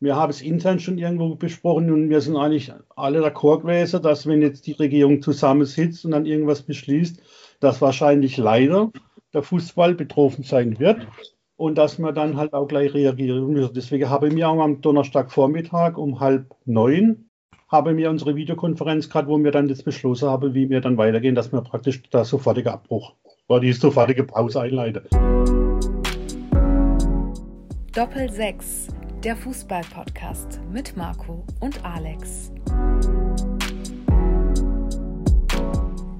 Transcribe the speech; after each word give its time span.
wir 0.00 0.16
haben 0.16 0.30
es 0.30 0.42
intern 0.42 0.78
schon 0.78 0.98
irgendwo 0.98 1.34
besprochen 1.34 1.90
und 1.90 2.08
wir 2.08 2.20
sind 2.20 2.36
eigentlich 2.36 2.72
alle 2.94 3.24
d'accord 3.24 3.62
gewesen, 3.62 4.02
dass 4.02 4.26
wenn 4.26 4.42
jetzt 4.42 4.66
die 4.66 4.72
Regierung 4.72 5.22
zusammensitzt 5.22 6.04
und 6.04 6.12
dann 6.12 6.26
irgendwas 6.26 6.62
beschließt, 6.62 7.20
dass 7.60 7.80
wahrscheinlich 7.80 8.36
leider 8.36 8.90
der 9.34 9.42
Fußball 9.42 9.94
betroffen 9.94 10.44
sein 10.44 10.78
wird 10.78 11.06
und 11.56 11.76
dass 11.76 11.98
man 11.98 12.14
dann 12.14 12.36
halt 12.36 12.52
auch 12.52 12.68
gleich 12.68 12.94
reagieren 12.94 13.52
muss. 13.52 13.72
Deswegen 13.72 14.08
habe 14.08 14.28
ich 14.28 14.34
mir 14.34 14.48
auch 14.48 14.60
am 14.62 14.80
Donnerstagvormittag 14.80 15.98
um 15.98 16.20
halb 16.20 16.54
neun 16.64 17.28
habe 17.68 17.92
mir 17.92 18.08
unsere 18.08 18.34
Videokonferenz 18.34 19.10
gerade, 19.10 19.28
wo 19.28 19.38
wir 19.38 19.52
dann 19.52 19.68
jetzt 19.68 19.84
beschlossen 19.84 20.28
haben, 20.28 20.54
wie 20.54 20.70
wir 20.70 20.80
dann 20.80 20.96
weitergehen, 20.96 21.34
dass 21.34 21.52
wir 21.52 21.60
praktisch 21.60 22.02
da 22.10 22.24
sofortige 22.24 22.72
Abbruch 22.72 23.12
oder 23.46 23.60
die 23.60 23.72
sofortige 23.72 24.24
Pause 24.24 24.62
einleiten. 24.62 25.02
Doppel 27.92 28.30
6, 28.30 28.88
der 29.24 29.36
Fußball-Podcast 29.36 30.60
mit 30.72 30.96
Marco 30.96 31.44
und 31.58 31.84
Alex. 31.84 32.52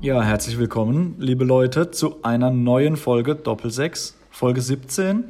Ja, 0.00 0.22
herzlich 0.22 0.58
willkommen, 0.58 1.14
liebe 1.18 1.44
Leute, 1.44 1.92
zu 1.92 2.24
einer 2.24 2.50
neuen 2.50 2.96
Folge 2.96 3.36
Doppel 3.36 3.70
6, 3.70 4.16
Folge 4.30 4.60
17. 4.60 5.24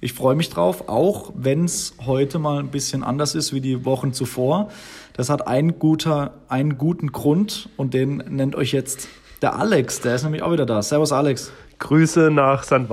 Ich 0.00 0.14
freue 0.14 0.34
mich 0.34 0.48
drauf, 0.48 0.88
auch 0.88 1.32
wenn 1.36 1.66
es 1.66 1.94
heute 2.06 2.38
mal 2.38 2.58
ein 2.58 2.70
bisschen 2.70 3.04
anders 3.04 3.34
ist 3.34 3.52
wie 3.52 3.60
die 3.60 3.84
Wochen 3.84 4.14
zuvor. 4.14 4.70
Das 5.12 5.28
hat 5.28 5.46
einen, 5.46 5.78
guter, 5.78 6.34
einen 6.48 6.78
guten 6.78 7.12
Grund 7.12 7.68
und 7.76 7.92
den 7.92 8.16
nennt 8.28 8.56
euch 8.56 8.72
jetzt 8.72 9.08
der 9.42 9.56
Alex. 9.56 10.00
Der 10.00 10.14
ist 10.14 10.22
nämlich 10.22 10.42
auch 10.42 10.52
wieder 10.52 10.64
da. 10.64 10.80
Servus, 10.80 11.12
Alex. 11.12 11.52
Grüße 11.78 12.30
nach 12.30 12.64
St. 12.64 12.88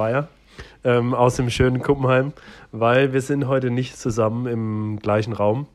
Ähm, 0.83 1.13
aus 1.13 1.35
dem 1.35 1.49
schönen 1.49 1.81
Kuppenheim, 1.81 2.33
weil 2.71 3.13
wir 3.13 3.21
sind 3.21 3.47
heute 3.47 3.71
nicht 3.71 3.97
zusammen 3.97 4.45
im 4.47 4.99
gleichen 4.99 5.33
Raum 5.33 5.67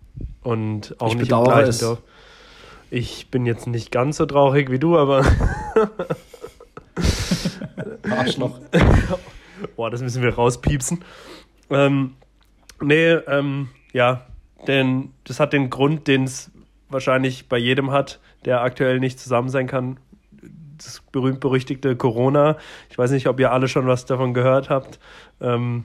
und 0.42 0.94
auch 0.98 1.08
ich 1.08 1.16
nicht 1.16 1.32
im 1.32 1.44
gleichen 1.44 1.70
es. 1.70 1.78
Dorf. 1.78 1.98
Ich 2.90 3.30
bin 3.30 3.46
jetzt 3.46 3.66
nicht 3.66 3.90
ganz 3.90 4.18
so 4.18 4.26
traurig 4.26 4.70
wie 4.70 4.78
du, 4.78 4.98
aber. 4.98 5.24
Arschloch. 8.10 8.58
Boah, 9.76 9.90
das 9.90 10.02
müssen 10.02 10.22
wir 10.22 10.34
rauspiepsen. 10.34 11.02
Ähm, 11.70 12.14
nee, 12.80 13.12
ähm, 13.12 13.68
ja, 13.92 14.26
denn 14.66 15.12
das 15.24 15.40
hat 15.40 15.52
den 15.52 15.70
Grund, 15.70 16.06
den 16.06 16.24
es 16.24 16.50
wahrscheinlich 16.88 17.48
bei 17.48 17.58
jedem 17.58 17.90
hat, 17.90 18.20
der 18.44 18.60
aktuell 18.60 19.00
nicht 19.00 19.18
zusammen 19.18 19.48
sein 19.48 19.66
kann. 19.66 19.98
Das 20.84 21.00
berühmt-berüchtigte 21.12 21.96
Corona. 21.96 22.56
Ich 22.90 22.98
weiß 22.98 23.10
nicht, 23.10 23.26
ob 23.28 23.38
ihr 23.40 23.52
alle 23.52 23.68
schon 23.68 23.86
was 23.86 24.06
davon 24.06 24.34
gehört 24.34 24.70
habt. 24.70 24.98
Ähm 25.40 25.84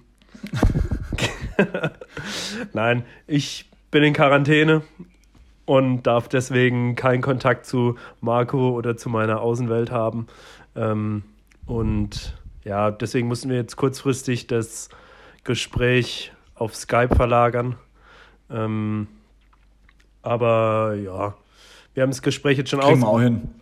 Nein, 2.73 3.03
ich 3.25 3.69
bin 3.91 4.03
in 4.03 4.13
Quarantäne 4.13 4.83
und 5.65 6.03
darf 6.03 6.29
deswegen 6.29 6.95
keinen 6.95 7.21
Kontakt 7.21 7.65
zu 7.65 7.97
Marco 8.21 8.71
oder 8.71 8.97
zu 8.97 9.09
meiner 9.09 9.41
Außenwelt 9.41 9.91
haben. 9.91 10.27
Ähm, 10.75 11.23
und 11.65 12.35
ja, 12.63 12.91
deswegen 12.91 13.27
mussten 13.27 13.49
wir 13.49 13.57
jetzt 13.57 13.75
kurzfristig 13.75 14.47
das 14.47 14.89
Gespräch 15.43 16.31
auf 16.55 16.75
Skype 16.75 17.15
verlagern. 17.15 17.75
Ähm, 18.49 19.07
aber 20.21 20.95
ja, 20.95 21.35
wir 21.97 22.03
haben 22.03 22.11
das 22.11 22.21
Gespräch 22.21 22.59
jetzt 22.59 22.69
schon 22.69 22.79
auf, 22.79 22.99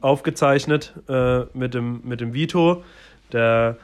aufgezeichnet 0.01 0.93
äh, 1.07 1.43
mit, 1.53 1.73
dem, 1.73 2.01
mit 2.03 2.19
dem 2.19 2.33
Vito, 2.33 2.83
der 3.31 3.77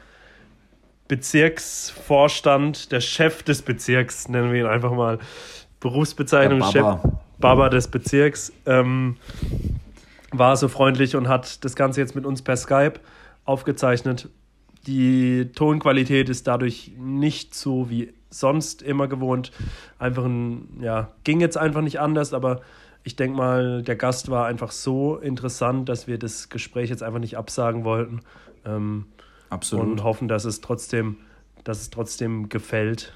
Bezirksvorstand, 1.08 2.92
der 2.92 3.00
Chef 3.00 3.42
des 3.44 3.62
Bezirks, 3.62 4.28
nennen 4.28 4.52
wir 4.52 4.60
ihn 4.60 4.66
einfach 4.66 4.92
mal. 4.92 5.18
Berufsbezeichnung, 5.80 6.58
Baba. 6.58 6.70
Chef 6.70 7.12
Baba 7.38 7.68
des 7.70 7.88
Bezirks, 7.88 8.52
ähm, 8.66 9.16
war 10.32 10.54
so 10.58 10.68
freundlich 10.68 11.16
und 11.16 11.28
hat 11.28 11.64
das 11.64 11.74
Ganze 11.74 12.02
jetzt 12.02 12.14
mit 12.14 12.26
uns 12.26 12.42
per 12.42 12.58
Skype 12.58 13.00
aufgezeichnet. 13.46 14.28
Die 14.86 15.48
Tonqualität 15.54 16.28
ist 16.28 16.46
dadurch 16.46 16.92
nicht 16.98 17.54
so 17.54 17.88
wie 17.88 18.12
sonst 18.28 18.82
immer 18.82 19.08
gewohnt. 19.08 19.50
Einfach 19.98 20.26
ein, 20.26 20.78
ja, 20.82 21.08
ging 21.24 21.40
jetzt 21.40 21.56
einfach 21.56 21.80
nicht 21.80 22.00
anders, 22.00 22.34
aber 22.34 22.60
ich 23.04 23.16
denke 23.16 23.36
mal, 23.36 23.82
der 23.82 23.96
Gast 23.96 24.30
war 24.30 24.46
einfach 24.46 24.70
so 24.70 25.16
interessant, 25.16 25.88
dass 25.88 26.06
wir 26.06 26.18
das 26.18 26.48
Gespräch 26.48 26.90
jetzt 26.90 27.02
einfach 27.02 27.18
nicht 27.18 27.36
absagen 27.36 27.84
wollten. 27.84 28.20
Ähm, 28.64 29.06
Absolut. 29.50 29.86
Und 29.86 30.02
hoffen, 30.04 30.28
dass 30.28 30.44
es 30.44 30.60
trotzdem, 30.60 31.16
dass 31.64 31.80
es 31.80 31.90
trotzdem 31.90 32.48
gefällt. 32.48 33.12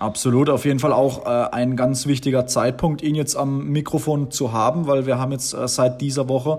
Absolut, 0.00 0.50
auf 0.50 0.64
jeden 0.64 0.80
Fall 0.80 0.92
auch 0.92 1.24
äh, 1.24 1.28
ein 1.52 1.76
ganz 1.76 2.06
wichtiger 2.06 2.46
Zeitpunkt, 2.46 3.00
ihn 3.00 3.14
jetzt 3.14 3.36
am 3.36 3.68
Mikrofon 3.68 4.32
zu 4.32 4.52
haben, 4.52 4.88
weil 4.88 5.06
wir 5.06 5.18
haben 5.18 5.30
jetzt 5.30 5.54
äh, 5.54 5.68
seit 5.68 6.00
dieser 6.00 6.28
Woche 6.28 6.58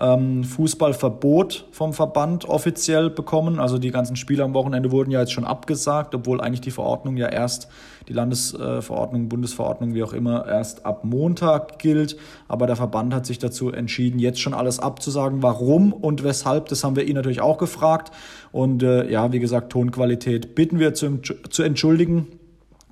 ähm, 0.00 0.42
Fußballverbot 0.42 1.68
vom 1.70 1.92
Verband 1.92 2.48
offiziell 2.48 3.08
bekommen. 3.08 3.60
Also 3.60 3.78
die 3.78 3.92
ganzen 3.92 4.16
Spiele 4.16 4.42
am 4.42 4.52
Wochenende 4.52 4.90
wurden 4.90 5.12
ja 5.12 5.20
jetzt 5.20 5.30
schon 5.30 5.44
abgesagt, 5.44 6.12
obwohl 6.16 6.40
eigentlich 6.40 6.60
die 6.60 6.72
Verordnung 6.72 7.16
ja 7.16 7.28
erst, 7.28 7.68
die 8.08 8.14
Landesverordnung, 8.14 9.28
Bundesverordnung, 9.28 9.94
wie 9.94 10.02
auch 10.02 10.12
immer, 10.12 10.48
erst 10.48 10.84
ab 10.84 11.04
Montag 11.04 11.78
gilt. 11.78 12.16
Aber 12.48 12.66
der 12.66 12.74
Verband 12.74 13.14
hat 13.14 13.26
sich 13.26 13.38
dazu 13.38 13.70
entschieden, 13.70 14.18
jetzt 14.18 14.40
schon 14.40 14.54
alles 14.54 14.80
abzusagen. 14.80 15.40
Warum 15.40 15.92
und 15.92 16.24
weshalb, 16.24 16.66
das 16.66 16.82
haben 16.82 16.96
wir 16.96 17.04
ihn 17.04 17.14
natürlich 17.14 17.42
auch 17.42 17.58
gefragt. 17.58 18.10
Und 18.50 18.82
äh, 18.82 19.08
ja, 19.08 19.30
wie 19.30 19.38
gesagt, 19.38 19.70
Tonqualität 19.70 20.56
bitten 20.56 20.80
wir 20.80 20.94
zu, 20.94 21.20
zu 21.48 21.62
entschuldigen. 21.62 22.26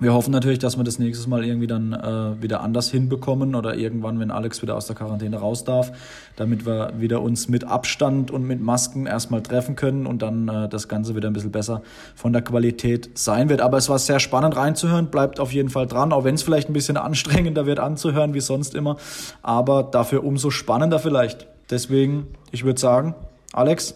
Wir 0.01 0.15
hoffen 0.15 0.31
natürlich, 0.31 0.57
dass 0.57 0.77
wir 0.77 0.83
das 0.83 0.97
nächstes 0.97 1.27
Mal 1.27 1.45
irgendwie 1.45 1.67
dann 1.67 1.93
äh, 1.93 2.41
wieder 2.41 2.61
anders 2.61 2.89
hinbekommen 2.89 3.53
oder 3.53 3.75
irgendwann, 3.75 4.19
wenn 4.19 4.31
Alex 4.31 4.63
wieder 4.63 4.75
aus 4.75 4.87
der 4.87 4.95
Quarantäne 4.95 5.37
raus 5.37 5.63
darf, 5.63 5.91
damit 6.35 6.65
wir 6.65 6.93
wieder 6.97 7.21
uns 7.21 7.47
mit 7.49 7.65
Abstand 7.65 8.31
und 8.31 8.47
mit 8.47 8.59
Masken 8.63 9.05
erstmal 9.05 9.43
treffen 9.43 9.75
können 9.75 10.07
und 10.07 10.23
dann 10.23 10.47
äh, 10.47 10.67
das 10.67 10.87
Ganze 10.87 11.15
wieder 11.15 11.29
ein 11.29 11.33
bisschen 11.33 11.51
besser 11.51 11.83
von 12.15 12.33
der 12.33 12.41
Qualität 12.41 13.11
sein 13.13 13.47
wird. 13.49 13.61
Aber 13.61 13.77
es 13.77 13.89
war 13.89 13.99
sehr 13.99 14.19
spannend 14.19 14.55
reinzuhören, 14.55 15.11
bleibt 15.11 15.39
auf 15.39 15.53
jeden 15.53 15.69
Fall 15.69 15.85
dran, 15.85 16.13
auch 16.13 16.23
wenn 16.23 16.33
es 16.33 16.41
vielleicht 16.41 16.67
ein 16.67 16.73
bisschen 16.73 16.97
anstrengender 16.97 17.67
wird 17.67 17.79
anzuhören, 17.79 18.33
wie 18.33 18.41
sonst 18.41 18.73
immer, 18.73 18.97
aber 19.43 19.83
dafür 19.83 20.23
umso 20.23 20.49
spannender 20.49 20.97
vielleicht. 20.97 21.45
Deswegen, 21.69 22.25
ich 22.51 22.63
würde 22.63 22.81
sagen, 22.81 23.13
Alex, 23.53 23.93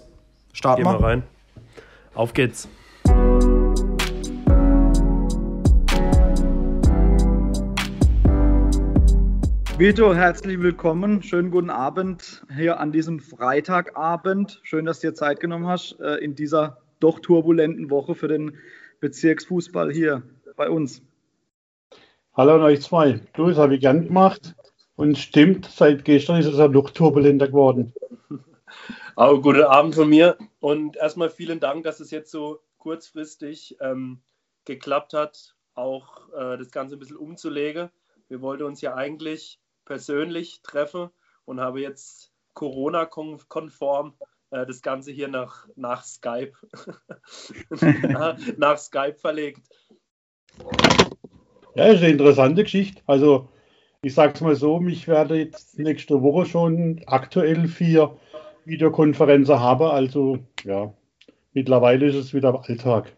starten 0.54 0.84
wir. 0.84 0.92
Geh 0.94 1.00
mal 1.00 1.04
rein. 1.04 1.24
Auf 2.14 2.34
geht's. 2.36 2.68
Vito, 9.78 10.16
herzlich 10.16 10.62
willkommen. 10.62 11.22
Schönen 11.22 11.52
guten 11.52 11.70
Abend 11.70 12.46
hier 12.56 12.80
an 12.80 12.94
diesem 12.94 13.20
Freitagabend. 13.20 14.62
Schön, 14.64 14.86
dass 14.86 15.02
du 15.02 15.08
dir 15.08 15.14
Zeit 15.14 15.42
genommen 15.42 15.68
hast 15.68 16.00
äh, 16.00 16.16
in 16.16 16.34
dieser 16.34 16.78
doch 17.02 17.20
turbulenten 17.20 17.90
Woche 17.90 18.16
für 18.16 18.30
den 18.30 18.58
Bezirksfußball 19.02 19.92
hier 19.92 20.24
bei 20.56 20.70
uns. 20.70 21.02
Hallo 22.34 22.56
an 22.56 22.62
euch 22.62 22.84
zwei. 22.84 23.20
Du, 23.34 23.48
das 23.50 23.58
habe 23.58 23.76
ich 23.76 23.82
gern 23.82 24.08
gemacht. 24.08 24.56
Und 24.96 25.18
stimmt, 25.18 25.66
seit 25.66 26.06
gestern 26.06 26.40
ist 26.40 26.46
es 26.46 26.58
ja 26.58 26.70
noch 26.70 26.92
turbulenter 26.92 27.50
geworden. 27.50 27.94
Aber 29.18 29.42
guten 29.42 29.64
Abend 29.64 29.94
von 29.94 30.08
mir. 30.08 30.38
Und 30.62 30.96
erstmal 30.96 31.30
vielen 31.30 31.60
Dank, 31.60 31.84
dass 31.84 32.00
es 32.00 32.12
jetzt 32.12 32.32
so 32.32 32.62
kurzfristig 32.78 33.76
ähm, 33.82 34.22
geklappt 34.64 35.12
hat, 35.12 35.54
auch 35.74 36.30
äh, 36.30 36.58
das 36.58 36.72
Ganze 36.72 36.96
ein 36.96 37.00
bisschen 37.00 37.18
umzulegen. 37.18 37.90
Wir 38.30 38.42
wollten 38.42 38.64
uns 38.64 38.80
ja 38.80 38.96
eigentlich 38.96 39.60
persönlich 39.86 40.62
treffe 40.64 41.12
und 41.46 41.60
habe 41.60 41.82
jetzt 41.82 42.32
Corona-konform 42.54 44.14
äh, 44.52 44.66
das 44.66 44.82
Ganze 44.82 45.12
hier 45.12 45.28
nach, 45.28 45.68
nach 45.76 46.04
Skype, 46.04 46.54
nach, 47.70 48.38
nach 48.58 48.78
Skype 48.78 49.16
verlegt. 49.16 49.68
Ja, 51.76 51.88
ist 51.88 52.02
eine 52.02 52.12
interessante 52.12 52.64
Geschichte. 52.64 53.02
Also 53.06 53.50
ich 54.02 54.14
sage 54.14 54.34
es 54.36 54.42
mal 54.42 54.56
so, 54.56 54.82
ich 54.88 55.08
werde 55.08 55.38
jetzt 55.38 55.78
nächste 55.80 56.22
Woche 56.22 56.46
schon 56.46 57.02
aktuell 57.08 57.68
vier 57.68 58.18
Videokonferenzen 58.64 59.60
haben. 59.60 59.88
Also 59.88 60.40
ja, 60.64 60.94
mittlerweile 61.54 62.06
ist 62.08 62.16
es 62.16 62.34
wieder 62.34 62.64
Alltag. 62.68 63.16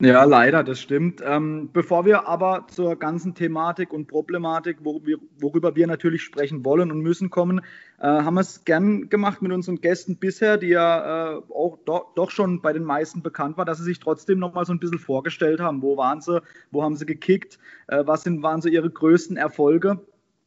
Ja, 0.00 0.24
leider, 0.24 0.64
das 0.64 0.80
stimmt. 0.80 1.22
Ähm, 1.24 1.70
bevor 1.72 2.04
wir 2.04 2.26
aber 2.26 2.66
zur 2.68 2.96
ganzen 2.96 3.34
Thematik 3.34 3.92
und 3.92 4.08
Problematik, 4.08 4.78
worüber 4.82 5.76
wir 5.76 5.86
natürlich 5.86 6.22
sprechen 6.22 6.64
wollen 6.64 6.90
und 6.90 6.98
müssen 7.00 7.30
kommen, 7.30 7.60
äh, 8.00 8.06
haben 8.06 8.34
wir 8.34 8.40
es 8.40 8.64
gern 8.64 9.08
gemacht 9.08 9.40
mit 9.40 9.52
unseren 9.52 9.80
Gästen 9.80 10.16
bisher, 10.16 10.58
die 10.58 10.68
ja 10.68 11.36
äh, 11.36 11.42
auch 11.48 11.78
do, 11.84 12.06
doch 12.16 12.32
schon 12.32 12.60
bei 12.60 12.72
den 12.72 12.82
meisten 12.82 13.22
bekannt 13.22 13.56
war, 13.56 13.64
dass 13.64 13.78
sie 13.78 13.84
sich 13.84 14.00
trotzdem 14.00 14.40
nochmal 14.40 14.66
so 14.66 14.72
ein 14.72 14.80
bisschen 14.80 14.98
vorgestellt 14.98 15.60
haben. 15.60 15.80
Wo 15.80 15.96
waren 15.96 16.20
sie, 16.20 16.42
wo 16.72 16.82
haben 16.82 16.96
sie 16.96 17.06
gekickt, 17.06 17.60
äh, 17.86 18.02
was 18.04 18.24
sind, 18.24 18.42
waren 18.42 18.60
so 18.60 18.68
ihre 18.68 18.90
größten 18.90 19.36
Erfolge? 19.36 20.00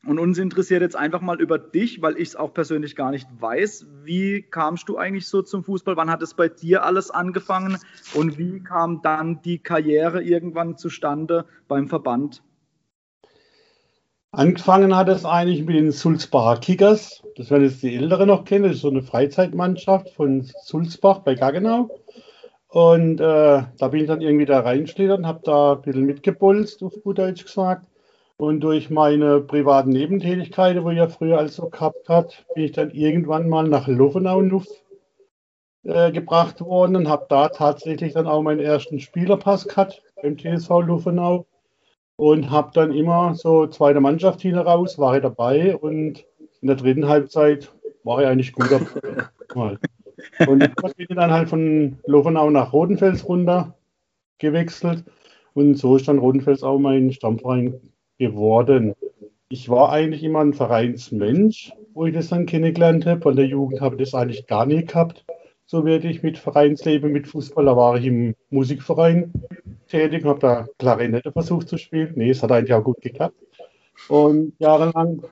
Und 0.08 0.20
uns 0.20 0.38
interessiert 0.38 0.82
jetzt 0.82 0.96
einfach 0.96 1.20
mal 1.20 1.42
über 1.42 1.60
dich, 1.60 2.02
weil 2.02 2.16
ich 2.16 2.30
es 2.30 2.36
auch 2.38 2.54
persönlich 2.54 2.96
gar 2.96 3.12
nicht 3.12 3.28
weiß. 3.40 3.88
Wie 4.06 4.42
kamst 4.42 4.88
du 4.88 4.98
eigentlich 4.98 5.28
so 5.28 5.42
zum 5.42 5.66
Fußball? 5.66 5.98
Wann 5.98 6.10
hat 6.10 6.22
es 6.22 6.34
bei 6.34 6.48
dir 6.48 6.86
alles 6.86 7.12
angefangen? 7.12 7.78
Und 8.14 8.38
wie 8.38 8.62
kam 8.64 9.02
dann 9.02 9.42
die 9.42 9.60
Karriere 9.60 10.24
irgendwann 10.24 10.78
zustande 10.78 11.46
beim 11.68 11.90
Verband? 11.90 12.42
Angefangen 14.32 14.96
hat 14.96 15.10
es 15.10 15.26
eigentlich 15.26 15.66
mit 15.66 15.76
den 15.76 15.92
Sulzbacher 15.92 16.62
Kickers. 16.62 17.24
Das 17.36 17.50
werden 17.50 17.64
jetzt 17.64 17.84
die 17.84 17.96
Ältere 17.96 18.26
noch 18.26 18.46
kennen. 18.46 18.64
Das 18.64 18.76
ist 18.76 18.82
so 18.82 18.90
eine 18.90 19.02
Freizeitmannschaft 19.02 20.12
von 20.12 20.50
Sulzbach 20.64 21.20
bei 21.20 21.36
Gaggenau. 21.36 21.90
Und 22.70 23.20
äh, 23.20 23.64
da 23.78 23.88
bin 23.90 24.02
ich 24.02 24.08
dann 24.08 24.22
irgendwie 24.22 24.46
da 24.46 24.60
reinschlittert 24.60 25.20
und 25.20 25.28
habe 25.28 25.42
da 25.44 25.74
ein 25.74 25.82
bisschen 25.82 26.06
mitgebolzt, 26.06 26.84
auf 26.84 26.94
gut 27.04 27.18
Deutsch 27.18 27.44
gesagt. 27.44 27.87
Und 28.40 28.62
durch 28.62 28.92
meine 28.92 29.42
privaten 29.42 29.90
Nebentätigkeiten, 29.90 30.84
wo 30.84 30.92
ich 30.92 30.98
ja 30.98 31.08
früher 31.08 31.40
also 31.40 31.70
gehabt 31.70 32.08
hat, 32.08 32.46
bin 32.54 32.66
ich 32.66 32.72
dann 32.72 32.92
irgendwann 32.92 33.50
mal 33.50 33.68
nach 33.68 33.88
Luffenau 33.88 34.44
äh, 35.84 36.12
gebracht 36.12 36.62
worden 36.62 36.96
und 36.96 37.10
habe 37.10 37.26
da 37.30 37.50
tatsächlich 37.50 38.14
dann 38.14 38.28
auch 38.28 38.44
meinen 38.44 38.60
ersten 38.60 39.00
Spielerpass 39.00 39.68
gehabt 39.68 40.04
beim 40.22 40.38
TSV 40.38 40.70
Luffenau 40.82 41.48
und 42.16 42.52
habe 42.52 42.70
dann 42.76 42.94
immer 42.94 43.34
so 43.34 43.66
zweite 43.66 44.02
Mannschaft 44.02 44.42
hin 44.42 44.56
raus, 44.56 45.00
war 45.00 45.16
ich 45.16 45.24
dabei 45.24 45.76
und 45.76 46.24
in 46.62 46.68
der 46.68 46.76
dritten 46.76 47.08
Halbzeit 47.08 47.72
war 48.04 48.22
ich 48.22 48.28
eigentlich 48.28 48.54
gut 48.54 48.70
dabei. 48.70 49.78
und 50.48 50.64
ich 50.98 51.08
bin 51.08 51.18
dann 51.18 51.32
halt 51.32 51.50
von 51.50 51.98
Lovenau 52.06 52.52
nach 52.52 52.72
Rodenfels 52.72 53.28
runter 53.28 53.76
gewechselt 54.38 55.06
und 55.56 55.76
so 55.76 55.96
ist 55.96 56.08
dann 56.08 56.20
Rodenfels 56.20 56.62
auch 56.62 56.78
mein 56.78 57.12
Stammverein 57.12 57.82
geworden. 58.18 58.96
Ich 59.50 59.70
war 59.70 59.92
eigentlich 59.92 60.24
immer 60.24 60.40
ein 60.42 60.54
Vereinsmensch, 60.54 61.74
wo 61.94 62.06
ich 62.06 62.14
das 62.14 62.30
dann 62.30 62.46
kennengelernt 62.46 63.06
habe. 63.06 63.22
Von 63.22 63.36
der 63.36 63.46
Jugend 63.46 63.82
habe 63.82 63.96
ich 63.96 64.02
das 64.02 64.14
eigentlich 64.14 64.48
gar 64.48 64.66
nie 64.66 64.84
gehabt. 64.84 65.26
So 65.66 65.86
werde 65.86 66.08
ich 66.08 66.24
mit 66.24 66.38
Vereinsleben, 66.38 67.12
mit 67.12 67.28
Fußball. 67.28 67.66
Da 67.66 67.76
war 67.76 67.98
ich 67.98 68.06
im 68.06 68.36
Musikverein 68.50 69.34
tätig, 69.88 70.26
habe 70.26 70.40
da 70.40 70.68
Klarinette 70.80 71.32
versucht 71.32 71.68
zu 71.68 71.78
spielen. 71.78 72.14
Nee, 72.16 72.30
es 72.30 72.44
hat 72.44 72.52
eigentlich 72.52 72.74
auch 72.74 72.84
gut 72.84 73.02
geklappt. 73.02 73.36
Und 74.10 74.54
jahrelang. 74.60 75.24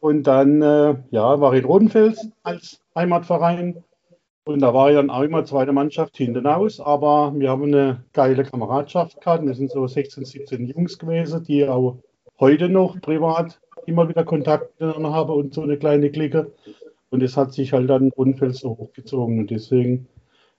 Und 0.00 0.26
dann 0.26 0.62
äh, 0.62 0.96
ja, 1.10 1.40
war 1.40 1.52
ich 1.52 1.60
in 1.60 1.66
Rodenfels 1.66 2.28
als 2.42 2.80
Heimatverein. 2.94 3.84
Und 4.44 4.60
da 4.60 4.74
war 4.74 4.90
ich 4.90 4.96
dann 4.96 5.10
auch 5.10 5.22
immer 5.22 5.44
zweite 5.44 5.72
Mannschaft 5.72 6.16
hinten 6.16 6.46
aus. 6.46 6.80
Aber 6.80 7.32
wir 7.36 7.50
haben 7.50 7.64
eine 7.64 8.04
geile 8.12 8.42
Kameradschaft 8.42 9.20
gehabt. 9.20 9.46
Wir 9.46 9.54
sind 9.54 9.70
so 9.70 9.86
16, 9.86 10.24
17 10.24 10.66
Jungs 10.66 10.98
gewesen, 10.98 11.44
die 11.44 11.68
auch 11.68 11.98
heute 12.40 12.68
noch 12.68 13.00
privat 13.00 13.60
immer 13.86 14.08
wieder 14.08 14.24
Kontakt 14.24 14.80
miteinander 14.80 15.12
haben 15.12 15.32
und 15.32 15.54
so 15.54 15.62
eine 15.62 15.76
kleine 15.76 16.10
Clique. 16.10 16.52
Und 17.10 17.22
es 17.22 17.36
hat 17.36 17.52
sich 17.52 17.72
halt 17.72 17.90
dann 17.90 18.10
Rundfeld 18.10 18.56
so 18.56 18.70
hochgezogen. 18.70 19.38
Und 19.40 19.50
deswegen 19.50 20.06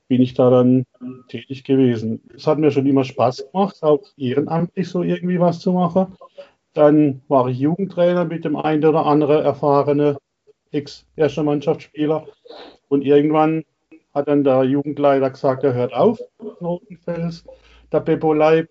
bin 0.07 0.21
ich 0.21 0.33
da 0.33 0.49
dann 0.49 0.85
tätig 1.27 1.63
gewesen. 1.63 2.21
Es 2.35 2.45
hat 2.45 2.59
mir 2.59 2.71
schon 2.71 2.85
immer 2.85 3.03
Spaß 3.03 3.49
gemacht, 3.51 3.81
auch 3.81 4.01
ehrenamtlich 4.17 4.89
so 4.89 5.01
irgendwie 5.01 5.39
was 5.39 5.59
zu 5.59 5.73
machen. 5.73 6.15
Dann 6.73 7.21
war 7.27 7.47
ich 7.47 7.59
Jugendtrainer 7.59 8.25
mit 8.25 8.45
dem 8.45 8.55
einen 8.55 8.85
oder 8.85 9.05
anderen 9.05 9.43
erfahrenen 9.43 10.17
Ex-Erster 10.71 11.43
Mannschaftsspieler. 11.43 12.27
Und 12.89 13.03
irgendwann 13.03 13.63
hat 14.13 14.27
dann 14.27 14.43
der 14.43 14.63
Jugendleiter 14.63 15.29
gesagt, 15.29 15.63
er 15.63 15.73
hört 15.73 15.93
auf, 15.93 16.19
Rotenfels, 16.61 17.45
der 17.91 18.01
Beppo 18.01 18.33
Leib, 18.33 18.69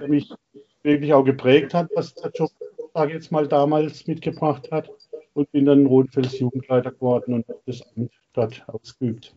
der 0.00 0.08
mich 0.08 0.32
wirklich 0.82 1.12
auch 1.12 1.24
geprägt 1.24 1.74
hat, 1.74 1.88
was 1.94 2.14
der 2.14 2.30
Job, 2.30 2.50
sage 2.94 3.14
jetzt 3.14 3.30
mal, 3.32 3.46
damals 3.46 4.06
mitgebracht 4.06 4.70
hat. 4.70 4.90
Und 5.32 5.50
bin 5.52 5.64
dann 5.64 5.86
Rotenfels 5.86 6.40
Jugendleiter 6.40 6.90
geworden 6.90 7.34
und 7.34 7.46
das 7.64 7.82
Amt 7.96 8.10
dort 8.32 8.64
ausgeübt. 8.66 9.32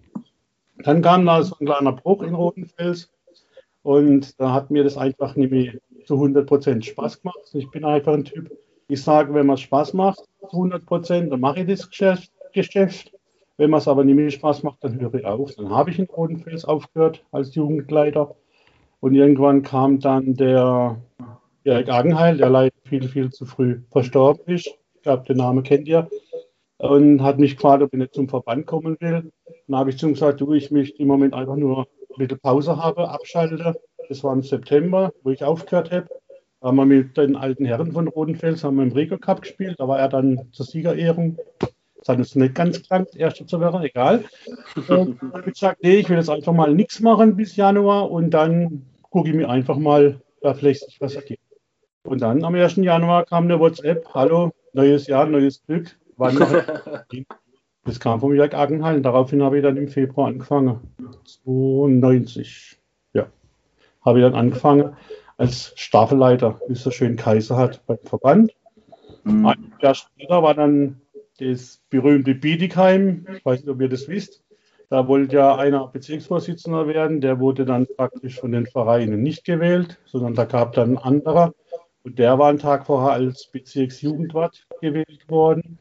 Dann 0.80 1.04
kam 1.04 1.26
da 1.28 1.44
so 1.44 1.56
ein 1.60 1.68
kleiner 1.68 1.92
Bruch 1.92 2.24
in 2.24 2.34
Rotenfels 2.34 3.12
und 3.84 4.40
da 4.40 4.54
hat 4.54 4.72
mir 4.72 4.84
das 4.84 4.98
einfach 4.98 5.36
nicht 5.36 5.52
mehr 5.52 5.74
zu 6.06 6.16
100% 6.16 6.84
Spaß 6.84 7.22
gemacht. 7.22 7.38
Ich 7.54 7.70
bin 7.70 7.86
einfach 7.86 8.14
ein 8.14 8.26
Typ, 8.26 8.52
ich 8.88 9.04
sage, 9.04 9.36
wenn 9.36 9.46
man 9.46 9.58
Spaß 9.58 9.94
macht, 9.94 10.24
zu 10.40 10.48
100%, 10.48 11.30
dann 11.30 11.40
mache 11.40 11.60
ich 11.60 11.68
das 11.68 11.88
Geschäft. 11.90 13.14
Wenn 13.58 13.70
man 13.70 13.78
es 13.78 13.88
aber 13.88 14.04
nicht 14.04 14.16
mehr 14.16 14.32
Spaß 14.32 14.64
macht, 14.64 14.84
dann 14.84 15.00
höre 15.00 15.14
ich 15.14 15.26
auf. 15.26 15.54
Dann 15.56 15.70
habe 15.70 15.92
ich 15.92 16.00
in 16.00 16.06
Rotenfels 16.06 16.66
aufgehört 16.66 17.24
als 17.32 17.54
Jugendleiter. 17.54 18.36
Und 19.00 19.14
irgendwann 19.14 19.62
kam 19.62 20.00
dann 20.00 20.34
der 20.34 21.00
Erik 21.66 21.90
Agenheil, 21.90 22.38
der 22.38 22.50
leider 22.50 22.76
viel, 22.86 23.08
viel 23.08 23.30
zu 23.30 23.46
früh 23.46 23.82
verstorben 23.92 24.54
ist. 24.54 24.68
Ich 24.96 25.02
glaube, 25.04 25.24
den 25.26 25.38
Namen 25.38 25.64
kennt 25.64 25.88
ihr 25.88 26.10
und 26.78 27.22
hat 27.22 27.40
mich 27.40 27.56
gefragt, 27.56 27.82
ob 27.84 27.94
ich 27.94 28.00
nicht 28.00 28.14
zum 28.14 28.28
Verband 28.28 28.66
kommen 28.66 28.98
will. 29.00 29.32
Dann 29.68 29.78
habe 29.78 29.90
ich 29.90 29.98
zu 29.98 30.08
ihm 30.08 30.14
gesagt, 30.14 30.42
du, 30.42 30.54
ich 30.54 30.72
möchte 30.72 31.02
im 31.02 31.08
Moment 31.08 31.34
einfach 31.34 31.56
nur 31.56 31.80
ein 31.80 32.18
bisschen 32.18 32.40
Pause 32.40 32.78
haben, 32.78 33.04
abschalte. 33.04 33.76
Das 34.10 34.24
war 34.24 34.34
im 34.34 34.44
September, 34.44 35.14
wo 35.24 35.30
ich 35.30 35.44
aufgehört 35.44 35.92
habe. 35.92 36.08
Da 36.60 36.68
haben 36.68 36.76
wir 36.76 36.86
mit 36.86 37.18
den 37.18 37.36
alten 37.36 37.66
Herren 37.66 37.92
von 37.92 38.08
Rodenfels 38.08 38.64
haben 38.64 38.78
wir 38.78 38.84
im 38.84 38.92
Rico 38.92 39.18
Cup 39.18 39.42
gespielt. 39.42 39.76
Da 39.80 39.88
war 39.88 40.00
er 40.00 40.10
dann 40.10 40.50
zur 40.52 40.66
Siegerehrung. 40.66 41.38
Das 41.60 42.10
hat 42.10 42.18
uns 42.18 42.36
nicht 42.36 42.56
ganz 42.56 42.86
gelangt, 42.86 43.16
erster 43.16 43.48
zu 43.48 43.62
werden, 43.62 43.82
egal. 43.82 44.26
Und 44.76 44.90
dann 44.90 45.32
habe 45.32 45.44
ich 45.48 45.54
gesagt, 45.54 45.84
nee, 45.84 45.96
ich 45.96 46.10
will 46.10 46.18
jetzt 46.18 46.30
einfach 46.30 46.52
mal 46.52 46.74
nichts 46.74 47.00
machen 47.00 47.38
bis 47.38 47.56
Januar 47.56 48.12
und 48.12 48.32
dann 48.32 48.86
gucke 49.10 49.30
ich 49.30 49.36
mir 49.36 49.50
einfach 49.50 49.78
mal, 49.78 50.20
da 50.42 50.54
vielleicht 50.54 51.00
was 51.00 51.16
ergibt. 51.16 51.43
Und 52.04 52.22
dann 52.22 52.44
am 52.44 52.54
1. 52.54 52.76
Januar 52.78 53.26
kam 53.26 53.46
eine 53.46 53.60
WhatsApp, 53.60 54.06
hallo, 54.14 54.52
neues 54.74 55.08
Jahr, 55.08 55.26
neues 55.26 55.64
Glück. 55.66 55.98
Wann 56.18 56.38
das 57.86 58.00
kam 58.00 58.20
vom 58.20 58.34
Jörg 58.34 58.54
Agenhallen. 58.54 59.04
Daraufhin 59.04 59.42
habe 59.42 59.58
ich 59.58 59.64
dann 59.64 59.78
im 59.78 59.88
Februar 59.88 60.28
angefangen. 60.28 60.82
92. 61.46 62.78
Ja. 63.14 63.28
Habe 64.02 64.20
ich 64.20 64.26
dann 64.26 64.36
angefangen 64.36 64.96
als 65.38 65.74
Staffelleiter, 65.76 66.60
wie 66.68 66.74
es 66.74 66.84
so 66.84 66.92
schön 66.92 67.16
Kaiser 67.16 67.58
hat 67.58 67.86
beim 67.88 68.00
Verband. 68.04 68.52
Mhm. 69.24 69.46
Ein 69.46 69.74
Jahr 69.82 69.96
später 69.96 70.44
war 70.44 70.54
dann 70.54 71.02
das 71.40 71.82
berühmte 71.90 72.36
Bietigheim. 72.36 73.26
Ich 73.38 73.46
weiß 73.46 73.62
nicht, 73.62 73.70
ob 73.70 73.82
ihr 73.82 73.90
das 73.90 74.08
wisst. 74.08 74.44
Da 74.90 75.08
wollte 75.08 75.38
ja 75.38 75.56
einer 75.56 75.88
Bezirksvorsitzender 75.88 76.88
werden. 76.88 77.22
Der 77.22 77.40
wurde 77.40 77.66
dann 77.66 77.88
praktisch 77.98 78.40
von 78.40 78.52
den 78.52 78.68
Vereinen 78.68 79.24
nicht 79.24 79.46
gewählt, 79.46 80.00
sondern 80.06 80.36
da 80.36 80.46
gab 80.46 80.74
dann 80.74 80.92
ein 80.92 80.98
anderer. 80.98 81.54
Und 82.04 82.20
der 82.20 82.38
war 82.38 82.50
einen 82.50 82.60
Tag 82.60 82.86
vorher 82.86 83.14
als 83.14 83.48
Bezirksjugendwart 83.52 84.68
gewählt 84.82 85.30
worden. 85.30 85.80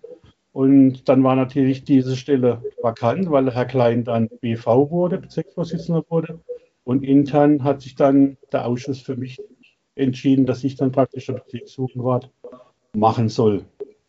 Und 0.53 1.09
dann 1.09 1.25
war 1.25 1.35
natürlich 1.35 1.85
diese 1.85 2.17
Stelle 2.17 2.63
vakant, 2.83 3.31
weil 3.31 3.53
Herr 3.53 3.65
Klein 3.65 4.05
dann 4.05 4.29
BV 4.41 4.91
wurde, 4.91 5.19
Bezirksvorsitzender 5.19 6.05
wurde. 6.09 6.41
Und 6.85 7.03
intern 7.05 7.65
hat 7.65 7.81
sich 7.81 7.95
dann 7.95 8.37
der 8.53 8.67
Ausschuss 8.67 9.01
für 9.01 9.17
mich 9.17 9.41
entschieden, 9.95 10.47
dass 10.47 10.65
ich 10.65 10.77
dann 10.77 10.93
praktisch 10.93 11.27
der 11.27 11.35
Bezirksjugendwart 11.35 12.31
machen 12.95 13.29
soll. 13.29 13.65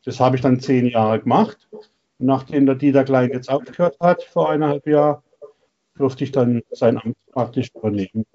Das 0.06 0.20
habe 0.20 0.36
ich 0.36 0.42
dann 0.42 0.60
zehn 0.60 0.88
Jahre 0.88 1.20
gemacht. 1.20 1.70
Und 1.72 2.28
nachdem 2.28 2.66
der 2.66 2.76
Dieter 2.76 3.06
Klein 3.06 3.32
jetzt 3.32 3.50
aufgehört 3.50 3.98
hat, 4.00 4.24
vor 4.24 4.50
eineinhalb 4.50 4.86
Jahren, 4.86 5.22
durfte 5.96 6.24
ich 6.24 6.32
dann 6.32 6.62
sein 6.72 6.98
Amt 6.98 7.16
praktisch 7.32 7.70
übernehmen. 7.76 8.26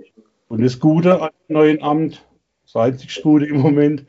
Und 0.49 0.63
das 0.63 0.79
Gute 0.79 1.21
an 1.21 1.31
dem 1.49 1.55
neuen 1.55 1.83
Amt, 1.83 2.25
das 2.73 2.77
einzig 2.77 3.23
Gute 3.23 3.47
im 3.47 3.61
Moment, 3.61 4.05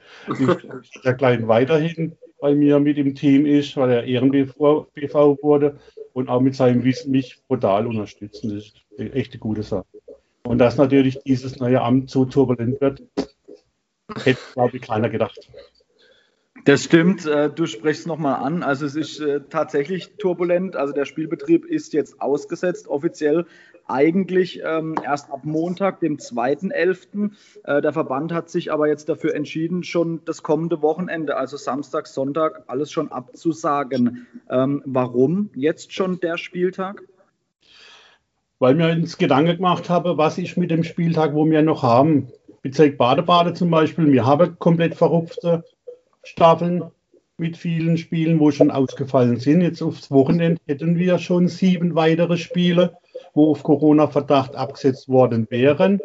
der 1.03 1.13
Klein 1.15 1.47
weiterhin 1.47 2.17
bei 2.39 2.55
mir 2.55 2.79
mit 2.79 2.97
im 2.97 3.15
Team 3.15 3.45
ist, 3.45 3.75
weil 3.77 3.91
er 3.91 4.03
Ehren-BV 4.05 5.37
wurde 5.41 5.79
und 6.13 6.29
auch 6.29 6.41
mit 6.41 6.55
seinem 6.55 6.83
Wissen 6.83 7.11
mich 7.11 7.41
brutal 7.47 7.85
unterstützen. 7.87 8.55
Das 8.55 8.65
ist 8.65 8.85
eine 8.97 9.11
echte 9.13 9.37
gute 9.37 9.63
Sache. 9.63 9.85
Und 10.43 10.57
dass 10.57 10.77
natürlich 10.77 11.19
dieses 11.23 11.59
neue 11.59 11.81
Amt 11.81 12.09
so 12.09 12.25
turbulent 12.25 12.79
wird, 12.81 13.03
hätte, 14.23 14.39
glaube 14.53 14.77
ich, 14.77 14.81
keiner 14.81 15.09
gedacht. 15.09 15.49
Das 16.65 16.83
stimmt, 16.83 17.25
äh, 17.25 17.49
du 17.49 17.65
sprichst 17.65 18.07
nochmal 18.07 18.43
an. 18.43 18.63
Also 18.63 18.85
es 18.85 18.95
ist 18.95 19.19
äh, 19.19 19.41
tatsächlich 19.49 20.17
turbulent. 20.17 20.75
Also 20.75 20.93
der 20.93 21.05
Spielbetrieb 21.05 21.65
ist 21.65 21.93
jetzt 21.93 22.21
ausgesetzt 22.21 22.87
offiziell 22.87 23.45
eigentlich 23.89 24.61
ähm, 24.63 24.95
erst 25.03 25.31
ab 25.31 25.41
Montag, 25.43 25.99
dem 25.99 26.17
2.11. 26.17 27.31
Äh, 27.63 27.81
der 27.81 27.93
Verband 27.93 28.31
hat 28.31 28.49
sich 28.49 28.71
aber 28.71 28.87
jetzt 28.87 29.09
dafür 29.09 29.35
entschieden, 29.35 29.83
schon 29.83 30.21
das 30.25 30.43
kommende 30.43 30.81
Wochenende, 30.81 31.37
also 31.37 31.57
Samstag, 31.57 32.07
Sonntag, 32.07 32.63
alles 32.67 32.91
schon 32.91 33.11
abzusagen. 33.11 34.27
Ähm, 34.49 34.81
warum 34.85 35.49
jetzt 35.55 35.93
schon 35.93 36.19
der 36.19 36.37
Spieltag? 36.37 37.03
Weil 38.59 38.75
mir 38.75 38.91
uns 38.91 39.17
Gedanken 39.17 39.55
gemacht 39.55 39.89
habe, 39.89 40.17
was 40.17 40.37
ist 40.37 40.57
mit 40.57 40.69
dem 40.69 40.83
Spieltag, 40.83 41.33
wo 41.33 41.45
wir 41.49 41.61
noch 41.61 41.83
haben. 41.83 42.27
Bezirk 42.61 42.97
Badebade 42.97 43.53
zum 43.53 43.69
Beispiel, 43.69 44.11
wir 44.11 44.25
haben 44.25 44.59
komplett 44.59 44.95
verrupfte 44.95 45.63
Staffeln 46.23 46.83
mit 47.37 47.55
vielen 47.55 47.97
Spielen, 47.97 48.39
wo 48.39 48.51
schon 48.51 48.69
ausgefallen 48.69 49.37
sind. 49.37 49.61
Jetzt 49.61 49.81
aufs 49.81 50.11
Wochenende 50.11 50.61
hätten 50.67 50.97
wir 50.97 51.19
schon 51.19 51.47
sieben 51.47 51.95
weitere 51.95 52.37
Spiele 52.37 52.97
wo 53.33 53.51
auf 53.51 53.63
Corona-Verdacht 53.63 54.55
abgesetzt 54.55 55.09
worden 55.09 55.47
wären. 55.49 55.99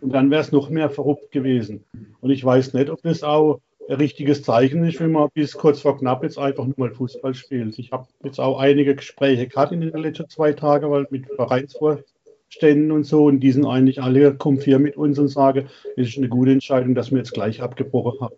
Und 0.00 0.12
dann 0.12 0.30
wäre 0.30 0.40
es 0.40 0.52
noch 0.52 0.70
mehr 0.70 0.90
verrückt 0.90 1.30
gewesen. 1.30 1.84
Und 2.20 2.30
ich 2.30 2.44
weiß 2.44 2.74
nicht, 2.74 2.90
ob 2.90 3.02
das 3.02 3.22
auch 3.22 3.60
ein 3.88 3.96
richtiges 3.96 4.42
Zeichen 4.42 4.84
ist, 4.84 5.00
wenn 5.00 5.12
man 5.12 5.28
bis 5.34 5.54
kurz 5.54 5.80
vor 5.80 5.98
knapp 5.98 6.22
jetzt 6.22 6.38
einfach 6.38 6.64
nur 6.64 6.74
mal 6.76 6.90
Fußball 6.92 7.34
spielt. 7.34 7.78
Ich 7.78 7.90
habe 7.92 8.06
jetzt 8.22 8.38
auch 8.38 8.58
einige 8.58 8.94
Gespräche 8.94 9.48
gehabt 9.48 9.72
in 9.72 9.80
den 9.80 9.96
letzten 9.96 10.28
zwei 10.28 10.52
Tagen, 10.52 10.90
weil 10.90 11.06
mit 11.10 11.26
Vereinsvorständen 11.34 12.92
und 12.92 13.04
so, 13.04 13.24
und 13.24 13.40
die 13.40 13.52
sind 13.52 13.66
eigentlich 13.66 14.00
alle 14.00 14.34
konfirm 14.36 14.82
mit 14.82 14.96
uns 14.96 15.18
und 15.18 15.28
sagen, 15.28 15.68
es 15.96 16.08
ist 16.08 16.18
eine 16.18 16.28
gute 16.28 16.52
Entscheidung, 16.52 16.94
dass 16.94 17.10
wir 17.10 17.18
jetzt 17.18 17.32
gleich 17.32 17.62
abgebrochen 17.62 18.20
haben. 18.20 18.34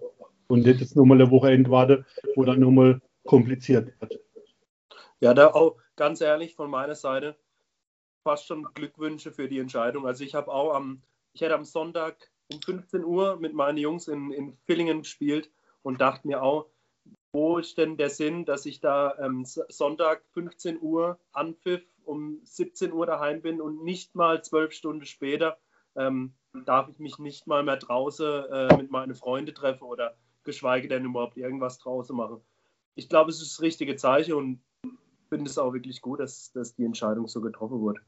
und 0.49 0.67
nicht 0.67 0.81
jetzt 0.81 0.97
nochmal 0.97 1.21
eine 1.21 1.31
Woche 1.31 1.51
entwarte, 1.51 2.05
wo 2.35 2.45
dann 2.45 2.61
nochmal 2.61 3.01
kompliziert 3.25 3.93
wird. 4.01 4.21
Ja, 5.21 5.35
da 5.35 5.49
auch 5.49 5.77
ganz 5.97 6.21
ehrlich 6.21 6.55
von 6.55 6.71
meiner 6.71 6.95
Seite 6.95 7.37
fast 8.23 8.47
schon 8.47 8.65
Glückwünsche 8.75 9.33
für 9.33 9.49
die 9.49 9.59
Entscheidung. 9.59 10.07
Also 10.07 10.25
ich 10.25 10.35
habe 10.35 10.53
auch 10.53 10.75
am, 10.75 11.03
ich 11.33 11.41
hätte 11.41 11.55
am 11.55 11.65
Sonntag 11.65 12.31
um 12.53 12.61
15 12.61 13.05
Uhr 13.05 13.37
mit 13.37 13.55
meinen 13.55 13.79
Jungs 13.79 14.09
in, 14.09 14.33
in 14.33 14.57
Villingen 14.67 15.03
gespielt 15.03 15.51
und 15.83 16.01
dachte 16.01 16.27
mir 16.27 16.43
auch, 16.43 16.67
wo 17.33 17.59
ist 17.59 17.79
denn 17.79 17.97
der 17.97 18.11
Sinn, 18.11 18.45
dass 18.45 18.67
ich 18.67 18.81
da 18.81 19.17
ähm, 19.19 19.45
Sonntag 19.45 20.23
15 20.35 20.81
Uhr 20.81 21.19
Anpfiff 21.33 21.83
um 22.05 22.41
17 22.45 22.93
Uhr 22.93 23.07
daheim 23.07 23.41
bin 23.41 23.61
und 23.61 23.85
nicht 23.85 24.15
mal 24.15 24.43
zwölf 24.45 24.73
Stunden 24.73 25.07
später 25.07 25.59
ähm, 25.97 26.35
darf 26.67 26.89
ich 26.89 26.99
mich 26.99 27.19
nicht 27.19 27.47
mal 27.47 27.63
mehr 27.63 27.77
draußen 27.77 28.45
äh, 28.45 28.77
mit 28.77 28.91
meinen 28.91 29.15
Freunden 29.15 29.55
treffen 29.55 29.85
oder 29.85 30.17
geschweige 30.45 30.89
denn 30.89 31.05
überhaupt 31.05 31.37
irgendwas 31.37 31.79
draußen 31.79 32.15
machen. 32.15 32.41
Ich 32.95 33.09
glaube, 33.09 33.31
es 33.31 33.41
ist 33.41 33.53
das 33.53 33.63
richtige 33.63 33.97
Zeichen 33.97 34.35
und 34.35 34.63
finde 35.33 35.49
es 35.49 35.57
auch 35.57 35.73
wirklich 35.73 36.03
gut, 36.03 36.21
dass, 36.21 36.53
dass 36.53 36.75
die 36.75 36.85
Entscheidung 36.85 37.27
so 37.27 37.41
getroffen 37.41 37.81
wurde. 37.81 38.01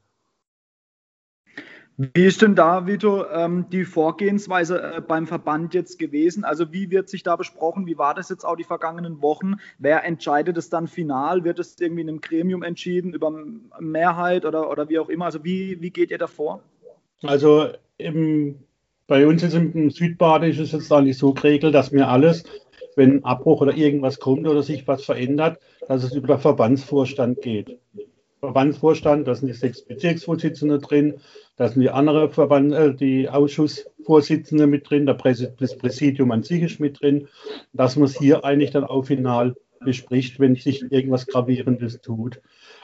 Wie 1.97 2.25
ist 2.25 2.43
denn 2.43 2.53
da, 2.53 2.85
Vito, 2.85 3.25
ähm, 3.31 3.65
die 3.71 3.83
Vorgehensweise 3.83 4.79
äh, 4.79 5.01
beim 5.01 5.25
Verband 5.25 5.73
jetzt 5.73 5.97
gewesen? 5.97 6.43
Also 6.43 6.71
wie 6.71 6.91
wird 6.91 7.09
sich 7.09 7.23
da 7.23 7.35
besprochen? 7.35 7.87
Wie 7.87 7.97
war 7.97 8.13
das 8.13 8.29
jetzt 8.29 8.45
auch 8.45 8.57
die 8.57 8.63
vergangenen 8.63 9.23
Wochen? 9.23 9.55
Wer 9.79 10.03
entscheidet 10.03 10.55
es 10.57 10.69
dann 10.69 10.87
final? 10.87 11.43
Wird 11.45 11.57
es 11.57 11.79
irgendwie 11.79 12.01
in 12.01 12.09
einem 12.09 12.21
Gremium 12.21 12.61
entschieden 12.61 13.13
über 13.13 13.31
Mehrheit 13.79 14.45
oder, 14.45 14.69
oder 14.69 14.87
wie 14.89 14.99
auch 14.99 15.09
immer? 15.09 15.25
Also 15.25 15.43
wie, 15.43 15.81
wie 15.81 15.89
geht 15.89 16.11
ihr 16.11 16.19
da 16.19 16.27
vor? 16.27 16.61
Also 17.23 17.69
im, 17.97 18.59
bei 19.07 19.25
uns 19.25 19.41
ist 19.41 19.55
im 19.55 19.89
Südbad 19.89 20.43
ist 20.43 20.59
es 20.59 20.73
jetzt 20.73 20.91
da 20.91 21.01
nicht 21.01 21.17
so 21.17 21.33
geregelt, 21.33 21.73
dass 21.73 21.91
mir 21.91 22.07
alles, 22.07 22.43
wenn 22.95 23.23
Abbruch 23.23 23.61
oder 23.61 23.75
irgendwas 23.75 24.19
kommt 24.19 24.47
oder 24.47 24.63
sich 24.63 24.87
was 24.87 25.03
verändert, 25.03 25.59
dass 25.87 26.03
es 26.03 26.13
über 26.13 26.35
den 26.35 26.39
Verbandsvorstand 26.39 27.41
geht. 27.41 27.77
Verbandsvorstand, 28.39 29.27
da 29.27 29.35
sind 29.35 29.47
die 29.47 29.53
sechs 29.53 29.81
Bezirksvorsitzende 29.81 30.79
drin, 30.79 31.15
da 31.57 31.67
sind 31.67 31.81
die 31.81 31.89
anderen 31.89 32.29
Verband, 32.29 32.73
äh, 32.73 32.93
die 32.93 33.29
Ausschussvorsitzende 33.29 34.67
mit 34.67 34.89
drin, 34.89 35.05
das 35.05 35.77
Präsidium 35.77 36.31
an 36.31 36.43
sich 36.43 36.61
ist 36.61 36.79
mit 36.79 37.01
drin, 37.01 37.27
dass 37.73 37.95
man 37.95 38.05
es 38.05 38.17
hier 38.17 38.45
eigentlich 38.45 38.71
dann 38.71 38.83
auch 38.83 39.03
final 39.03 39.55
bespricht, 39.83 40.39
wenn 40.39 40.55
sich 40.55 40.83
irgendwas 40.91 41.27
Gravierendes 41.27 42.01
tut. 42.01 42.41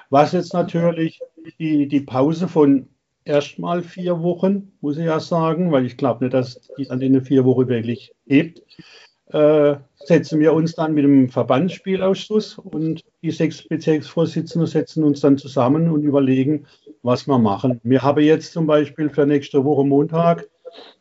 Was 0.09 0.33
jetzt 0.33 0.53
natürlich 0.53 1.19
die, 1.59 1.87
die 1.87 2.01
Pause 2.01 2.47
von 2.47 2.87
erstmal 3.23 3.83
vier 3.83 4.21
Wochen, 4.21 4.71
muss 4.81 4.97
ich 4.97 5.05
ja 5.05 5.19
sagen, 5.19 5.71
weil 5.71 5.85
ich 5.85 5.97
glaube 5.97 6.25
nicht, 6.25 6.33
dass 6.33 6.59
die 6.77 6.89
an 6.89 6.99
den 6.99 7.21
vier 7.23 7.45
Wochen 7.45 7.67
wirklich 7.67 8.13
hebt. 8.25 8.61
Äh, 9.31 9.75
setzen 9.95 10.39
wir 10.39 10.53
uns 10.53 10.75
dann 10.75 10.93
mit 10.93 11.03
dem 11.03 11.29
Verbandsspielausschuss 11.29 12.57
und 12.57 13.03
die 13.21 13.31
sechs 13.31 13.67
Bezirksvorsitzenden 13.67 14.67
setzen 14.67 15.03
uns 15.03 15.21
dann 15.21 15.37
zusammen 15.37 15.89
und 15.89 16.03
überlegen, 16.03 16.65
was 17.03 17.27
wir 17.27 17.37
machen. 17.37 17.79
Wir 17.83 18.01
haben 18.01 18.23
jetzt 18.23 18.53
zum 18.53 18.67
Beispiel 18.67 19.09
für 19.09 19.25
nächste 19.25 19.63
Woche 19.63 19.85
Montag 19.85 20.49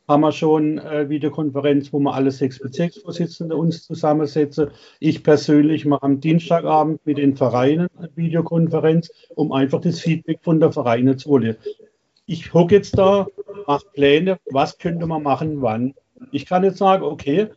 haben 0.08 0.22
wir 0.22 0.32
schon 0.32 0.78
äh, 0.78 1.08
Videokonferenz, 1.08 1.92
wo 1.92 2.00
wir 2.00 2.12
alle 2.14 2.32
sechs 2.32 2.58
Bezirksvorsitzende 2.58 3.56
uns 3.56 3.84
zusammensetzen. 3.87 4.70
Ich 4.99 5.22
persönlich 5.22 5.87
mache 5.87 6.02
am 6.02 6.20
Dienstagabend 6.20 7.04
mit 7.06 7.18
den 7.18 7.37
Vereinen 7.37 7.88
eine 7.96 8.10
Videokonferenz, 8.16 9.10
um 9.37 9.52
einfach 9.52 9.80
das 9.80 10.00
Feedback 10.00 10.40
von 10.42 10.58
der 10.58 10.72
Vereine 10.72 11.16
zu 11.16 11.30
holen 11.30 11.56
ich 12.30 12.54
hocke 12.54 12.76
jetzt 12.76 12.96
da, 12.96 13.26
mache 13.66 13.87
Pläne, 13.92 14.38
was 14.52 14.78
könnte 14.78 15.04
man 15.04 15.25
machen, 15.25 15.62
wann. 15.62 15.94
Ich 16.30 16.46
kann 16.46 16.62
jetzt 16.62 16.78
sagen, 16.78 17.02
okay, 17.02 17.49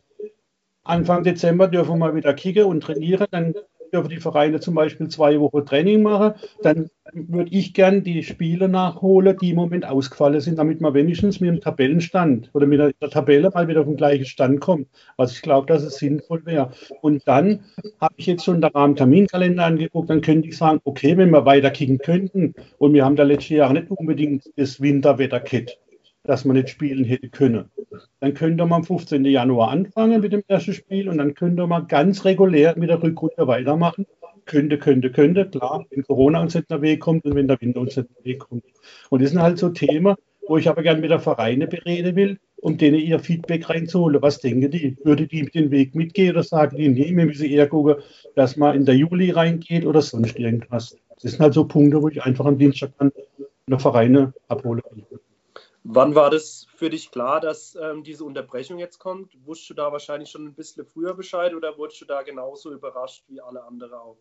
Anfang 0.84 1.24
Dezember 1.24 1.68
dürfen 1.68 1.98
wir 1.98 2.14
wieder 2.14 2.34
kicken 2.34 2.64
und 2.64 2.82
trainieren, 2.82 3.26
dann 3.30 3.54
dürfen 3.94 4.10
die 4.10 4.20
Vereine 4.20 4.60
zum 4.60 4.74
Beispiel 4.74 5.08
zwei 5.08 5.38
Wochen 5.40 5.64
Training 5.64 6.02
machen, 6.02 6.34
dann 6.62 6.90
würde 7.12 7.50
ich 7.52 7.74
gern 7.74 8.02
die 8.02 8.22
Spiele 8.22 8.68
nachholen, 8.68 9.36
die 9.40 9.50
im 9.50 9.56
Moment 9.56 9.86
ausgefallen 9.86 10.40
sind, 10.40 10.58
damit 10.58 10.80
man 10.80 10.94
wenigstens 10.94 11.40
mit 11.40 11.48
dem 11.48 11.60
Tabellenstand 11.60 12.50
oder 12.54 12.66
mit 12.66 12.80
der 12.80 13.10
Tabelle 13.10 13.50
mal 13.50 13.68
wieder 13.68 13.80
auf 13.80 13.86
den 13.86 13.96
gleichen 13.96 14.24
Stand 14.26 14.60
kommt, 14.60 14.88
was 15.16 15.32
ich 15.32 15.42
glaube, 15.42 15.66
dass 15.66 15.82
es 15.82 15.96
sinnvoll 15.96 16.44
wäre. 16.44 16.70
Und 17.02 17.26
dann 17.26 17.60
habe 18.00 18.14
ich 18.16 18.26
jetzt 18.26 18.44
schon 18.44 18.60
den 18.60 18.70
Rahmenterminkalender 18.70 19.64
angeguckt, 19.64 20.10
dann 20.10 20.20
könnte 20.20 20.48
ich 20.48 20.56
sagen, 20.56 20.80
okay, 20.84 21.16
wenn 21.16 21.30
wir 21.30 21.44
weiter 21.44 21.70
kicken 21.70 21.98
könnten 21.98 22.54
und 22.78 22.94
wir 22.94 23.04
haben 23.04 23.16
da 23.16 23.22
letzte 23.22 23.54
Jahre 23.54 23.74
nicht 23.74 23.90
unbedingt 23.90 24.50
das 24.56 24.80
Winterwetter-Kit, 24.80 25.78
dass 26.24 26.44
man 26.44 26.56
nicht 26.56 26.70
spielen 26.70 27.04
hätte 27.04 27.28
können. 27.28 27.70
Dann 28.20 28.34
könnte 28.34 28.64
man 28.64 28.80
am 28.80 28.84
15. 28.84 29.24
Januar 29.26 29.70
anfangen 29.70 30.20
mit 30.20 30.32
dem 30.32 30.42
ersten 30.48 30.72
Spiel 30.72 31.08
und 31.08 31.18
dann 31.18 31.34
könnte 31.34 31.66
man 31.66 31.86
ganz 31.86 32.24
regulär 32.24 32.74
mit 32.76 32.88
der 32.88 33.02
Rückrunde 33.02 33.46
weitermachen. 33.46 34.06
Könnte, 34.46 34.78
könnte, 34.78 35.10
könnte, 35.10 35.48
klar, 35.48 35.86
wenn 35.90 36.02
Corona 36.02 36.40
uns 36.40 36.54
nicht 36.54 36.70
in 36.70 36.76
den 36.76 36.82
Weg 36.82 37.00
kommt 37.00 37.24
und 37.24 37.34
wenn 37.34 37.48
der 37.48 37.60
Winter 37.60 37.80
uns 37.80 37.96
nicht 37.96 38.08
in 38.08 38.14
den 38.16 38.24
Weg 38.24 38.38
kommt. 38.40 38.64
Und 39.08 39.22
das 39.22 39.30
sind 39.30 39.40
halt 39.40 39.58
so 39.58 39.70
Themen, 39.70 40.16
wo 40.46 40.58
ich 40.58 40.68
aber 40.68 40.82
gerne 40.82 41.00
mit 41.00 41.10
der 41.10 41.20
Vereine 41.20 41.66
bereden 41.66 42.16
will, 42.16 42.38
um 42.56 42.76
denen 42.76 42.98
ihr 42.98 43.18
Feedback 43.18 43.70
reinzuholen. 43.70 44.20
Was 44.20 44.40
denken 44.40 44.70
die? 44.70 44.96
Würde 45.02 45.26
die 45.26 45.46
den 45.46 45.70
Weg 45.70 45.94
mitgehen 45.94 46.32
oder 46.32 46.42
sagen 46.42 46.76
die, 46.76 46.88
nee, 46.88 47.16
wir 47.16 47.26
müssen 47.26 47.46
eher 47.46 47.68
gucken, 47.68 47.96
dass 48.34 48.56
man 48.56 48.76
in 48.76 48.84
der 48.84 48.96
Juli 48.96 49.30
reingeht 49.30 49.86
oder 49.86 50.02
sonst 50.02 50.38
irgendwas. 50.38 50.96
Das 51.22 51.32
sind 51.32 51.40
halt 51.40 51.54
so 51.54 51.64
Punkte, 51.64 52.02
wo 52.02 52.08
ich 52.08 52.22
einfach 52.22 52.44
am 52.44 52.58
Dienstag 52.58 52.92
dann 52.98 53.12
eine 53.66 53.78
Vereine 53.78 54.34
abhole. 54.48 54.82
Wann 55.86 56.14
war 56.14 56.30
das 56.30 56.66
für 56.74 56.88
dich 56.88 57.10
klar, 57.10 57.40
dass 57.40 57.76
ähm, 57.76 58.02
diese 58.04 58.24
Unterbrechung 58.24 58.78
jetzt 58.78 58.98
kommt? 58.98 59.36
Wusstest 59.44 59.70
du 59.70 59.74
da 59.74 59.92
wahrscheinlich 59.92 60.30
schon 60.30 60.46
ein 60.46 60.54
bisschen 60.54 60.86
früher 60.86 61.12
Bescheid 61.12 61.54
oder 61.54 61.76
wurdest 61.76 62.00
du 62.00 62.06
da 62.06 62.22
genauso 62.22 62.72
überrascht 62.72 63.24
wie 63.28 63.42
alle 63.42 63.62
anderen 63.62 63.92
auch? 63.92 64.16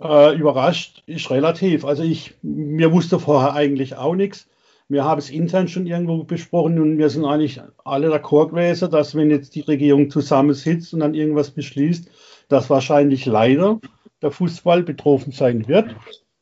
Äh, 0.00 0.34
überrascht 0.34 1.02
ist 1.04 1.30
relativ. 1.30 1.84
Also 1.84 2.02
ich, 2.02 2.34
mir 2.40 2.92
wusste 2.92 3.20
vorher 3.20 3.52
eigentlich 3.52 3.96
auch 3.96 4.14
nichts. 4.14 4.48
Wir 4.88 5.04
haben 5.04 5.18
es 5.18 5.28
intern 5.28 5.68
schon 5.68 5.86
irgendwo 5.86 6.24
besprochen 6.24 6.80
und 6.80 6.96
wir 6.96 7.10
sind 7.10 7.26
eigentlich 7.26 7.60
alle 7.84 8.10
d'accord 8.10 8.50
gewesen, 8.50 8.90
dass 8.90 9.14
wenn 9.14 9.30
jetzt 9.30 9.54
die 9.54 9.60
Regierung 9.60 10.08
zusammensitzt 10.08 10.94
und 10.94 11.00
dann 11.00 11.14
irgendwas 11.14 11.50
beschließt, 11.50 12.08
dass 12.48 12.70
wahrscheinlich 12.70 13.26
leider 13.26 13.80
der 14.22 14.30
Fußball 14.30 14.82
betroffen 14.82 15.32
sein 15.32 15.68
wird 15.68 15.94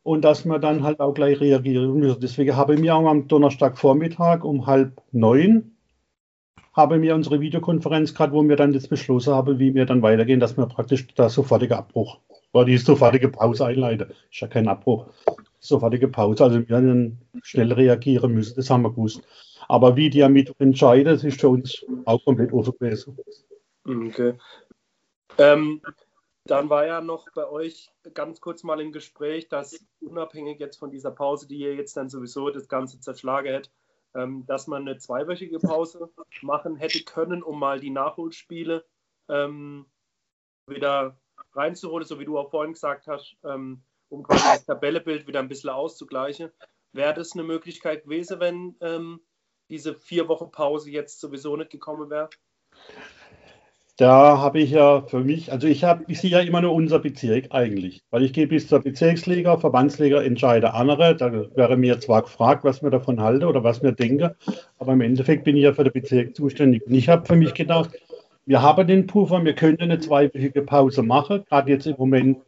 und 0.03 0.25
dass 0.25 0.45
man 0.45 0.61
dann 0.61 0.83
halt 0.83 1.01
auch 1.01 1.15
gleich 1.15 1.41
reagieren 1.41 1.95
müssen. 1.95 2.21
Deswegen 2.21 2.57
habe 2.57 2.75
ich 2.75 2.81
mir 2.81 2.95
auch 2.95 3.07
am 3.07 3.29
Donnerstagvormittag 3.29 4.45
um 4.45 4.67
halb 4.67 5.01
neun 5.13 5.73
habe 6.73 6.99
mir 6.99 7.15
unsere 7.15 7.41
Videokonferenz 7.41 8.15
gerade, 8.15 8.33
wo 8.33 8.43
wir 8.49 8.57
dann 8.57 8.73
das 8.73 8.89
beschlossen 8.89 9.35
haben, 9.35 9.59
wie 9.59 9.75
wir 9.75 9.87
dann 9.87 10.03
weitergehen, 10.03 10.41
dass 10.41 10.57
wir 10.57 10.67
praktisch 10.67 11.07
da 11.15 11.29
sofortige 11.29 11.77
Abbruch 11.77 12.19
oder 12.53 12.65
die 12.65 12.79
sofortige 12.79 13.29
Pause 13.29 13.67
einleiten. 13.67 14.11
Ist 14.31 14.41
ja 14.41 14.49
kein 14.49 14.69
Abbruch. 14.69 15.07
Sofortige 15.61 16.09
Pause. 16.09 16.45
Also 16.45 16.69
wir 16.69 16.77
dann 16.81 17.19
schnell 17.43 17.73
reagieren 17.73 18.33
müssen. 18.33 18.57
Das 18.57 18.71
haben 18.71 18.83
wir 18.83 18.91
gewusst. 18.91 19.23
Aber 19.69 19.97
wie 19.97 20.11
die 20.11 20.21
damit 20.21 20.53
entscheiden, 20.59 21.13
das 21.13 21.25
ist 21.25 21.41
für 21.41 21.51
uns 21.51 21.85
auch 22.05 22.25
komplett 22.25 22.53
offen 22.53 22.75
gewesen. 22.79 23.17
Okay. 23.85 24.35
Ähm, 25.39 25.81
dann 26.45 26.71
war 26.71 26.87
ja 26.87 27.01
noch 27.01 27.29
bei 27.35 27.49
euch 27.49 27.93
ganz 28.15 28.41
kurz 28.41 28.63
mal 28.63 28.81
im 28.81 28.93
Gespräch, 28.93 29.49
dass 29.49 29.85
unabhängig 30.01 30.59
jetzt 30.59 30.79
von 30.79 30.91
dieser 30.91 31.13
Pause, 31.13 31.47
die 31.47 31.59
ihr 31.59 31.75
jetzt 31.75 31.97
dann 31.97 32.09
sowieso 32.09 32.51
das 32.51 32.69
Ganze 32.69 33.01
zerschlagen 33.01 33.49
hätte, 33.49 33.71
ähm, 34.15 34.45
dass 34.47 34.67
man 34.67 34.83
eine 34.83 34.99
zweiwöchige 34.99 35.61
Pause 35.61 36.11
machen 36.43 36.77
hätte 36.77 37.05
können, 37.05 37.43
um 37.43 37.59
mal 37.59 37.81
die 37.81 37.91
Nachholspiele 37.91 38.85
ähm, 39.29 39.87
wieder 40.67 41.17
reinzuholen, 41.55 42.07
so 42.07 42.19
wie 42.19 42.25
du 42.25 42.39
auch 42.39 42.51
vorhin 42.51 42.73
gesagt 42.73 43.07
hast, 43.07 43.37
ähm, 43.45 43.83
um 44.09 44.23
quasi 44.25 44.45
das 44.45 44.67
Tabellebild 44.67 45.27
wieder 45.27 45.41
ein 45.41 45.49
bisschen 45.49 45.71
auszugleichen. 45.71 46.51
Wäre 46.93 47.15
das 47.15 47.33
eine 47.33 47.45
Möglichkeit 47.45 48.05
gewesen, 48.05 48.41
wenn 48.41 48.77
ähm, 48.81 49.21
diese 49.71 49.95
vier 49.95 50.29
Wochen 50.29 50.51
Pause 50.51 50.91
jetzt 50.91 51.21
sowieso 51.21 51.57
nicht 51.57 51.71
gekommen 51.71 52.11
wäre? 52.11 52.29
Da 53.97 54.39
habe 54.39 54.59
ich 54.61 54.71
ja 54.71 55.03
für 55.03 55.21
mich, 55.21 55.53
also 55.53 55.67
ich 55.67 55.85
habe, 55.85 56.05
ich 56.09 56.21
sehe 56.21 56.31
ja 56.31 56.41
immer 56.41 56.63
nur 56.63 56.73
unser 56.73 56.99
Bezirk 56.99 57.49
eigentlich, 57.51 58.03
weil 58.11 58.23
ich 58.23 58.33
gehe 58.33 58.47
bis 58.47 58.67
zur 58.67 58.81
Bezirksliga, 58.81 59.59
Verbandsliga 59.59 60.23
entscheide 60.23 60.73
andere. 60.73 61.15
Da 61.15 61.31
wäre 61.55 61.77
mir 61.77 62.01
zwar 62.01 62.23
gefragt, 62.23 62.65
was 62.65 62.81
mir 62.81 62.91
davon 62.91 63.21
halte 63.21 63.47
oder 63.47 63.63
was 63.65 63.83
mir 63.83 63.93
denke, 63.93 64.35
aber 64.79 64.95
im 64.95 65.03
Endeffekt 65.03 65.45
bin 65.45 65.57
ich 65.57 65.65
ja 65.65 65.75
für 65.75 65.85
den 65.85 65.93
Bezirk 65.93 66.35
zuständig. 66.35 66.87
Und 66.87 66.95
ich 66.95 67.11
habe 67.11 67.27
für 67.27 67.37
mich 67.37 67.53
gedacht, 67.53 67.91
wir 68.47 68.63
haben 68.63 68.87
den 68.87 69.07
Puffer, 69.07 69.45
wir 69.45 69.55
können 69.55 69.79
eine 69.79 69.99
zweiwöchige 69.99 70.63
Pause 70.63 71.03
machen, 71.03 71.45
gerade 71.49 71.71
jetzt 71.71 71.87
im 71.87 71.97
Moment, 71.99 72.39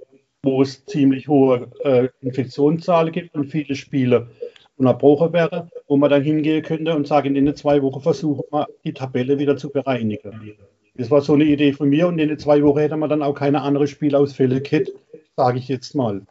wo 0.42 0.62
es 0.62 0.84
ziemlich 0.86 1.28
hohe 1.28 1.70
äh, 1.84 2.08
Infektionszahlen 2.22 3.12
gibt 3.12 3.34
und 3.34 3.50
viele 3.50 3.74
Spiele 3.74 4.30
unterbrochen 4.76 5.32
wäre, 5.34 5.68
wo 5.88 5.96
man 5.98 6.10
dann 6.10 6.22
hingehen 6.22 6.62
könnte 6.62 6.96
und 6.96 7.06
sagen, 7.06 7.36
in 7.36 7.44
den 7.44 7.54
zwei 7.54 7.82
Wochen 7.82 8.00
versuchen 8.00 8.44
wir, 8.50 8.66
die 8.84 8.94
Tabelle 8.94 9.38
wieder 9.38 9.56
zu 9.56 9.70
bereinigen. 9.70 10.56
Das 10.96 11.10
war 11.10 11.20
so 11.20 11.34
eine 11.34 11.44
Idee 11.44 11.72
von 11.72 11.88
mir 11.88 12.06
und 12.06 12.18
in 12.18 12.28
den 12.28 12.38
zwei 12.38 12.62
Wochen 12.62 12.78
hätte 12.78 12.96
man 12.96 13.10
dann 13.10 13.22
auch 13.22 13.34
keine 13.34 13.62
anderen 13.62 13.88
Spielausfälle 13.88 14.60
gehabt, 14.60 14.92
sage 15.36 15.58
ich 15.58 15.66
jetzt 15.66 15.94
mal. 15.94 16.22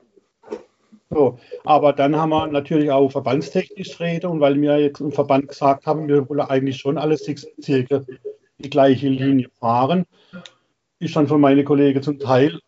So, 1.10 1.38
aber 1.64 1.94
dann 1.94 2.16
haben 2.16 2.30
wir 2.30 2.48
natürlich 2.48 2.90
auch 2.90 3.12
verbandstechnisch 3.12 4.00
reden 4.00 4.28
und 4.28 4.40
weil 4.40 4.60
wir 4.60 4.80
jetzt 4.80 5.02
im 5.02 5.12
Verband 5.12 5.50
gesagt 5.50 5.86
haben, 5.86 6.08
wir 6.08 6.28
wollen 6.30 6.40
eigentlich 6.40 6.78
schon 6.78 6.98
alle 6.98 7.18
sechs 7.18 7.46
Bezirke 7.56 8.06
die 8.58 8.70
gleiche 8.70 9.10
Linie 9.10 9.50
fahren, 9.60 10.06
ist 11.00 11.16
dann 11.16 11.28
von 11.28 11.42
meinen 11.42 11.66
Kollegen 11.66 12.02
zum 12.02 12.18
Teil 12.18 12.60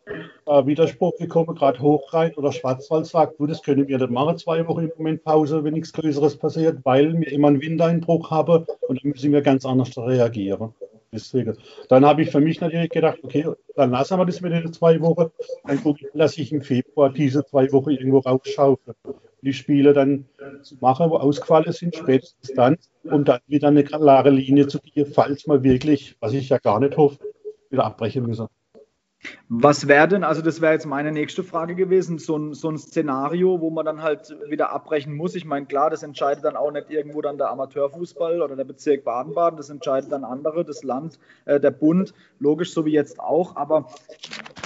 äh, 0.46 0.66
Widerspruch 0.66 1.18
gekommen, 1.18 1.56
gerade 1.56 1.80
Hochrhein 1.80 2.34
oder 2.36 2.52
Schwarzwald 2.52 3.06
sagt, 3.06 3.40
du, 3.40 3.48
das 3.48 3.64
können 3.64 3.88
wir 3.88 3.98
nicht 3.98 4.12
machen, 4.12 4.38
zwei 4.38 4.68
Wochen 4.68 4.84
im 4.84 4.92
Moment 4.98 5.24
Pause, 5.24 5.64
wenn 5.64 5.74
nichts 5.74 5.94
Größeres 5.94 6.38
passiert, 6.38 6.80
weil 6.84 7.18
wir 7.20 7.32
immer 7.32 7.48
einen 7.48 7.62
Windeinbruch 7.62 8.30
haben 8.30 8.66
und 8.88 9.04
dann 9.04 9.12
müssen 9.12 9.32
wir 9.32 9.42
ganz 9.42 9.66
anders 9.66 9.98
reagieren. 9.98 10.74
Deswegen. 11.15 11.57
Dann 11.89 12.05
habe 12.05 12.22
ich 12.22 12.31
für 12.31 12.39
mich 12.39 12.62
natürlich 12.62 12.89
gedacht, 12.89 13.19
okay, 13.24 13.48
dann 13.75 13.91
lassen 13.91 14.17
wir 14.17 14.25
das 14.25 14.41
mit 14.41 14.51
den 14.51 14.72
zwei 14.74 15.00
Wochen. 15.01 15.31
Dann 15.65 15.81
gucke 15.81 16.05
ich, 16.05 16.12
dass 16.13 16.38
ich 16.38 16.51
im 16.51 16.62
Februar 16.62 17.12
diese 17.12 17.45
zwei 17.45 17.72
Wochen 17.72 17.91
irgendwo 17.91 18.19
rausschaufe. 18.19 18.95
Die 19.41 19.53
Spiele 19.53 19.93
dann 19.93 20.25
zu 20.63 20.75
machen, 20.81 21.10
wo 21.10 21.17
ausgefallen 21.17 21.72
sind, 21.72 21.95
spätestens 21.95 22.53
dann, 22.53 22.77
um 23.03 23.24
dann 23.24 23.39
wieder 23.48 23.67
eine 23.67 23.84
klare 23.84 24.29
Linie 24.29 24.67
zu 24.67 24.79
geben, 24.79 25.12
falls 25.12 25.45
man 25.48 25.63
wirklich, 25.63 26.15
was 26.19 26.34
ich 26.34 26.50
ja 26.50 26.57
gar 26.57 26.79
nicht 26.79 26.98
hoffe, 26.98 27.19
wieder 27.69 27.86
abbrechen 27.86 28.25
müssen. 28.25 28.48
Was 29.50 29.88
wäre 29.88 30.08
denn, 30.08 30.24
also 30.24 30.41
das 30.41 30.62
wäre 30.62 30.74
jetzt 30.74 30.86
meine 30.86 31.12
nächste 31.12 31.44
Frage 31.44 31.75
gewesen, 31.75 32.17
so 32.17 32.38
ein, 32.38 32.53
so 32.53 32.70
ein 32.70 32.77
Szenario, 32.77 33.62
wo 33.62 33.70
man 33.70 33.86
dann 33.86 34.01
halt 34.01 34.36
wieder 34.50 34.72
abbrechen 34.72 35.15
muss. 35.15 35.36
Ich 35.36 35.46
meine, 35.46 35.65
klar, 35.65 35.89
das 35.89 36.03
entscheidet 36.03 36.44
dann 36.44 36.55
auch 36.55 36.72
nicht 36.72 36.89
irgendwo 36.89 37.22
dann 37.22 37.38
der 37.38 37.50
Amateurfußball 37.50 38.41
oder 38.41 38.55
der 38.55 38.63
Bezirk 38.63 39.03
Baden-Baden, 39.03 39.58
das 39.58 39.70
entscheidet 39.70 40.12
dann 40.12 40.24
andere, 40.24 40.65
das 40.65 40.84
Land, 40.84 41.20
äh, 41.46 41.60
der 41.60 41.72
Bund, 41.72 42.13
logisch, 42.39 42.74
so 42.74 42.86
wie 42.86 42.91
jetzt 42.91 43.20
auch. 43.20 43.55
Aber 43.55 43.88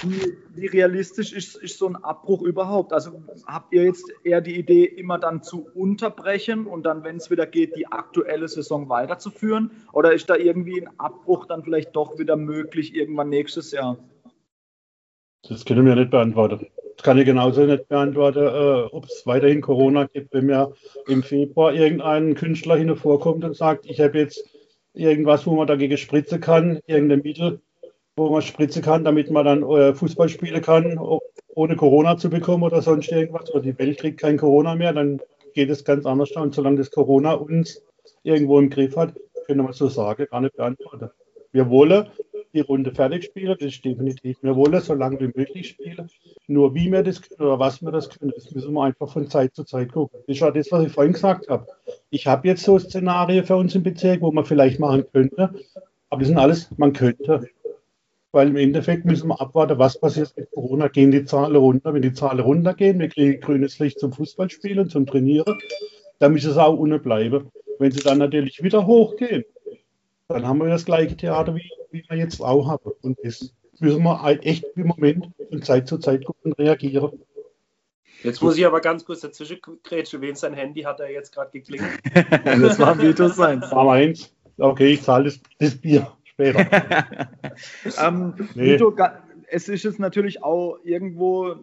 wie, 0.04 0.38
wie 0.56 0.68
realistisch 0.68 1.34
ist, 1.34 1.56
ist 1.56 1.78
so 1.78 1.88
ein 1.88 1.96
Abbruch 1.98 2.42
überhaupt? 2.42 2.94
Also 2.94 3.22
habt 3.46 3.74
ihr 3.74 3.84
jetzt 3.84 4.12
eher 4.24 4.42
die 4.42 4.58
Idee, 4.58 4.86
immer 4.86 5.20
dann 5.20 5.44
zu 5.44 5.68
unterbrechen 5.74 6.68
und 6.68 6.84
dann, 6.84 7.04
wenn 7.04 7.18
es 7.18 7.30
wieder 7.30 7.46
geht, 7.46 7.76
die 7.76 7.88
aktuelle 7.88 8.48
Saison 8.48 8.90
weiterzuführen? 8.90 9.72
Oder 9.92 10.14
ist 10.14 10.30
da 10.30 10.36
irgendwie 10.36 10.82
ein 10.82 10.90
Abbruch 11.00 11.46
dann 11.46 11.64
vielleicht 11.64 11.96
doch 11.96 12.18
wieder 12.18 12.36
möglich 12.36 12.96
irgendwann 12.96 13.30
nächstes 13.30 13.72
Jahr? 13.72 13.98
Das 15.48 15.66
können 15.66 15.86
wir 15.86 15.96
nicht 15.96 16.12
beantworten. 16.12 16.68
Das 16.96 17.04
kann 17.06 17.18
ich 17.18 17.26
genauso 17.26 17.66
nicht 17.66 17.88
beantworten, 17.88 18.40
äh, 18.40 18.90
ob 18.92 19.06
es 19.06 19.26
weiterhin 19.26 19.62
Corona 19.62 20.06
gibt, 20.06 20.34
wenn 20.34 20.48
mir 20.48 20.74
im 21.08 21.24
Februar 21.24 21.74
irgendein 21.74 22.36
Künstler 22.36 22.76
hin 22.76 22.94
vorkommt 22.98 23.46
und 23.46 23.56
sagt, 23.56 23.86
ich 23.86 24.02
habe 24.02 24.20
jetzt 24.20 24.44
irgendwas, 24.94 25.48
wo 25.48 25.56
man 25.56 25.68
dagegen 25.68 25.98
spritzen 25.98 26.42
kann, 26.42 26.80
irgendein 26.88 27.22
Mittel, 27.22 27.62
wo 28.18 28.30
man 28.30 28.42
spritzen 28.42 28.82
kann, 28.82 29.06
damit 29.06 29.32
man 29.32 29.46
dann 29.46 29.64
äh, 29.64 29.94
Fußball 29.94 30.28
spielen 30.28 30.62
kann, 30.62 31.00
ohne 31.48 31.76
Corona 31.78 32.18
zu 32.18 32.30
bekommen 32.30 32.64
oder 32.64 32.82
sonst 32.82 33.12
irgendwas, 33.12 33.50
oder 33.54 33.62
die 33.62 33.80
Welt 33.80 33.98
kriegt 34.00 34.20
kein 34.20 34.38
Corona 34.38 34.76
mehr, 34.76 34.92
dann 34.92 35.22
geht 35.54 35.70
es 35.70 35.86
ganz 35.86 36.06
anders. 36.06 36.32
Und 36.32 36.54
solange 36.54 36.78
das 36.78 36.92
Corona 36.92 37.34
uns 37.34 37.82
irgendwo 38.24 38.60
im 38.60 38.70
Griff 38.70 38.98
hat, 38.98 39.14
können 39.46 39.66
wir 39.66 39.74
so 39.74 39.88
sagen, 39.88 40.28
gar 40.30 40.42
nicht 40.42 40.56
beantworten. 40.56 41.10
Wir 41.52 41.70
wollen 41.70 42.08
die 42.54 42.62
Runde 42.62 42.94
fertig 42.94 43.26
spielen, 43.26 43.56
das 43.60 43.74
ist 43.74 43.86
definitiv. 43.86 44.38
Wir 44.42 44.56
wollen 44.56 44.82
so 44.82 44.94
lange 44.94 45.20
wie 45.20 45.32
möglich 45.36 45.70
spielen. 45.70 46.10
Nur 46.48 46.74
wie 46.74 46.92
wir 46.92 47.04
das 47.04 47.22
können 47.22 47.48
oder 47.50 47.60
was 47.60 47.82
wir 47.82 47.92
das 47.92 48.10
können, 48.10 48.32
das 48.36 48.52
müssen 48.52 48.74
wir 48.74 48.84
einfach 48.84 49.12
von 49.12 49.30
Zeit 49.30 49.56
zu 49.56 49.64
Zeit 49.64 49.92
gucken. 49.92 50.20
Das 50.28 50.36
ist 50.36 50.42
ja 50.42 50.52
das, 50.52 50.72
was 50.72 50.86
ich 50.86 50.92
vorhin 50.92 51.14
gesagt 51.14 51.48
habe. 51.50 51.68
Ich 52.10 52.28
habe 52.28 52.48
jetzt 52.48 52.64
so 52.64 52.80
Szenarien 52.80 53.46
für 53.46 53.56
uns 53.56 53.76
im 53.76 53.84
Bezirk, 53.84 54.22
wo 54.22 54.32
man 54.32 54.46
vielleicht 54.46 54.80
machen 54.80 55.06
könnte, 55.12 55.54
aber 56.10 56.20
das 56.20 56.28
sind 56.28 56.38
alles, 56.38 56.70
man 56.78 56.94
könnte. 56.94 57.48
Weil 58.32 58.50
im 58.50 58.58
Endeffekt 58.58 59.06
müssen 59.06 59.28
wir 59.28 59.42
abwarten, 59.42 59.80
was 59.80 60.00
passiert 60.00 60.34
mit 60.38 60.52
Corona. 60.52 60.88
Gehen 60.88 61.12
die 61.12 61.26
Zahlen 61.26 61.56
runter? 61.56 61.94
Wenn 61.94 62.04
die 62.04 62.14
Zahlen 62.14 62.40
runtergehen, 62.40 63.00
wir 63.00 63.10
kriegen 63.10 63.42
grünes 63.42 63.80
Licht 63.80 64.00
zum 64.00 64.14
Fußballspielen, 64.14 64.90
zum 64.90 65.08
Trainieren, 65.08 65.58
dann 66.20 66.34
müssen 66.34 66.54
sie 66.54 66.64
auch 66.64 66.78
ohne 66.78 67.00
bleiben. 67.00 67.50
Wenn 67.80 67.92
sie 67.92 68.02
dann 68.02 68.20
natürlich 68.20 68.62
wieder 68.62 68.86
hochgehen, 68.86 69.46
dann 70.30 70.48
haben 70.48 70.60
wir 70.60 70.68
das 70.68 70.86
gleiche 70.86 71.18
Theater, 71.18 71.56
wie, 71.56 71.70
wie 71.92 72.06
wir 72.08 72.18
jetzt 72.18 72.40
auch 72.40 72.68
haben. 72.68 72.92
Und 73.02 73.18
das 73.24 73.54
müssen 73.80 74.04
wir 74.04 74.22
halt 74.22 74.46
echt 74.46 74.64
im 74.76 74.88
Moment 74.88 75.30
von 75.50 75.62
Zeit 75.64 75.88
zu 75.88 75.98
Zeit 75.98 76.24
gucken 76.24 76.52
und 76.52 76.60
reagieren. 76.60 77.20
Jetzt 78.24 78.42
muss 78.42 78.58
ich 78.58 78.66
aber 78.66 78.82
ganz 78.82 79.06
kurz 79.06 79.22
dazwischen 79.22 79.60
grätschen. 79.84 80.22
Wen 80.22 80.36
sein 80.36 80.54
Handy 80.54 80.82
hat 80.82 81.00
er 81.00 81.12
jetzt 81.12 81.34
gerade 81.34 81.52
geklingelt? 81.52 82.00
das 82.46 82.78
war 82.78 83.02
Vitus 83.02 83.38
sein. 83.38 83.62
War 83.62 83.86
meins. 83.86 84.34
Okay, 84.58 84.94
ich 84.94 85.02
zahle 85.02 85.26
das, 85.26 85.40
das 85.58 85.76
Bier 85.76 86.12
später. 86.26 86.60
ähm, 88.06 88.34
nee. 88.56 88.74
Vito, 88.74 88.94
es 89.48 89.70
ist 89.70 89.84
jetzt 89.84 90.00
natürlich 90.00 90.44
auch 90.44 90.78
irgendwo 90.84 91.56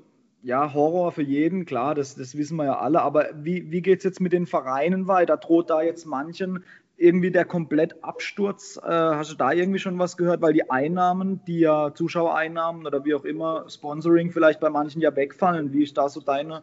ja, 0.43 0.73
Horror 0.73 1.13
für 1.13 1.23
jeden, 1.23 1.67
klar, 1.67 1.95
das, 1.95 2.15
das 2.15 2.37
wissen 2.37 2.57
wir 2.57 2.65
ja 2.65 2.79
alle. 2.79 3.03
Aber 3.03 3.29
wie, 3.35 3.71
wie 3.71 3.83
geht 3.83 3.99
es 3.99 4.05
jetzt 4.05 4.21
mit 4.21 4.33
den 4.33 4.47
Vereinen 4.47 5.09
weiter? 5.09 5.37
Droht 5.37 5.71
da 5.71 5.83
jetzt 5.83 6.07
manchen 6.07 6.65
irgendwie 6.97 7.31
der 7.31 7.45
Komplettabsturz? 7.45 8.79
Äh, 8.83 8.89
hast 8.91 9.33
du 9.33 9.37
da 9.37 9.53
irgendwie 9.53 9.79
schon 9.79 9.99
was 9.99 10.17
gehört? 10.17 10.41
Weil 10.41 10.53
die 10.53 10.71
Einnahmen, 10.71 11.41
die 11.47 11.61
ja 11.61 11.93
Zuschauereinnahmen 11.95 12.87
oder 12.87 13.05
wie 13.05 13.15
auch 13.15 13.25
immer, 13.25 13.69
Sponsoring 13.69 14.31
vielleicht 14.31 14.61
bei 14.61 14.71
manchen 14.71 15.01
ja 15.01 15.15
wegfallen. 15.15 15.73
Wie 15.73 15.83
ist 15.83 15.97
da 15.97 16.09
so 16.09 16.21
deine, 16.21 16.63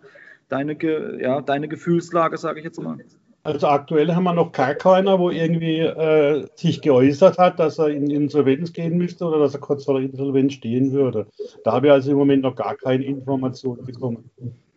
deine, 0.49 0.77
ja, 1.21 1.41
deine 1.41 1.67
Gefühlslage, 1.67 2.37
sage 2.37 2.59
ich 2.59 2.65
jetzt 2.65 2.81
mal? 2.81 2.97
Also 3.45 3.67
aktuell 3.67 4.15
haben 4.15 4.23
wir 4.23 4.33
noch 4.33 4.53
gar 4.53 4.73
keiner, 4.73 5.19
wo 5.19 5.29
irgendwie 5.29 5.79
äh, 5.79 6.47
sich 6.55 6.81
geäußert 6.81 7.37
hat, 7.37 7.59
dass 7.59 7.77
er 7.77 7.89
in 7.89 8.09
Insolvenz 8.09 8.71
gehen 8.71 8.97
müsste 8.97 9.25
oder 9.25 9.39
dass 9.39 9.53
er 9.53 9.59
kurz 9.59 9.83
vor 9.83 9.99
der 9.99 10.09
Insolvenz 10.09 10.53
stehen 10.53 10.93
würde. 10.93 11.27
Da 11.65 11.73
habe 11.73 11.87
ich 11.87 11.93
also 11.93 12.11
im 12.11 12.17
Moment 12.17 12.43
noch 12.43 12.55
gar 12.55 12.75
keine 12.75 13.03
Informationen 13.03 13.85
bekommen, 13.85 14.29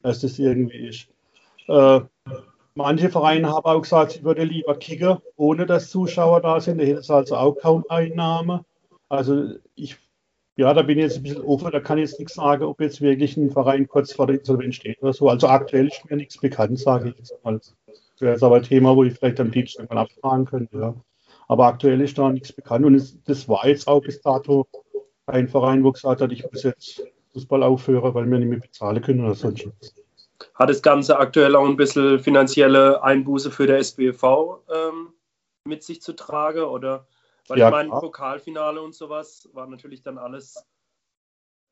dass 0.03 0.21
das 0.21 0.41
irgendwie 0.41 0.89
ist. 0.89 1.09
Äh, 1.69 2.01
Manche 2.77 3.09
Vereine 3.09 3.49
haben 3.49 3.65
auch 3.65 3.81
gesagt, 3.81 4.13
sie 4.13 4.23
würden 4.23 4.51
lieber 4.51 4.77
kicken, 4.77 5.17
ohne 5.37 5.65
dass 5.65 5.89
Zuschauer 5.89 6.43
da 6.43 6.61
sind. 6.61 6.79
Da 6.79 6.85
hätte 6.85 7.01
es 7.01 7.11
also 7.11 7.35
auch 7.35 7.55
kaum 7.55 7.85
Einnahme. 7.89 8.67
Also 9.09 9.55
ich, 9.75 9.97
ja, 10.57 10.75
da 10.75 10.83
bin 10.83 10.99
ich 10.99 11.05
jetzt 11.05 11.17
ein 11.17 11.23
bisschen 11.23 11.43
offen, 11.43 11.71
da 11.71 11.81
kann 11.81 11.97
ich 11.97 12.11
jetzt 12.11 12.19
nichts 12.19 12.35
sagen, 12.35 12.65
ob 12.65 12.79
jetzt 12.83 13.01
wirklich 13.01 13.39
ein 13.39 13.51
Verein 13.51 13.89
kurz 13.89 14.13
vor 14.13 14.27
der 14.27 14.41
Insolvenz 14.41 14.75
steht 14.75 15.03
oder 15.03 15.15
so. 15.15 15.31
Also 15.31 15.49
aktuell 15.49 15.87
ist 15.87 16.05
mir 16.11 16.19
nichts 16.19 16.37
bekannt, 16.37 16.79
sage 16.79 17.09
ich 17.09 17.17
jetzt 17.17 17.43
mal. 17.43 17.55
Das 17.55 17.75
wäre 18.19 18.33
jetzt 18.33 18.43
aber 18.43 18.57
ein 18.57 18.63
Thema, 18.63 18.95
wo 18.95 19.05
ich 19.05 19.15
vielleicht 19.15 19.41
am 19.41 19.51
Dienstag 19.51 19.89
mal 19.89 20.03
abfragen 20.03 20.45
könnte. 20.45 20.79
Ja. 20.79 20.95
Aber 21.49 21.69
aktuell 21.69 22.03
ist 22.03 22.19
da 22.19 22.31
nichts 22.31 22.53
bekannt 22.53 22.85
und 22.85 22.95
es, 22.95 23.23
das 23.25 23.49
war 23.49 23.67
jetzt 23.67 23.89
auch 23.89 24.03
bis 24.03 24.21
dato 24.21 24.67
ein 25.25 25.49
Verein, 25.49 25.83
wo 25.83 25.93
gesagt 25.93 26.21
hat, 26.21 26.31
ich 26.31 26.45
muss 26.45 26.63
jetzt 26.63 27.03
Fußball 27.33 27.63
aufhören, 27.63 28.13
weil 28.13 28.31
wir 28.31 28.39
nicht 28.39 28.49
mehr 28.51 28.61
bezahlen 28.61 29.01
können 29.01 29.25
oder 29.25 29.35
sonst 29.35 29.67
was 29.81 29.95
hat 30.55 30.71
das 30.71 30.83
Ganze 30.83 31.19
aktuell 31.19 31.57
auch 31.57 31.67
ein 31.67 31.77
bisschen 31.77 32.21
finanzielle 32.21 33.03
Einbuße 33.03 33.51
für 33.51 33.67
der 33.67 33.79
SBV 33.79 34.63
ähm, 34.73 35.13
mit 35.65 35.83
sich 35.83 36.03
zu 36.03 36.15
tragen? 36.15 36.65
Oder 36.65 37.07
weil 37.49 37.59
ja, 37.59 37.69
ich 37.69 37.73
meine, 37.73 37.91
Pokalfinale 37.91 38.81
und 38.83 38.95
sowas 38.95 39.49
war 39.53 39.67
natürlich 39.67 40.03
dann 40.03 40.19
alles. 40.19 40.65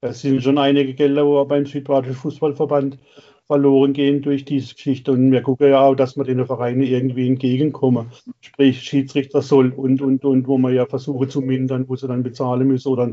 Es 0.01 0.21
sind 0.21 0.43
schon 0.43 0.59
einige 0.59 0.95
Gelder, 0.95 1.25
wo 1.27 1.45
beim 1.45 1.65
Südbadischen 1.65 2.17
Fußballverband 2.17 2.99
verloren 3.47 3.93
gehen 3.93 4.23
durch 4.23 4.45
diese 4.45 4.75
Geschichte. 4.75 5.13
Und 5.13 5.33
wir 5.33 5.43
gucken 5.43 5.71
ja 5.71 5.81
auch, 5.81 5.95
dass 5.95 6.17
wir 6.17 6.25
den 6.25 6.45
Vereinen 6.47 6.83
irgendwie 6.83 7.29
entgegenkommen. 7.29 8.11
Sprich, 8.41 8.83
Schiedsrichter 8.83 9.43
soll 9.43 9.73
und, 9.73 10.01
und, 10.01 10.25
und, 10.25 10.47
wo 10.47 10.59
man 10.59 10.75
ja 10.75 10.87
versuche 10.87 11.29
zu 11.29 11.41
mindern, 11.41 11.89
wo 11.89 11.97
sie 11.97 12.09
dann 12.09 12.23
bezahlen 12.23 12.67
müssen 12.69 12.89
oder 12.89 13.11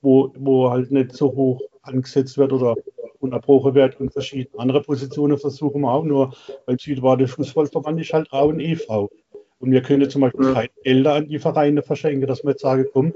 wo, 0.00 0.32
wo 0.36 0.70
halt 0.70 0.90
nicht 0.90 1.12
so 1.12 1.26
hoch 1.32 1.60
angesetzt 1.82 2.38
wird 2.38 2.52
oder 2.52 2.76
unterbrochen 3.24 3.74
wird 3.74 4.00
und 4.00 4.12
verschiedene 4.12 4.58
andere 4.58 4.82
Positionen 4.82 5.38
versuchen 5.38 5.82
wir 5.82 5.92
auch 5.92 6.04
nur, 6.04 6.34
weil 6.66 6.78
Südbaden 6.78 7.26
Fußballverband 7.26 8.00
ist 8.00 8.12
halt 8.12 8.32
auch 8.32 8.50
ein 8.50 8.60
e.V. 8.60 9.10
Und 9.58 9.70
wir 9.70 9.82
können 9.82 10.08
zum 10.08 10.22
Beispiel 10.22 10.52
keine 10.52 10.68
Gelder 10.82 11.14
an 11.14 11.28
die 11.28 11.38
Vereine 11.38 11.82
verschenken, 11.82 12.26
dass 12.26 12.44
wir 12.44 12.50
jetzt 12.50 12.62
sagen, 12.62 12.86
komm, 12.92 13.14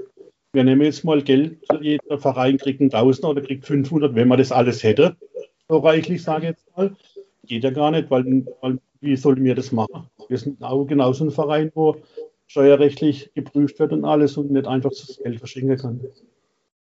wir 0.51 0.63
nehmen 0.63 0.81
jetzt 0.81 1.03
mal 1.03 1.21
Geld, 1.21 1.59
jeder 1.79 2.17
Verein 2.17 2.57
kriegt 2.57 2.81
1000 2.81 3.25
oder 3.25 3.41
kriegt 3.41 3.65
500, 3.65 4.15
wenn 4.15 4.27
man 4.27 4.39
das 4.39 4.51
alles 4.51 4.83
hätte, 4.83 5.15
so 5.67 5.77
reichlich 5.77 6.23
sage 6.23 6.45
ich 6.45 6.49
jetzt 6.49 6.75
mal. 6.75 6.95
Geht 7.45 7.63
ja 7.63 7.69
gar 7.69 7.91
nicht, 7.91 8.09
weil, 8.09 8.45
weil 8.61 8.79
wie 9.01 9.15
sollen 9.15 9.43
wir 9.43 9.55
das 9.55 9.71
machen? 9.71 10.07
Wir 10.27 10.37
sind 10.37 10.61
auch 10.63 10.85
genauso 10.85 11.23
ein 11.23 11.31
Verein, 11.31 11.71
wo 11.75 11.97
steuerrechtlich 12.47 13.31
geprüft 13.35 13.79
wird 13.79 13.93
und 13.93 14.05
alles 14.05 14.37
und 14.37 14.51
nicht 14.51 14.67
einfach 14.67 14.89
das 14.89 15.19
Geld 15.23 15.37
verschenken 15.37 15.77
kann. 15.77 16.01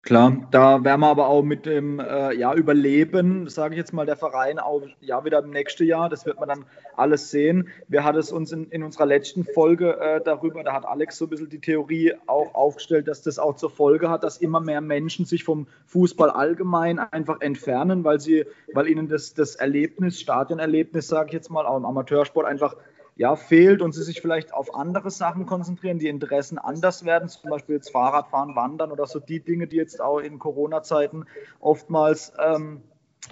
Klar, 0.03 0.35
da 0.51 0.83
werden 0.83 0.99
wir 0.99 1.07
aber 1.07 1.29
auch 1.29 1.43
mit 1.43 1.65
dem 1.65 2.01
äh, 2.01 2.33
ja, 2.33 2.53
Überleben, 2.53 3.47
sage 3.47 3.73
ich 3.73 3.77
jetzt 3.77 3.93
mal, 3.93 4.05
der 4.05 4.17
Verein 4.17 4.59
auch 4.59 4.81
ja 4.99 5.23
wieder 5.23 5.39
im 5.39 5.51
nächsten 5.51 5.85
Jahr. 5.85 6.09
Das 6.09 6.25
wird 6.25 6.41
man 6.41 6.49
dann 6.49 6.65
alles 6.97 7.31
sehen. 7.31 7.69
Wir 7.87 8.03
hatten 8.03 8.17
es 8.17 8.29
uns 8.29 8.51
in, 8.51 8.69
in 8.69 8.83
unserer 8.83 9.05
letzten 9.05 9.45
Folge 9.45 9.97
äh, 10.01 10.19
darüber, 10.21 10.61
da 10.61 10.73
hat 10.73 10.85
Alex 10.85 11.17
so 11.17 11.25
ein 11.25 11.29
bisschen 11.29 11.49
die 11.49 11.61
Theorie 11.61 12.15
auch 12.27 12.53
aufgestellt, 12.53 13.07
dass 13.07 13.21
das 13.21 13.39
auch 13.39 13.55
zur 13.55 13.69
Folge 13.69 14.09
hat, 14.09 14.25
dass 14.25 14.39
immer 14.39 14.59
mehr 14.59 14.81
Menschen 14.81 15.23
sich 15.25 15.45
vom 15.45 15.67
Fußball 15.85 16.29
allgemein 16.29 16.99
einfach 16.99 17.39
entfernen, 17.39 18.03
weil 18.03 18.19
sie, 18.19 18.43
weil 18.73 18.89
ihnen 18.89 19.07
das, 19.07 19.35
das 19.35 19.55
Erlebnis, 19.55 20.19
Stadionerlebnis, 20.19 21.07
sage 21.07 21.27
ich 21.27 21.33
jetzt 21.33 21.49
mal, 21.49 21.65
auch 21.65 21.77
im 21.77 21.85
Amateursport 21.85 22.45
einfach 22.45 22.75
ja, 23.15 23.35
fehlt 23.35 23.81
und 23.81 23.93
sie 23.93 24.03
sich 24.03 24.21
vielleicht 24.21 24.53
auf 24.53 24.73
andere 24.75 25.11
Sachen 25.11 25.45
konzentrieren, 25.45 25.99
die 25.99 26.07
Interessen 26.07 26.57
anders 26.57 27.05
werden, 27.05 27.29
zum 27.29 27.49
Beispiel 27.49 27.75
jetzt 27.75 27.91
Fahrradfahren, 27.91 28.55
Wandern 28.55 28.91
oder 28.91 29.05
so 29.05 29.19
die 29.19 29.39
Dinge, 29.39 29.67
die 29.67 29.75
jetzt 29.75 30.01
auch 30.01 30.19
in 30.19 30.39
Corona-Zeiten 30.39 31.25
oftmals 31.59 32.33
ähm, 32.43 32.81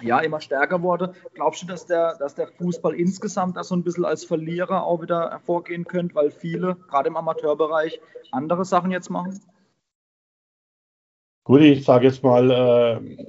ja, 0.00 0.20
immer 0.20 0.40
stärker 0.40 0.82
wurde. 0.82 1.14
Glaubst 1.34 1.62
du, 1.62 1.66
dass 1.66 1.86
der, 1.86 2.16
dass 2.18 2.34
der 2.34 2.46
Fußball 2.46 2.94
insgesamt 2.94 3.56
da 3.56 3.64
so 3.64 3.74
ein 3.74 3.82
bisschen 3.82 4.04
als 4.04 4.24
Verlierer 4.24 4.84
auch 4.84 5.02
wieder 5.02 5.30
hervorgehen 5.30 5.84
könnte, 5.84 6.14
weil 6.14 6.30
viele, 6.30 6.76
gerade 6.88 7.08
im 7.08 7.16
Amateurbereich, 7.16 8.00
andere 8.30 8.64
Sachen 8.64 8.90
jetzt 8.90 9.10
machen? 9.10 9.40
Gut, 11.44 11.60
ich 11.60 11.84
sage 11.84 12.06
jetzt 12.06 12.22
mal, 12.22 12.50
äh, 12.50 13.26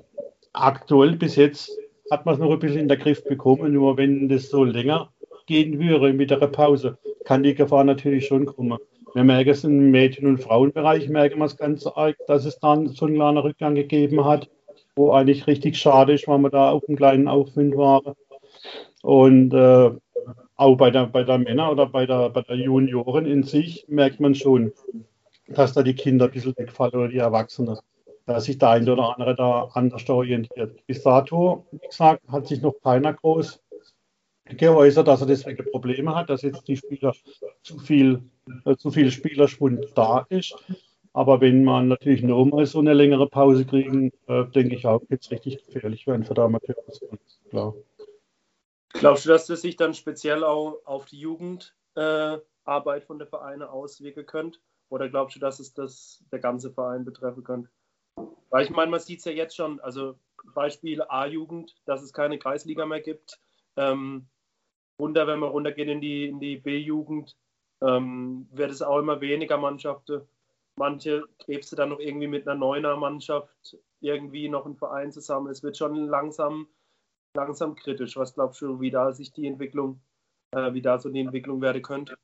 aktuell 0.53 1.15
bis 1.17 1.35
jetzt 1.35 1.71
hat 2.11 2.25
man 2.25 2.35
es 2.35 2.39
noch 2.39 2.51
ein 2.51 2.59
bisschen 2.59 2.81
in 2.81 2.87
der 2.87 2.97
Griff 2.97 3.23
bekommen, 3.23 3.73
nur 3.73 3.97
wenn 3.97 4.29
das 4.29 4.49
so 4.49 4.63
länger 4.63 5.11
gehen 5.45 5.79
würde 5.79 6.13
mit 6.13 6.31
der 6.31 6.37
Pause, 6.47 6.97
kann 7.25 7.43
die 7.43 7.55
Gefahr 7.55 7.83
natürlich 7.83 8.27
schon 8.27 8.45
kommen. 8.45 8.77
Wir 9.13 9.23
merken 9.23 9.49
es 9.51 9.63
im 9.63 9.91
Mädchen- 9.91 10.27
und 10.27 10.39
Frauenbereich, 10.39 11.07
merken 11.07 11.39
wir 11.39 11.45
es 11.45 11.57
ganz 11.57 11.85
arg, 11.85 12.17
dass 12.27 12.45
es 12.45 12.59
dann 12.59 12.87
so 12.87 13.05
einen 13.05 13.15
kleinen 13.15 13.37
Rückgang 13.37 13.75
gegeben 13.75 14.25
hat, 14.25 14.49
wo 14.95 15.11
eigentlich 15.11 15.45
richtig 15.45 15.77
schade 15.77 16.13
ist, 16.13 16.27
weil 16.27 16.39
wir 16.39 16.49
da 16.49 16.71
auf 16.71 16.83
einem 16.87 16.97
kleinen 16.97 17.27
Aufwind 17.27 17.77
waren. 17.77 18.13
Und 19.03 19.53
äh, 19.53 19.91
auch 20.55 20.75
bei 20.77 20.91
der, 20.91 21.07
bei 21.07 21.23
der 21.23 21.37
Männer 21.37 21.71
oder 21.71 21.85
bei 21.85 22.05
der, 22.05 22.29
bei 22.29 22.41
der 22.41 22.55
Junioren 22.55 23.25
in 23.25 23.43
sich 23.43 23.85
merkt 23.87 24.19
man 24.19 24.33
schon, 24.33 24.73
dass 25.47 25.73
da 25.73 25.83
die 25.83 25.95
Kinder 25.95 26.25
ein 26.25 26.31
bisschen 26.31 26.55
wegfallen 26.57 26.95
oder 26.95 27.07
die 27.09 27.17
Erwachsenen, 27.17 27.77
dass 28.25 28.45
sich 28.45 28.57
der 28.57 28.69
eine 28.69 28.93
oder 28.93 29.13
andere 29.13 29.35
da 29.35 29.69
anders 29.73 30.09
orientiert. 30.09 30.85
Bis 30.87 31.03
dato, 31.03 31.65
wie 31.71 31.79
gesagt, 31.79 32.21
hat 32.29 32.47
sich 32.47 32.61
noch 32.61 32.75
keiner 32.81 33.13
groß 33.13 33.62
geäußert, 34.45 35.07
dass 35.07 35.21
er 35.21 35.27
deswegen 35.27 35.65
Probleme 35.71 36.15
hat, 36.15 36.29
dass 36.29 36.41
jetzt 36.41 36.67
die 36.67 36.77
Spieler 36.77 37.13
zu 37.61 37.79
viel, 37.79 38.23
äh, 38.65 38.75
zu 38.75 38.91
viel 38.91 39.11
Spielerschwund 39.11 39.87
da 39.95 40.25
ist. 40.29 40.55
Aber 41.13 41.41
wenn 41.41 41.63
man 41.63 41.87
natürlich 41.89 42.23
nur 42.23 42.45
mal 42.47 42.65
so 42.65 42.79
eine 42.79 42.93
längere 42.93 43.27
Pause 43.29 43.65
kriegen, 43.65 44.11
äh, 44.27 44.45
denke 44.45 44.75
ich 44.75 44.87
auch, 44.87 45.01
wird 45.09 45.23
es 45.23 45.31
richtig 45.31 45.63
gefährlich 45.63 46.07
werden 46.07 46.23
für 46.23 46.33
die 46.33 46.41
Amateure. 46.41 46.75
Klar. 47.49 47.75
Glaubst 48.89 49.25
du, 49.25 49.29
dass 49.29 49.45
das 49.47 49.61
sich 49.61 49.75
dann 49.75 49.93
speziell 49.93 50.43
auch 50.43 50.79
auf 50.85 51.05
die 51.05 51.19
Jugendarbeit 51.19 53.03
äh, 53.03 53.05
von 53.05 53.19
der 53.19 53.27
Vereine 53.27 53.69
auswirken 53.69 54.25
könnte? 54.25 54.59
Oder 54.89 55.09
glaubst 55.09 55.35
du, 55.35 55.39
dass 55.39 55.59
es 55.59 55.73
das 55.73 56.23
der 56.31 56.39
ganze 56.39 56.71
Verein 56.71 57.05
betreffen 57.05 57.43
könnte? 57.43 57.69
Weil 58.49 58.65
ich 58.65 58.69
meine, 58.69 58.91
man 58.91 58.99
sieht 58.99 59.19
es 59.19 59.25
ja 59.25 59.31
jetzt 59.31 59.55
schon, 59.55 59.79
also 59.79 60.15
Beispiel 60.53 61.01
A-Jugend, 61.01 61.75
dass 61.85 62.03
es 62.03 62.13
keine 62.13 62.37
Kreisliga 62.37 62.85
mehr 62.85 63.01
gibt. 63.01 63.39
Ähm, 63.75 64.27
runter, 64.99 65.27
wenn 65.27 65.39
man 65.39 65.49
runtergeht 65.49 65.87
in 65.87 66.01
die, 66.01 66.25
in 66.25 66.39
die 66.39 66.57
B-Jugend, 66.57 67.35
ähm, 67.81 68.47
wird 68.51 68.71
es 68.71 68.81
auch 68.81 68.99
immer 68.99 69.21
weniger 69.21 69.57
Mannschaften. 69.57 70.21
Manche 70.77 71.23
klebst 71.39 71.71
du 71.71 71.75
dann 71.75 71.89
noch 71.89 71.99
irgendwie 71.99 72.27
mit 72.27 72.47
einer 72.47 72.57
Neuner-Mannschaft 72.57 73.77
irgendwie 74.01 74.49
noch 74.49 74.65
einen 74.65 74.75
Verein 74.75 75.11
zusammen. 75.11 75.47
Es 75.47 75.63
wird 75.63 75.77
schon 75.77 76.07
langsam, 76.07 76.67
langsam 77.35 77.75
kritisch. 77.75 78.17
Was 78.17 78.33
glaubst 78.33 78.61
du, 78.61 78.79
wie 78.81 78.91
da 78.91 79.11
sich 79.13 79.31
die 79.33 79.47
Entwicklung, 79.47 79.99
äh, 80.51 80.73
wie 80.73 80.81
da 80.81 80.97
so 80.97 81.09
die 81.09 81.19
Entwicklung 81.19 81.61
werden 81.61 81.81
könnte? 81.81 82.15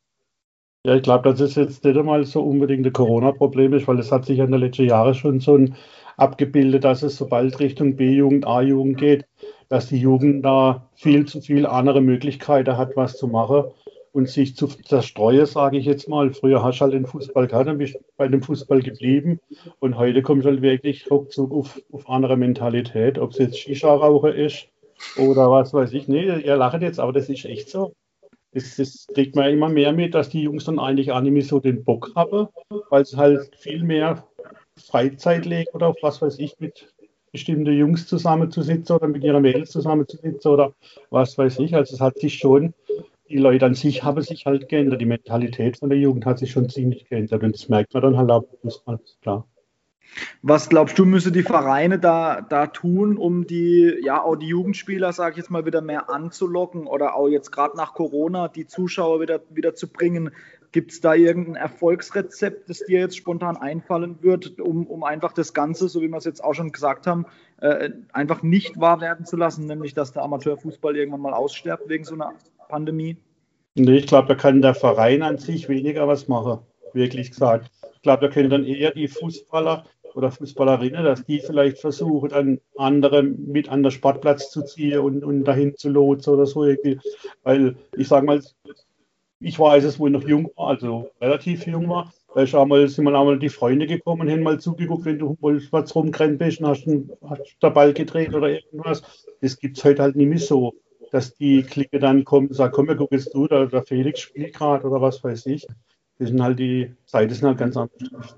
Ja, 0.85 0.95
ich 0.95 1.03
glaube, 1.03 1.29
dass 1.29 1.41
es 1.41 1.55
jetzt 1.55 1.83
nicht 1.83 1.97
einmal 1.97 2.23
so 2.23 2.41
unbedingt 2.41 2.85
ein 2.85 2.93
Corona-Problem 2.93 3.73
ist, 3.73 3.87
weil 3.87 3.99
es 3.99 4.11
hat 4.11 4.25
sich 4.25 4.39
in 4.39 4.51
den 4.51 4.61
letzten 4.61 4.87
Jahren 4.87 5.13
schon 5.13 5.41
so 5.41 5.55
ein 5.55 5.75
abgebildet, 6.15 6.83
dass 6.83 7.03
es 7.03 7.17
sobald 7.17 7.59
Richtung 7.59 7.95
B-Jugend, 7.95 8.47
A-Jugend 8.47 8.97
geht, 8.97 9.25
dass 9.69 9.87
die 9.87 9.99
Jugend 9.99 10.43
da 10.43 10.89
viel 10.95 11.25
zu 11.25 11.41
viel 11.41 11.65
andere 11.65 12.01
Möglichkeiten 12.01 12.77
hat, 12.77 12.95
was 12.95 13.17
zu 13.17 13.27
machen 13.27 13.65
und 14.11 14.27
sich 14.27 14.55
zu 14.55 14.67
zerstreuen, 14.67 15.45
sage 15.45 15.77
ich 15.77 15.85
jetzt 15.85 16.09
mal. 16.09 16.33
Früher 16.33 16.63
hast 16.63 16.79
du 16.79 16.81
halt 16.81 16.93
den 16.93 17.05
Fußball 17.05 17.47
gehabt, 17.47 17.67
dann 17.67 17.77
bist 17.77 17.95
du 17.95 17.99
bei 18.17 18.27
dem 18.27 18.41
Fußball 18.41 18.81
geblieben 18.81 19.39
und 19.79 19.97
heute 19.97 20.21
kommt 20.21 20.45
halt 20.45 20.61
wirklich 20.61 21.09
ruckzuck 21.09 21.53
auf, 21.53 21.81
auf 21.91 22.09
andere 22.09 22.35
Mentalität, 22.35 23.19
ob 23.19 23.31
es 23.31 23.37
jetzt 23.37 23.59
Shisha-Raucher 23.59 24.33
ist 24.33 24.67
oder 25.17 25.49
was 25.49 25.73
weiß 25.73 25.93
ich. 25.93 26.07
Nee, 26.07 26.25
ihr 26.25 26.57
lacht 26.57 26.81
jetzt, 26.81 26.99
aber 26.99 27.13
das 27.13 27.29
ist 27.29 27.45
echt 27.45 27.69
so. 27.69 27.93
Das, 28.51 28.77
das 28.77 29.05
kriegt 29.13 29.35
man 29.35 29.51
immer 29.51 29.69
mehr 29.69 29.93
mit, 29.93 30.15
dass 30.15 30.29
die 30.29 30.41
Jungs 30.41 30.65
dann 30.65 30.79
eigentlich 30.79 31.11
auch 31.11 31.21
nicht 31.21 31.33
mehr 31.33 31.43
so 31.43 31.59
den 31.59 31.83
Bock 31.83 32.11
haben, 32.15 32.47
weil 32.89 33.03
es 33.03 33.15
halt 33.15 33.55
viel 33.55 33.83
mehr 33.83 34.27
Freizeit 34.75 35.45
legen 35.45 35.69
oder 35.73 35.89
auf 35.89 35.97
was 36.01 36.21
weiß 36.21 36.39
ich 36.39 36.59
mit 36.59 36.91
bestimmten 37.31 37.71
Jungs 37.71 38.07
zusammenzusitzen 38.07 38.95
oder 38.95 39.07
mit 39.07 39.23
ihren 39.23 39.41
Mädels 39.41 39.71
zusammenzusitzen 39.71 40.51
oder 40.51 40.73
was 41.09 41.37
weiß 41.37 41.59
ich. 41.59 41.75
Also 41.75 41.95
es 41.95 42.01
hat 42.01 42.17
sich 42.19 42.37
schon, 42.37 42.73
die 43.29 43.37
Leute 43.37 43.65
an 43.65 43.75
sich 43.75 44.03
haben 44.03 44.21
sich 44.21 44.45
halt 44.45 44.69
geändert. 44.69 45.01
Die 45.01 45.05
Mentalität 45.05 45.77
von 45.77 45.89
der 45.89 45.99
Jugend 45.99 46.25
hat 46.25 46.39
sich 46.39 46.51
schon 46.51 46.69
ziemlich 46.69 47.07
geändert 47.07 47.43
und 47.43 47.53
das 47.53 47.69
merkt 47.69 47.93
man 47.93 48.03
dann 48.03 48.17
halt 48.17 48.31
auch 48.31 48.43
Fußball, 48.61 48.99
klar. 49.21 49.47
Was 50.41 50.69
glaubst 50.69 50.97
du, 50.97 51.05
müssen 51.05 51.33
die 51.33 51.43
Vereine 51.43 51.99
da, 51.99 52.41
da 52.41 52.67
tun, 52.67 53.17
um 53.17 53.45
die, 53.45 53.95
ja, 54.01 54.21
auch 54.23 54.35
die 54.35 54.47
Jugendspieler, 54.47 55.13
sage 55.13 55.33
ich 55.33 55.37
jetzt 55.37 55.51
mal, 55.51 55.65
wieder 55.65 55.81
mehr 55.81 56.09
anzulocken 56.09 56.87
oder 56.87 57.15
auch 57.15 57.27
jetzt 57.27 57.51
gerade 57.51 57.77
nach 57.77 57.93
Corona 57.93 58.47
die 58.47 58.65
Zuschauer 58.65 59.21
wieder, 59.21 59.41
wieder 59.49 59.75
zu 59.75 59.87
bringen? 59.87 60.31
Gibt 60.71 60.91
es 60.91 61.01
da 61.01 61.15
irgendein 61.15 61.55
Erfolgsrezept, 61.55 62.69
das 62.69 62.79
dir 62.79 62.99
jetzt 62.99 63.17
spontan 63.17 63.57
einfallen 63.57 64.21
wird, 64.21 64.59
um, 64.59 64.85
um 64.85 65.03
einfach 65.03 65.33
das 65.33 65.53
Ganze, 65.53 65.89
so 65.89 66.01
wie 66.01 66.07
wir 66.07 66.17
es 66.17 66.25
jetzt 66.25 66.43
auch 66.43 66.53
schon 66.53 66.71
gesagt 66.71 67.07
haben, 67.07 67.25
äh, 67.59 67.89
einfach 68.13 68.43
nicht 68.43 68.79
wahr 68.79 69.01
werden 69.01 69.25
zu 69.25 69.35
lassen, 69.35 69.65
nämlich 69.65 69.95
dass 69.95 70.13
der 70.13 70.23
Amateurfußball 70.23 70.95
irgendwann 70.95 71.21
mal 71.21 71.33
aussterbt 71.33 71.89
wegen 71.89 72.03
so 72.03 72.13
einer 72.13 72.33
Pandemie? 72.67 73.17
Nee, 73.75 73.97
ich 73.97 74.07
glaube, 74.07 74.27
da 74.27 74.35
kann 74.35 74.61
der 74.61 74.75
Verein 74.75 75.23
an 75.23 75.37
sich 75.37 75.69
weniger 75.69 76.07
was 76.07 76.27
machen, 76.27 76.59
wirklich 76.93 77.31
gesagt. 77.31 77.71
Ich 77.95 78.01
glaube, 78.01 78.27
da 78.27 78.33
können 78.33 78.49
dann 78.49 78.65
eher 78.65 78.91
die 78.91 79.07
Fußballer 79.07 79.85
oder 80.15 80.31
Fußballerinnen, 80.31 81.03
dass 81.03 81.25
die 81.25 81.39
vielleicht 81.39 81.79
versuchen, 81.79 82.29
dann 82.29 82.59
andere 82.77 83.23
mit 83.23 83.69
an 83.69 83.83
den 83.83 83.91
Sportplatz 83.91 84.51
zu 84.51 84.63
ziehen 84.63 84.99
und, 84.99 85.23
und 85.23 85.43
dahin 85.43 85.75
zu 85.75 85.89
lotsen 85.89 86.33
oder 86.33 86.45
so 86.45 86.63
irgendwie. 86.63 86.99
Weil 87.43 87.75
ich 87.95 88.07
sage 88.07 88.25
mal, 88.25 88.41
ich 89.39 89.57
weiß 89.57 89.83
es, 89.85 89.99
wo 89.99 90.07
ich 90.07 90.13
noch 90.13 90.27
jung 90.27 90.51
war, 90.55 90.69
also 90.69 91.09
relativ 91.21 91.65
jung 91.65 91.89
war. 91.89 92.13
Da 92.35 92.41
ist 92.41 92.53
einmal, 92.53 92.87
sind 92.87 93.05
mal 93.05 93.15
einmal 93.15 93.39
die 93.39 93.49
Freunde 93.49 93.87
gekommen 93.87 94.29
haben 94.29 94.43
mal 94.43 94.59
zugeguckt, 94.59 95.05
wenn 95.05 95.17
du 95.17 95.37
was 95.41 95.95
rumgerannt 95.95 96.37
bist 96.37 96.59
und 96.61 96.67
hast, 96.67 96.85
hast 97.27 97.63
den 97.63 97.73
Ball 97.73 97.93
gedreht 97.93 98.35
oder 98.35 98.49
irgendwas. 98.49 99.01
Das 99.41 99.57
gibt 99.57 99.77
es 99.77 99.83
heute 99.83 100.03
halt 100.03 100.15
nicht 100.15 100.27
mehr 100.27 100.37
so, 100.37 100.75
dass 101.11 101.33
die 101.33 101.63
Clique 101.63 101.99
dann 101.99 102.25
kommt 102.25 102.51
und 102.51 102.55
sagt, 102.55 102.75
komm, 102.75 102.87
wir 102.87 102.95
gucken 102.95 103.17
jetzt 103.17 103.33
du, 103.33 103.47
der, 103.47 103.65
der 103.65 103.83
Felix 103.83 104.19
spielt 104.19 104.53
gerade 104.53 104.87
oder 104.87 105.01
was 105.01 105.23
weiß 105.23 105.47
ich. 105.47 105.65
Das 106.19 106.29
sind 106.29 106.43
halt 106.43 106.59
die 106.59 106.91
Zeiten 107.05 107.33
sind 107.33 107.47
halt 107.47 107.57
ganz 107.57 107.77
anders. 107.77 108.35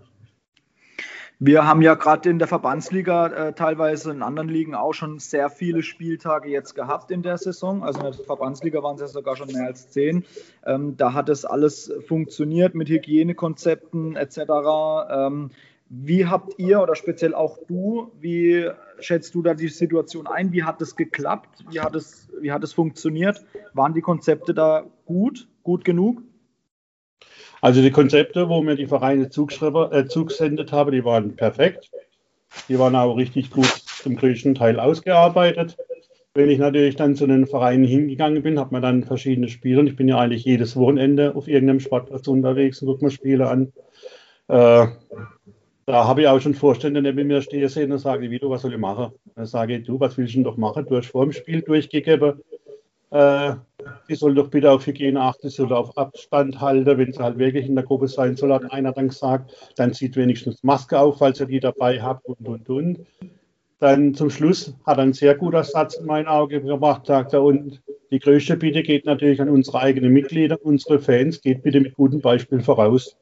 Wir 1.43 1.65
haben 1.65 1.82
ja 1.82 1.95
gerade 1.95 2.30
in 2.30 2.38
der 2.38 2.47
Verbandsliga 2.47 3.25
äh, 3.25 3.54
teilweise 3.54 4.12
in 4.12 4.21
anderen 4.21 4.47
Ligen 4.47 4.75
auch 4.75 4.93
schon 4.93 5.17
sehr 5.17 5.49
viele 5.49 5.82
Spieltage 5.82 6.49
jetzt 6.49 6.75
gehabt 6.75 7.10
in 7.10 7.23
der 7.23 7.39
Saison. 7.39 7.84
Also 7.84 7.97
in 7.97 8.12
der 8.12 8.13
Verbandsliga 8.13 8.84
waren 8.84 8.93
es 8.93 9.01
ja 9.01 9.08
sogar 9.08 9.36
schon 9.36 9.47
mehr 9.51 9.65
als 9.65 9.89
zehn. 9.89 10.23
Ähm, 10.63 10.97
da 10.97 11.13
hat 11.13 11.30
es 11.30 11.43
alles 11.43 11.91
funktioniert 12.08 12.75
mit 12.75 12.89
Hygienekonzepten 12.89 14.15
etc. 14.15 14.38
Ähm, 15.10 15.49
wie 15.89 16.27
habt 16.27 16.60
ihr 16.60 16.80
oder 16.80 16.93
speziell 16.93 17.34
auch 17.34 17.58
du, 17.67 18.12
wie 18.19 18.69
schätzt 18.99 19.34
du 19.34 19.41
da 19.41 19.56
die 19.56 19.69
Situation 19.69 20.27
ein? 20.27 20.51
Wie 20.51 20.63
hat 20.63 20.80
es 20.84 20.95
geklappt? 20.95 21.65
Wie 21.71 21.80
hat 21.80 21.95
es, 21.95 22.30
wie 22.39 22.51
hat 22.51 22.63
es 22.63 22.71
funktioniert? 22.71 23.43
Waren 23.73 23.95
die 23.95 24.01
Konzepte 24.01 24.54
da 24.54 24.84
gut, 25.08 25.47
gut 25.63 25.86
genug? 25.86 26.21
Also 27.62 27.82
die 27.82 27.91
Konzepte, 27.91 28.50
wo 28.50 28.62
mir 28.62 28.76
die 28.76 28.88
Vereine 28.88 29.26
äh, 29.26 30.06
zugesendet 30.08 30.71
haben, 30.71 30.91
die 30.91 31.06
waren 31.06 31.36
perfekt. 31.36 31.91
Die 32.67 32.78
waren 32.78 32.95
auch 32.95 33.15
richtig 33.15 33.52
gut 33.52 33.67
zum 33.67 34.15
größten 34.15 34.56
Teil 34.56 34.80
ausgearbeitet. 34.80 35.78
Wenn 36.34 36.50
ich 36.50 36.60
natürlich 36.60 36.95
dann 36.95 37.15
zu 37.15 37.28
den 37.28 37.45
Vereinen 37.45 37.84
hingegangen 37.84 38.41
bin, 38.41 38.60
hat 38.60 38.71
man 38.71 38.82
dann 38.82 39.04
verschiedene 39.04 39.47
Spiele. 39.47 39.80
Und 39.80 39.88
ich 39.88 39.95
bin 39.95 40.08
ja 40.08 40.17
eigentlich 40.17 40.43
jedes 40.43 40.76
Wochenende 40.76 41.36
auf 41.36 41.47
irgendeinem 41.47 41.80
Sportplatz 41.80 42.28
unterwegs 42.28 42.82
und 42.82 42.88
gucke 42.88 43.06
mir 43.06 43.12
Spiele 43.12 43.47
an. 43.47 43.71
Äh, 44.47 44.88
da 45.86 46.06
habe 46.08 46.21
ich 46.21 46.28
auch 46.28 46.39
schon 46.39 46.54
Vorstände 46.54 47.02
neben 47.02 47.28
mir 47.28 47.41
stehen 47.41 47.67
sehen 47.69 47.91
und 47.91 48.00
sage, 48.00 48.32
wie 48.32 48.39
du, 48.39 48.50
was 48.50 48.62
soll 48.63 48.74
ich 48.74 48.80
machen? 48.80 49.12
Dann 49.36 49.45
sage 49.45 49.78
ich, 49.78 49.86
du, 49.86 50.00
was 50.00 50.17
willst 50.17 50.34
du 50.34 50.38
denn 50.38 50.43
doch 50.45 50.58
machen? 50.58 50.86
Du 50.88 50.95
hast 50.95 51.08
vor 51.08 51.26
dem 51.26 51.32
Spiel 51.32 51.62
durchgegeben, 51.62 52.41
äh, 53.12 53.56
die 54.10 54.15
soll 54.15 54.36
doch 54.36 54.50
bitte 54.50 54.71
auf 54.71 54.86
Hygiene 54.86 55.21
achten, 55.21 55.50
sie 55.50 55.56
soll 55.58 55.74
auf 55.74 55.97
Abstand 55.97 56.60
halten, 56.60 56.97
wenn 56.97 57.12
sie 57.12 57.19
halt 57.19 57.38
wirklich 57.38 57.67
in 57.67 57.76
der 57.76 57.84
Gruppe 57.84 58.08
sein 58.08 58.36
soll, 58.36 58.54
hat 58.54 58.71
einer 58.71 58.93
dann 58.93 59.10
gesagt, 59.10 59.74
dann 59.76 59.93
zieht 59.93 60.15
wenigstens 60.15 60.63
Maske 60.63 61.00
auf, 61.00 61.17
falls 61.17 61.39
ihr 61.39 61.45
die 61.45 61.60
dabei 61.60 62.02
habt 62.02 62.26
und 62.26 62.47
und 62.47 62.69
und. 62.69 63.06
Dann 63.80 64.13
zum 64.13 64.30
Schluss 64.30 64.76
hat 64.86 64.97
er 64.97 65.04
einen 65.04 65.13
sehr 65.13 65.36
guter 65.36 65.63
Satz 65.63 65.95
in 65.95 66.06
mein 66.06 66.28
Auge 66.28 66.62
gebracht, 66.62 67.08
sagt 67.08 67.34
er, 67.34 67.43
und 67.43 67.82
die 68.12 68.19
größte 68.19 68.56
Bitte 68.56 68.84
geht 68.84 69.06
natürlich 69.06 69.41
an 69.41 69.50
unsere 69.50 69.80
eigenen 69.80 70.13
Mitglieder, 70.13 70.58
unsere 70.62 71.00
Fans, 71.00 71.41
geht 71.41 71.63
bitte 71.63 71.80
mit 71.80 71.95
gutem 71.95 72.21
Beispiel 72.21 72.62
voraus. 72.62 73.17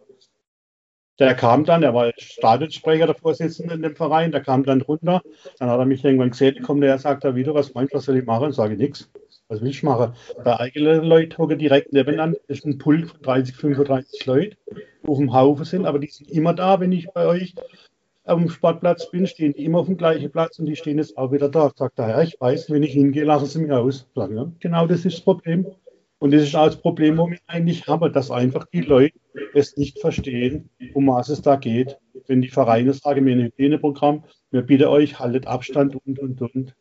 Der 1.18 1.34
kam 1.36 1.66
dann, 1.66 1.84
er 1.84 1.94
war 1.94 2.12
Stadionsprecher, 2.18 3.06
der 3.06 3.16
Vorsitzende 3.16 3.76
in 3.76 3.82
dem 3.82 3.96
Verein, 3.96 4.32
der 4.32 4.42
kam 4.42 4.64
dann 4.64 4.82
runter, 4.82 5.22
dann 5.60 5.70
hat 5.70 5.80
er 5.80 5.86
mich 5.86 6.04
irgendwann 6.04 6.32
gesehen, 6.32 6.62
kommt 6.62 6.84
er, 6.84 6.98
sagt 6.98 7.24
er 7.24 7.36
wieder, 7.36 7.54
was 7.54 7.74
meinst 7.74 7.94
du, 7.94 7.98
was 7.98 8.06
soll 8.06 8.18
ich 8.18 8.26
machen? 8.26 8.52
Sage 8.52 8.74
ich 8.74 8.80
nichts. 8.80 9.10
Was 9.50 9.62
will 9.62 9.70
ich 9.70 9.82
machen? 9.82 10.14
Der 10.46 10.60
eigene 10.60 11.00
Leute 11.00 11.40
hocken 11.40 11.58
direkt 11.58 11.92
nebenan. 11.92 12.36
Ist 12.48 12.66
ein 12.66 12.78
Pulk 12.78 13.10
von 13.10 13.22
30, 13.24 13.56
35 13.56 14.26
Leuten, 14.28 14.56
die 15.04 15.08
auf 15.08 15.18
dem 15.18 15.34
Haufen 15.34 15.66
sind, 15.66 15.86
aber 15.88 15.98
die 15.98 16.08
sind 16.08 16.30
immer 16.30 16.54
da, 16.54 16.80
wenn 16.80 16.92
ich 16.92 17.08
bei 17.12 17.26
euch 17.26 17.56
auf 18.26 18.40
dem 18.40 18.52
Sportplatz 18.52 19.10
bin, 19.10 19.26
stehen 19.26 19.54
die 19.54 19.66
immer 19.66 19.80
auf 19.80 19.88
dem 19.88 19.98
gleichen 19.98 20.32
Platz 20.32 20.60
und 20.60 20.68
die 20.68 20.76
stehen 20.76 21.00
jetzt 21.00 21.18
auch 21.18 21.32
wieder 21.32 21.50
da. 21.50 21.72
Sagt 21.76 21.98
der 21.98 22.06
Herr, 22.06 22.22
ich 22.22 22.40
weiß, 22.40 22.70
wenn 22.70 22.84
ich 22.84 22.94
hingehe, 22.94 23.24
lassen 23.24 23.48
sie 23.48 23.60
mich 23.60 23.72
aus. 23.72 24.08
Genau 24.60 24.86
das 24.86 25.04
ist 25.04 25.18
das 25.18 25.22
Problem. 25.22 25.66
Und 26.20 26.32
das 26.32 26.44
ist 26.44 26.56
auch 26.56 26.68
das 26.68 26.80
Problem, 26.80 27.18
wo 27.18 27.28
wir 27.28 27.40
eigentlich 27.48 27.88
haben, 27.88 28.14
dass 28.14 28.30
einfach 28.30 28.66
die 28.72 28.82
Leute 28.82 29.18
es 29.56 29.78
nicht 29.78 30.00
verstehen, 30.00 30.70
um 30.94 31.08
was 31.08 31.30
es 31.30 31.42
da 31.42 31.56
geht. 31.56 31.98
wenn 32.28 32.42
die 32.44 32.50
Vereine 32.50 32.94
sagen, 32.94 33.26
wir 33.26 33.34
haben 33.34 33.40
ein 33.40 33.46
Hygieneprogramm, 33.48 34.24
wir 34.52 34.62
bitten 34.62 34.86
euch, 34.86 35.18
haltet 35.18 35.48
Abstand 35.48 35.96
und, 36.06 36.20
und, 36.20 36.40
und. 36.40 36.76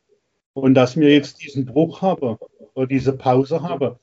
Und 0.60 0.74
dass 0.74 0.96
wir 0.96 1.12
jetzt 1.12 1.42
diesen 1.42 1.64
Bruch 1.64 2.02
haben 2.02 2.36
oder 2.74 2.86
diese 2.86 3.12
Pause 3.16 3.62
haben, 3.62 3.96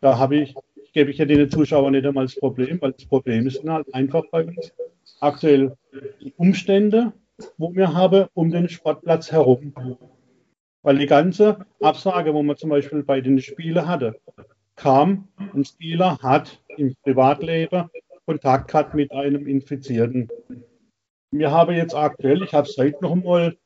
da 0.00 0.18
habe 0.18 0.36
ich, 0.36 0.54
gebe 0.92 1.10
ich 1.10 1.18
ja 1.18 1.24
den 1.24 1.50
Zuschauern 1.50 1.92
nicht 1.92 2.06
einmal 2.06 2.26
das 2.26 2.36
Problem, 2.36 2.80
weil 2.80 2.92
das 2.92 3.06
Problem 3.06 3.46
ist 3.46 3.64
halt 3.64 3.92
einfach 3.92 4.24
bei 4.30 4.44
uns 4.44 4.72
aktuell 5.20 5.76
die 6.20 6.32
Umstände, 6.36 7.12
wo 7.58 7.74
wir 7.74 7.92
haben 7.92 8.26
um 8.34 8.50
den 8.50 8.68
Sportplatz 8.68 9.32
herum. 9.32 9.74
Weil 10.82 10.98
die 10.98 11.06
ganze 11.06 11.66
Absage, 11.80 12.32
wo 12.32 12.42
man 12.42 12.56
zum 12.56 12.70
Beispiel 12.70 13.02
bei 13.02 13.20
den 13.20 13.40
Spielen 13.40 13.88
hatte, 13.88 14.14
kam, 14.76 15.26
ein 15.54 15.64
Spieler 15.64 16.18
hat 16.22 16.62
im 16.76 16.94
Privatleben 17.02 17.90
Kontakt 18.26 18.70
gehabt 18.70 18.94
mit 18.94 19.12
einem 19.12 19.46
Infizierten. 19.46 20.28
Wir 21.30 21.50
haben 21.50 21.74
jetzt 21.74 21.94
aktuell, 21.94 22.42
ich 22.42 22.54
habe 22.54 22.68
es 22.68 22.76
heute 22.76 22.98
noch 23.00 23.14
mal 23.16 23.56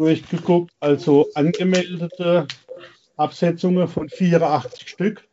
durchgeguckt, 0.00 0.72
also 0.80 1.28
angemeldete 1.34 2.48
Absetzungen 3.16 3.86
von 3.86 4.08
84 4.08 4.88
Stück 4.88 5.28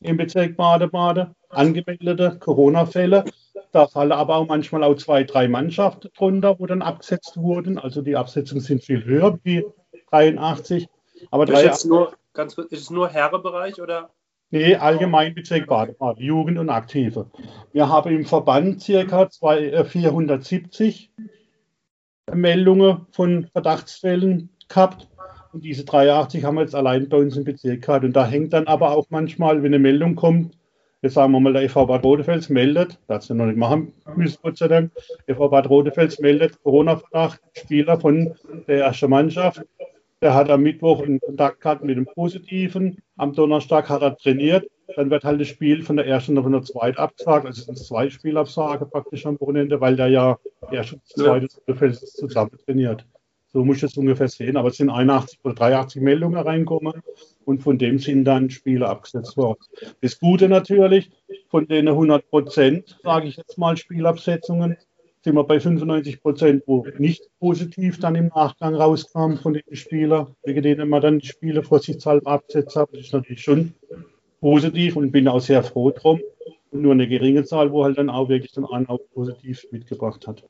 im 0.00 0.18
Bezirk 0.18 0.56
Bade-Bade, 0.56 1.34
angemeldete 1.48 2.38
Corona-Fälle. 2.38 3.24
Da 3.72 3.86
fallen 3.86 4.12
aber 4.12 4.36
auch 4.36 4.46
manchmal 4.46 4.84
auch 4.84 4.96
zwei, 4.96 5.24
drei 5.24 5.48
Mannschaften 5.48 6.10
drunter, 6.16 6.58
wo 6.58 6.66
dann 6.66 6.82
abgesetzt 6.82 7.36
wurden. 7.36 7.78
Also 7.78 8.02
die 8.02 8.16
Absetzungen 8.16 8.60
sind 8.60 8.84
viel 8.84 9.04
höher 9.04 9.38
wie 9.44 9.64
83. 10.10 10.88
Aber 11.30 11.48
ist, 11.48 11.62
jetzt 11.62 11.86
nur, 11.86 12.12
ganz, 12.34 12.58
ist 12.58 12.82
es 12.82 12.90
nur 12.90 13.08
Herrenbereich 13.08 13.80
oder? 13.80 14.10
Nee, 14.50 14.74
Allgemeinbezirk 14.74 15.66
Baden-Baden, 15.66 16.22
Jugend 16.22 16.58
und 16.58 16.68
Aktive. 16.68 17.30
Wir 17.72 17.88
haben 17.88 18.12
im 18.12 18.26
Verband 18.26 18.82
circa 18.82 19.28
470 19.30 21.12
äh, 21.16 21.22
Meldungen 22.34 23.06
von 23.12 23.46
Verdachtsfällen 23.52 24.50
gehabt. 24.68 25.08
Und 25.52 25.64
diese 25.64 25.84
83 25.84 26.44
haben 26.44 26.56
wir 26.56 26.62
jetzt 26.62 26.74
allein 26.74 27.08
bei 27.08 27.16
uns 27.16 27.36
im 27.36 27.44
Bezirk 27.44 27.82
gehabt. 27.82 28.04
Und 28.04 28.14
da 28.14 28.26
hängt 28.26 28.52
dann 28.52 28.66
aber 28.66 28.92
auch 28.92 29.06
manchmal, 29.10 29.62
wenn 29.62 29.74
eine 29.74 29.78
Meldung 29.78 30.14
kommt, 30.14 30.56
jetzt 31.02 31.14
sagen 31.14 31.32
wir 31.32 31.40
mal, 31.40 31.52
der 31.52 31.62
EV 31.62 31.86
Bad 31.86 32.04
Rodefels 32.04 32.48
meldet, 32.48 32.98
das 33.08 33.28
wir 33.28 33.36
noch 33.36 33.46
nicht 33.46 33.58
machen 33.58 33.92
müssen, 34.14 34.38
Gott 34.42 34.58
sei 34.58 34.68
Dank, 34.68 34.92
EV 35.26 35.48
Bad 35.48 35.68
Rodefels 35.68 36.20
meldet 36.20 36.62
Corona-Verdacht, 36.62 37.40
Spieler 37.56 37.98
von 37.98 38.34
der 38.68 38.84
ersten 38.84 39.10
Mannschaft 39.10 39.62
der 40.22 40.34
hat 40.34 40.50
am 40.50 40.62
Mittwoch 40.62 41.02
einen 41.02 41.20
Kontakt 41.20 41.60
gehabt 41.60 41.84
mit 41.84 41.96
dem 41.96 42.06
Positiven. 42.06 42.98
Am 43.16 43.32
Donnerstag 43.32 43.88
hat 43.88 44.02
er 44.02 44.16
trainiert. 44.16 44.66
Dann 44.96 45.10
wird 45.10 45.24
halt 45.24 45.40
das 45.40 45.48
Spiel 45.48 45.82
von 45.82 45.96
der 45.96 46.06
ersten 46.06 46.40
von 46.42 46.52
der 46.52 46.62
zweiten 46.62 46.98
abgesagt. 46.98 47.46
Also 47.46 47.60
es 47.60 47.66
sind 47.66 47.78
zwei 47.78 48.10
Spielabsage 48.10 48.86
praktisch 48.86 49.26
am 49.26 49.40
Wochenende, 49.40 49.80
weil 49.80 49.96
der 49.96 50.08
ja 50.08 50.38
erste 50.70 50.96
und 50.96 51.06
zweite 51.06 51.48
ja. 51.66 51.92
zusammen 51.92 52.58
trainiert. 52.64 53.06
So 53.52 53.64
muss 53.64 53.78
ich 53.78 53.84
es 53.84 53.96
ungefähr 53.96 54.28
sehen. 54.28 54.56
Aber 54.56 54.68
es 54.68 54.76
sind 54.76 54.90
81 54.90 55.40
oder 55.44 55.54
83 55.54 56.02
Meldungen 56.02 56.40
reingekommen 56.40 57.02
und 57.44 57.62
von 57.62 57.78
dem 57.78 57.98
sind 57.98 58.24
dann 58.24 58.50
Spiele 58.50 58.88
abgesetzt 58.88 59.36
worden. 59.36 59.58
Das 60.00 60.18
Gute 60.20 60.48
natürlich, 60.48 61.10
von 61.48 61.66
den 61.66 61.88
100 61.88 62.28
Prozent, 62.30 62.98
sage 63.02 63.26
ich 63.26 63.36
jetzt 63.36 63.58
mal, 63.58 63.76
Spielabsetzungen, 63.76 64.76
sind 65.22 65.34
wir 65.34 65.44
bei 65.44 65.60
95 65.60 66.22
Prozent, 66.22 66.62
wo 66.66 66.86
nicht 66.98 67.28
positiv 67.40 67.98
dann 67.98 68.14
im 68.14 68.28
Nachgang 68.28 68.74
rauskam 68.74 69.34
von 69.34 69.52
den 69.52 69.62
Spielern, 69.72 70.34
wegen 70.44 70.62
denen 70.62 70.88
man 70.88 71.02
dann 71.02 71.18
die 71.18 71.26
Spiele 71.26 71.62
vorsichtshalber 71.62 72.30
absetzt 72.30 72.76
hat. 72.76 72.88
Das 72.92 73.00
ist 73.00 73.12
natürlich 73.12 73.42
schon 73.42 73.74
positiv 74.40 74.96
und 74.96 75.12
bin 75.12 75.28
auch 75.28 75.40
sehr 75.40 75.62
froh 75.62 75.90
drum. 75.90 76.20
Nur 76.72 76.92
eine 76.92 77.08
geringe 77.08 77.44
Zahl, 77.44 77.72
wo 77.72 77.84
halt 77.84 77.98
dann 77.98 78.10
auch 78.10 78.28
wirklich 78.28 78.52
dann 78.52 78.64
einen 78.64 78.86
auch 78.86 79.00
positiv 79.12 79.66
mitgebracht 79.70 80.26
hat. 80.26 80.44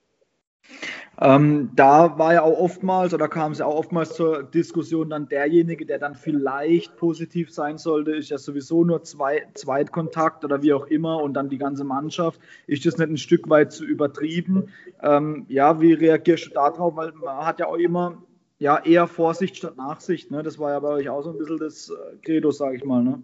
Ähm, 1.23 1.71
da 1.77 2.19
war 2.19 2.33
ja 2.33 2.43
auch 2.43 2.59
oftmals 2.59 3.13
oder 3.13 3.29
kam 3.29 3.53
es 3.53 3.59
ja 3.59 3.67
auch 3.67 3.77
oftmals 3.77 4.15
zur 4.15 4.43
Diskussion 4.43 5.11
dann 5.11 5.29
derjenige, 5.29 5.85
der 5.85 5.99
dann 5.99 6.15
vielleicht 6.15 6.97
positiv 6.97 7.53
sein 7.53 7.77
sollte, 7.77 8.13
ist 8.13 8.31
ja 8.31 8.39
sowieso 8.39 8.85
nur 8.85 9.03
zwei, 9.03 9.47
Zweitkontakt 9.53 10.47
oder 10.47 10.63
wie 10.63 10.73
auch 10.73 10.87
immer 10.87 11.23
und 11.23 11.35
dann 11.35 11.51
die 11.51 11.59
ganze 11.59 11.85
Mannschaft. 11.85 12.41
Ist 12.67 12.87
das 12.87 12.97
nicht 12.97 13.11
ein 13.11 13.19
Stück 13.19 13.51
weit 13.51 13.71
zu 13.73 13.85
übertrieben? 13.85 14.69
Ähm, 15.03 15.45
ja, 15.49 15.81
wie 15.81 15.93
reagierst 15.93 16.47
du 16.47 16.51
darauf? 16.51 16.97
Weil 16.97 17.13
man 17.13 17.45
hat 17.45 17.61
ja 17.61 17.67
auch 17.67 17.77
immer 17.77 18.23
ja, 18.59 18.79
eher 18.83 19.07
Vorsicht 19.07 19.57
statt 19.57 19.77
Nachsicht. 19.77 20.31
Ne? 20.31 20.43
Das 20.43 20.59
war 20.59 20.71
ja 20.71 20.81
bei 20.81 20.89
euch 20.89 21.09
auch 21.11 21.23
so 21.23 21.31
ein 21.31 21.39
bisschen 21.39 21.59
das 21.59 21.91
äh, 21.91 22.17
Credo, 22.23 22.51
sage 22.51 22.77
ich 22.77 22.85
mal. 22.85 23.03
Ne? 23.03 23.23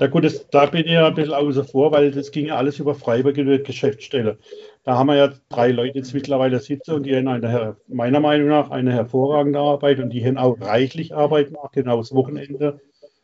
Ja 0.00 0.06
gut, 0.06 0.24
das, 0.24 0.48
da 0.50 0.66
bin 0.66 0.86
ich 0.86 0.92
ja 0.92 1.08
ein 1.08 1.14
bisschen 1.14 1.34
außer 1.34 1.64
vor, 1.64 1.90
weil 1.90 2.12
das 2.12 2.30
ging 2.30 2.46
ja 2.46 2.56
alles 2.56 2.78
über 2.78 2.94
Freiburger 2.94 3.58
Geschäftsstelle. 3.58 4.38
Da 4.84 4.96
haben 4.96 5.08
wir 5.08 5.16
ja 5.16 5.32
drei 5.48 5.72
Leute 5.72 5.98
jetzt 5.98 6.14
mittlerweile 6.14 6.60
sitzen 6.60 6.94
und 6.94 7.02
die 7.04 7.16
haben 7.16 7.26
eine, 7.26 7.76
meiner 7.88 8.20
Meinung 8.20 8.48
nach 8.48 8.70
eine 8.70 8.92
hervorragende 8.92 9.58
Arbeit 9.58 9.98
und 9.98 10.10
die 10.10 10.24
haben 10.24 10.38
auch 10.38 10.60
reichlich 10.60 11.14
Arbeit 11.14 11.48
gemacht, 11.48 11.72
genau 11.72 11.96
das 11.96 12.14
Wochenende 12.14 12.80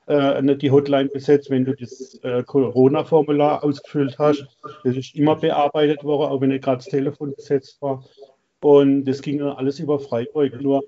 äh, 0.06 0.56
die 0.56 0.70
Hotline 0.70 1.08
besetzt, 1.08 1.48
wenn 1.48 1.64
du 1.64 1.74
das 1.74 2.18
äh, 2.22 2.42
Corona-Formular 2.42 3.62
ausgefüllt 3.62 4.18
hast. 4.18 4.44
Das 4.82 4.96
ist 4.96 5.14
immer 5.14 5.37
bearbeitet 5.37 6.02
worden, 6.02 6.32
auch 6.32 6.40
wenn 6.40 6.50
nicht 6.50 6.64
gerade 6.64 6.78
das 6.78 6.87
Telefon 6.87 7.34
besetzt 7.34 7.80
war. 7.80 8.04
Und 8.60 9.04
das 9.04 9.22
ging 9.22 9.38
dann 9.38 9.56
alles 9.56 9.78
über 9.78 9.98
Freiburg. 10.00 10.60
Nur 10.60 10.82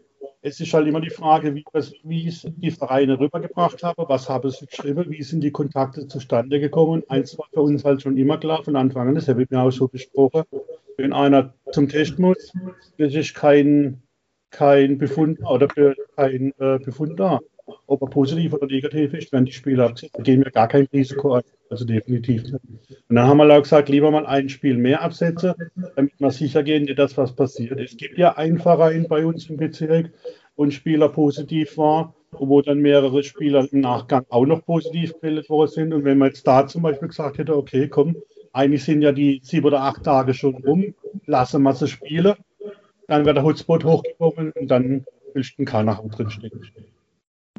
es 0.46 0.60
ist 0.60 0.72
halt 0.72 0.86
immer 0.86 1.00
die 1.00 1.10
Frage, 1.10 1.56
wie, 1.56 1.64
wie 2.04 2.28
ich 2.28 2.46
die 2.56 2.70
Vereine 2.70 3.18
rübergebracht 3.18 3.82
habe, 3.82 4.08
was 4.08 4.28
habe 4.28 4.46
ich 4.46 4.64
geschrieben, 4.64 5.06
wie 5.08 5.22
sind 5.24 5.40
die 5.40 5.50
Kontakte 5.50 6.06
zustande 6.06 6.60
gekommen. 6.60 7.02
Eins 7.08 7.36
war 7.36 7.46
für 7.52 7.62
uns 7.62 7.84
halt 7.84 8.02
schon 8.02 8.16
immer 8.16 8.38
klar 8.38 8.62
von 8.62 8.76
Anfang 8.76 9.08
an, 9.08 9.16
das 9.16 9.26
habe 9.26 9.42
ich 9.42 9.50
mir 9.50 9.60
auch 9.60 9.72
so 9.72 9.88
besprochen. 9.88 10.44
Wenn 10.98 11.12
einer 11.12 11.52
zum 11.72 11.88
Test 11.88 12.20
muss, 12.20 12.52
das 12.96 13.12
ist 13.14 13.34
kein, 13.34 14.02
kein 14.50 14.98
Befund 14.98 15.40
oder 15.44 15.66
kein 15.66 16.52
äh, 16.58 16.78
Befund 16.78 17.18
da. 17.18 17.40
Ob 17.86 18.02
er 18.02 18.08
positiv 18.08 18.52
oder 18.52 18.66
negativ 18.66 19.14
ist, 19.14 19.32
wenn 19.32 19.44
die 19.44 19.52
Spieler 19.52 19.86
abziehen, 19.86 20.10
gehen 20.18 20.44
wir 20.44 20.50
gar 20.50 20.68
kein 20.68 20.88
Risiko 20.92 21.34
ein. 21.34 21.42
Also 21.68 21.84
definitiv. 21.84 22.44
Und 22.44 23.16
dann 23.16 23.26
haben 23.26 23.38
wir 23.38 23.50
auch 23.50 23.62
gesagt, 23.62 23.88
lieber 23.88 24.10
mal 24.10 24.26
ein 24.26 24.48
Spiel 24.48 24.76
mehr 24.76 25.02
absetzen, 25.02 25.54
damit 25.96 26.12
wir 26.18 26.30
sicher 26.30 26.62
gehen, 26.62 26.86
dass 26.94 27.16
was 27.16 27.34
passiert. 27.34 27.80
Es 27.80 27.96
gibt 27.96 28.18
ja 28.18 28.34
Verein 28.58 29.06
bei 29.08 29.26
uns 29.26 29.50
im 29.50 29.56
Bezirk, 29.56 30.12
wo 30.56 30.64
ein 30.64 30.70
Spieler 30.70 31.08
positiv 31.08 31.76
war, 31.76 32.14
wo 32.30 32.62
dann 32.62 32.78
mehrere 32.78 33.22
Spieler 33.22 33.66
im 33.72 33.80
Nachgang 33.80 34.24
auch 34.28 34.46
noch 34.46 34.64
positiv 34.64 35.14
gemeldet 35.20 35.50
worden 35.50 35.70
sind. 35.70 35.92
Und 35.92 36.04
wenn 36.04 36.18
man 36.18 36.28
jetzt 36.28 36.46
da 36.46 36.66
zum 36.66 36.82
Beispiel 36.82 37.08
gesagt 37.08 37.38
hätte, 37.38 37.56
okay, 37.56 37.88
komm, 37.88 38.16
eigentlich 38.52 38.84
sind 38.84 39.02
ja 39.02 39.12
die 39.12 39.40
sieben 39.42 39.66
oder 39.66 39.82
acht 39.82 40.04
Tage 40.04 40.34
schon 40.34 40.54
rum, 40.54 40.94
lassen 41.26 41.62
wir 41.62 41.74
sie 41.74 41.88
spielen, 41.88 42.34
dann 43.08 43.24
wäre 43.24 43.34
der 43.34 43.44
Hotspot 43.44 43.84
hochgekommen 43.84 44.52
und 44.52 44.70
dann 44.70 45.04
will 45.34 45.44
keiner 45.64 46.02
drin 46.16 46.30
stecken. 46.30 46.62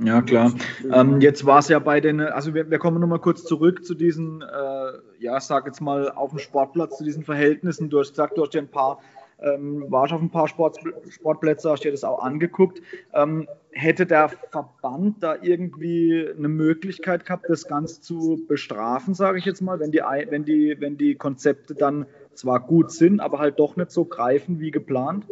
Ja, 0.03 0.21
klar. 0.21 0.53
Ähm, 0.91 1.21
jetzt 1.21 1.45
war 1.45 1.59
es 1.59 1.69
ja 1.69 1.79
bei 1.79 1.99
den, 1.99 2.21
also 2.21 2.53
wir, 2.53 2.69
wir 2.69 2.79
kommen 2.79 2.99
nochmal 2.99 3.19
kurz 3.19 3.43
zurück 3.43 3.83
zu 3.83 3.95
diesen, 3.95 4.41
äh, 4.41 4.91
ja, 5.19 5.39
sag 5.39 5.65
jetzt 5.65 5.81
mal 5.81 6.11
auf 6.11 6.29
dem 6.31 6.39
Sportplatz, 6.39 6.97
zu 6.97 7.03
diesen 7.03 7.23
Verhältnissen. 7.23 7.89
Du 7.89 7.99
hast 7.99 8.09
gesagt, 8.09 8.37
du 8.37 8.43
hast 8.43 8.53
dir 8.53 8.59
ein 8.59 8.69
paar, 8.69 8.99
ähm, 9.39 9.85
warst 9.89 10.13
auf 10.13 10.21
ein 10.21 10.29
paar 10.29 10.47
Sport, 10.47 10.79
Sportplätze, 11.09 11.71
hast 11.71 11.83
dir 11.83 11.91
das 11.91 12.03
auch 12.03 12.19
angeguckt. 12.19 12.81
Ähm, 13.13 13.47
hätte 13.71 14.05
der 14.05 14.29
Verband 14.29 15.21
da 15.21 15.35
irgendwie 15.41 16.27
eine 16.35 16.47
Möglichkeit 16.47 17.25
gehabt, 17.25 17.45
das 17.47 17.67
Ganze 17.67 18.01
zu 18.01 18.43
bestrafen, 18.47 19.13
sage 19.13 19.39
ich 19.39 19.45
jetzt 19.45 19.61
mal, 19.61 19.79
wenn 19.79 19.91
die, 19.91 20.01
wenn, 20.29 20.45
die, 20.45 20.75
wenn 20.79 20.97
die 20.97 21.15
Konzepte 21.15 21.75
dann 21.75 22.05
zwar 22.33 22.59
gut 22.59 22.91
sind, 22.91 23.19
aber 23.19 23.39
halt 23.39 23.59
doch 23.59 23.75
nicht 23.75 23.91
so 23.91 24.05
greifen 24.05 24.59
wie 24.59 24.71
geplant? 24.71 25.25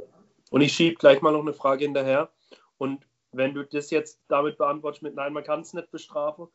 Und 0.49 0.61
ich 0.61 0.73
schiebe 0.73 0.95
gleich 0.95 1.21
mal 1.21 1.33
noch 1.33 1.41
eine 1.41 1.53
Frage 1.53 1.85
hinterher. 1.85 2.29
Und 2.77 2.99
wenn 3.37 3.53
du 3.53 3.63
das 3.63 3.89
jetzt 3.91 4.21
damit 4.27 4.57
beantwortest 4.57 5.03
mit 5.03 5.15
Nein, 5.15 5.33
man 5.33 5.43
kann 5.43 5.61
es 5.61 5.73
nicht 5.73 5.91
bestrafen, 5.91 6.47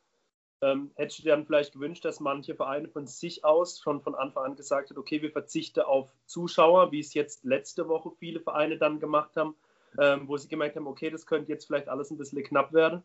ähm, 0.62 0.90
hättest 0.94 1.20
du 1.20 1.22
dir 1.22 1.30
dann 1.30 1.46
vielleicht 1.46 1.72
gewünscht, 1.72 2.04
dass 2.04 2.20
manche 2.20 2.54
Vereine 2.54 2.88
von 2.88 3.06
sich 3.06 3.44
aus 3.44 3.80
schon 3.80 4.02
von 4.02 4.14
Anfang 4.14 4.44
an 4.44 4.56
gesagt 4.56 4.90
hat, 4.90 4.98
okay, 4.98 5.22
wir 5.22 5.32
verzichten 5.32 5.80
auf 5.80 6.10
Zuschauer, 6.26 6.92
wie 6.92 7.00
es 7.00 7.14
jetzt 7.14 7.44
letzte 7.44 7.88
Woche 7.88 8.10
viele 8.18 8.40
Vereine 8.40 8.76
dann 8.76 9.00
gemacht 9.00 9.36
haben, 9.36 9.56
ähm, 9.98 10.28
wo 10.28 10.36
sie 10.36 10.48
gemerkt 10.48 10.76
haben, 10.76 10.86
okay, 10.86 11.10
das 11.10 11.26
könnte 11.26 11.50
jetzt 11.50 11.66
vielleicht 11.66 11.88
alles 11.88 12.10
ein 12.10 12.18
bisschen 12.18 12.42
knapp 12.42 12.72
werden? 12.72 13.02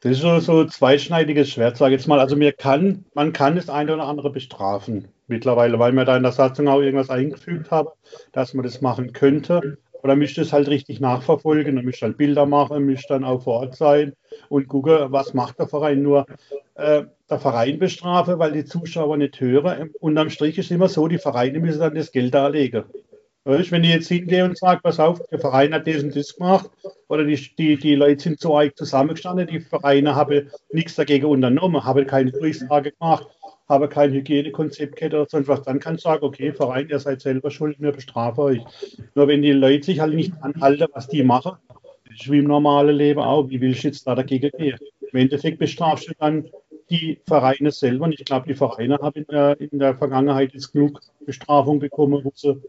Das 0.00 0.12
ist 0.12 0.20
so, 0.20 0.38
so 0.40 0.64
zweischneidiges 0.66 1.48
Schwert, 1.48 1.76
sage 1.76 1.94
ich 1.94 2.00
jetzt 2.00 2.08
mal. 2.08 2.20
Also 2.20 2.36
mir 2.36 2.52
kann, 2.52 3.06
man 3.14 3.32
kann 3.32 3.56
das 3.56 3.70
eine 3.70 3.94
oder 3.94 4.06
andere 4.06 4.30
bestrafen 4.30 5.08
mittlerweile, 5.28 5.78
weil 5.78 5.92
wir 5.92 6.04
da 6.04 6.16
in 6.16 6.22
der 6.22 6.32
Satzung 6.32 6.68
auch 6.68 6.80
irgendwas 6.80 7.08
eingefügt 7.08 7.70
haben, 7.70 7.88
dass 8.32 8.52
man 8.52 8.64
das 8.64 8.82
machen 8.82 9.14
könnte. 9.14 9.78
Oder 10.04 10.16
müsste 10.16 10.42
es 10.42 10.52
halt 10.52 10.68
richtig 10.68 11.00
nachverfolgen, 11.00 11.76
dann 11.76 11.84
müsste 11.86 12.04
halt 12.04 12.18
Bilder 12.18 12.44
machen, 12.44 12.84
müsste 12.84 13.14
dann 13.14 13.24
auch 13.24 13.42
vor 13.42 13.60
Ort 13.60 13.74
sein 13.74 14.12
und 14.50 14.68
gucken, 14.68 15.06
was 15.08 15.32
macht 15.32 15.58
der 15.58 15.66
Verein. 15.66 16.02
Nur 16.02 16.26
äh, 16.74 17.04
der 17.30 17.38
Verein 17.38 17.78
bestrafe, 17.78 18.38
weil 18.38 18.52
die 18.52 18.66
Zuschauer 18.66 19.16
nicht 19.16 19.40
hören. 19.40 19.92
Unterm 20.00 20.28
Strich 20.28 20.58
ist 20.58 20.66
es 20.66 20.72
immer 20.72 20.88
so, 20.88 21.08
die 21.08 21.16
Vereine 21.16 21.58
müssen 21.58 21.80
dann 21.80 21.94
das 21.94 22.12
Geld 22.12 22.34
darlegen. 22.34 22.84
Weißt, 23.44 23.72
wenn 23.72 23.82
ich 23.82 23.94
jetzt 23.94 24.08
hingehe 24.08 24.44
und 24.44 24.58
sage, 24.58 24.80
pass 24.82 25.00
auf, 25.00 25.26
der 25.30 25.38
Verein 25.38 25.72
hat 25.72 25.86
diesen 25.86 26.12
das 26.12 26.36
gemacht 26.36 26.70
oder 27.08 27.24
die, 27.24 27.36
die, 27.56 27.78
die 27.78 27.94
Leute 27.94 28.22
sind 28.22 28.40
so 28.40 28.58
eigentlich 28.58 28.74
zusammengestanden, 28.74 29.46
die 29.46 29.60
Vereine 29.60 30.14
haben 30.14 30.50
nichts 30.70 30.96
dagegen 30.96 31.26
unternommen, 31.26 31.82
haben 31.82 32.06
keine 32.06 32.30
Durchsage 32.30 32.92
gemacht 32.92 33.26
habe 33.68 33.88
kein 33.88 34.12
Hygienekonzept 34.12 34.96
gehabt 34.96 35.14
oder 35.14 35.26
sonst 35.28 35.48
was, 35.48 35.62
dann 35.62 35.80
kann 35.80 35.94
ich 35.94 36.02
sagen, 36.02 36.24
okay, 36.24 36.52
Verein, 36.52 36.88
ihr 36.88 36.98
seid 36.98 37.20
selber 37.20 37.50
schuld, 37.50 37.80
wir 37.80 37.92
bestrafen 37.92 38.40
euch. 38.40 38.62
Nur 39.14 39.28
wenn 39.28 39.42
die 39.42 39.52
Leute 39.52 39.84
sich 39.84 40.00
halt 40.00 40.14
nicht 40.14 40.32
anhalten, 40.42 40.86
was 40.92 41.08
die 41.08 41.22
machen, 41.22 41.52
das 42.06 42.20
ist 42.20 42.30
wie 42.30 42.38
im 42.38 42.44
normalen 42.44 42.94
Leben 42.96 43.20
auch, 43.20 43.48
wie 43.48 43.60
willst 43.60 43.84
du 43.84 43.88
jetzt 43.88 44.06
da 44.06 44.14
dagegen 44.14 44.50
gehen? 44.56 44.78
Im 45.12 45.18
Endeffekt 45.18 45.58
bestrafst 45.58 46.08
du 46.08 46.12
dann 46.18 46.48
die 46.90 47.18
Vereine 47.26 47.70
selber. 47.70 48.04
Und 48.04 48.18
ich 48.18 48.24
glaube, 48.24 48.46
die 48.46 48.54
Vereine 48.54 48.98
haben 48.98 49.16
in 49.16 49.26
der, 49.30 49.60
in 49.60 49.78
der 49.78 49.96
Vergangenheit 49.96 50.52
jetzt 50.52 50.72
genug 50.72 51.00
Bestrafung 51.24 51.78
bekommen, 51.78 52.22
wo 52.24 52.32
sie 52.34 52.60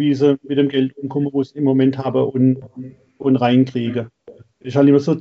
wie 0.00 0.14
sie 0.14 0.36
mit 0.42 0.58
dem 0.58 0.68
Geld 0.68 0.96
umkommen, 0.98 1.30
wo 1.32 1.42
sie 1.42 1.58
im 1.58 1.64
Moment 1.64 1.98
haben 1.98 2.22
und, 2.22 2.58
und 3.18 3.36
reinkriegen. 3.36 4.08
ist 4.60 4.76
halt 4.76 4.88
immer 4.88 5.00
so 5.00 5.14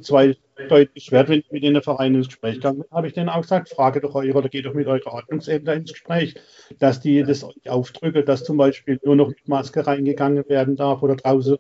zweideutig 0.56 1.04
schwer, 1.04 1.28
wenn 1.28 1.40
ich 1.40 1.52
mit 1.52 1.64
den 1.64 1.82
Vereinen 1.82 2.16
ins 2.16 2.28
Gespräch 2.28 2.56
gegangen 2.56 2.84
habe 2.92 3.08
ich 3.08 3.14
denen 3.14 3.30
auch 3.30 3.42
gesagt, 3.42 3.70
frage 3.70 4.02
doch 4.02 4.16
eure 4.16 4.38
oder 4.38 4.50
geht 4.50 4.66
doch 4.66 4.74
mit 4.74 4.88
eurer 4.88 5.14
Ordnungsämter 5.14 5.74
ins 5.74 5.92
Gespräch, 5.92 6.36
dass 6.80 7.00
die 7.00 7.24
das 7.24 7.44
euch 7.44 7.70
aufdrücken, 7.70 8.26
dass 8.26 8.44
zum 8.44 8.58
Beispiel 8.58 9.00
nur 9.04 9.16
noch 9.16 9.30
mit 9.30 9.48
Maske 9.48 9.86
reingegangen 9.86 10.48
werden 10.48 10.76
darf 10.76 11.02
oder 11.04 11.16
draußen 11.16 11.58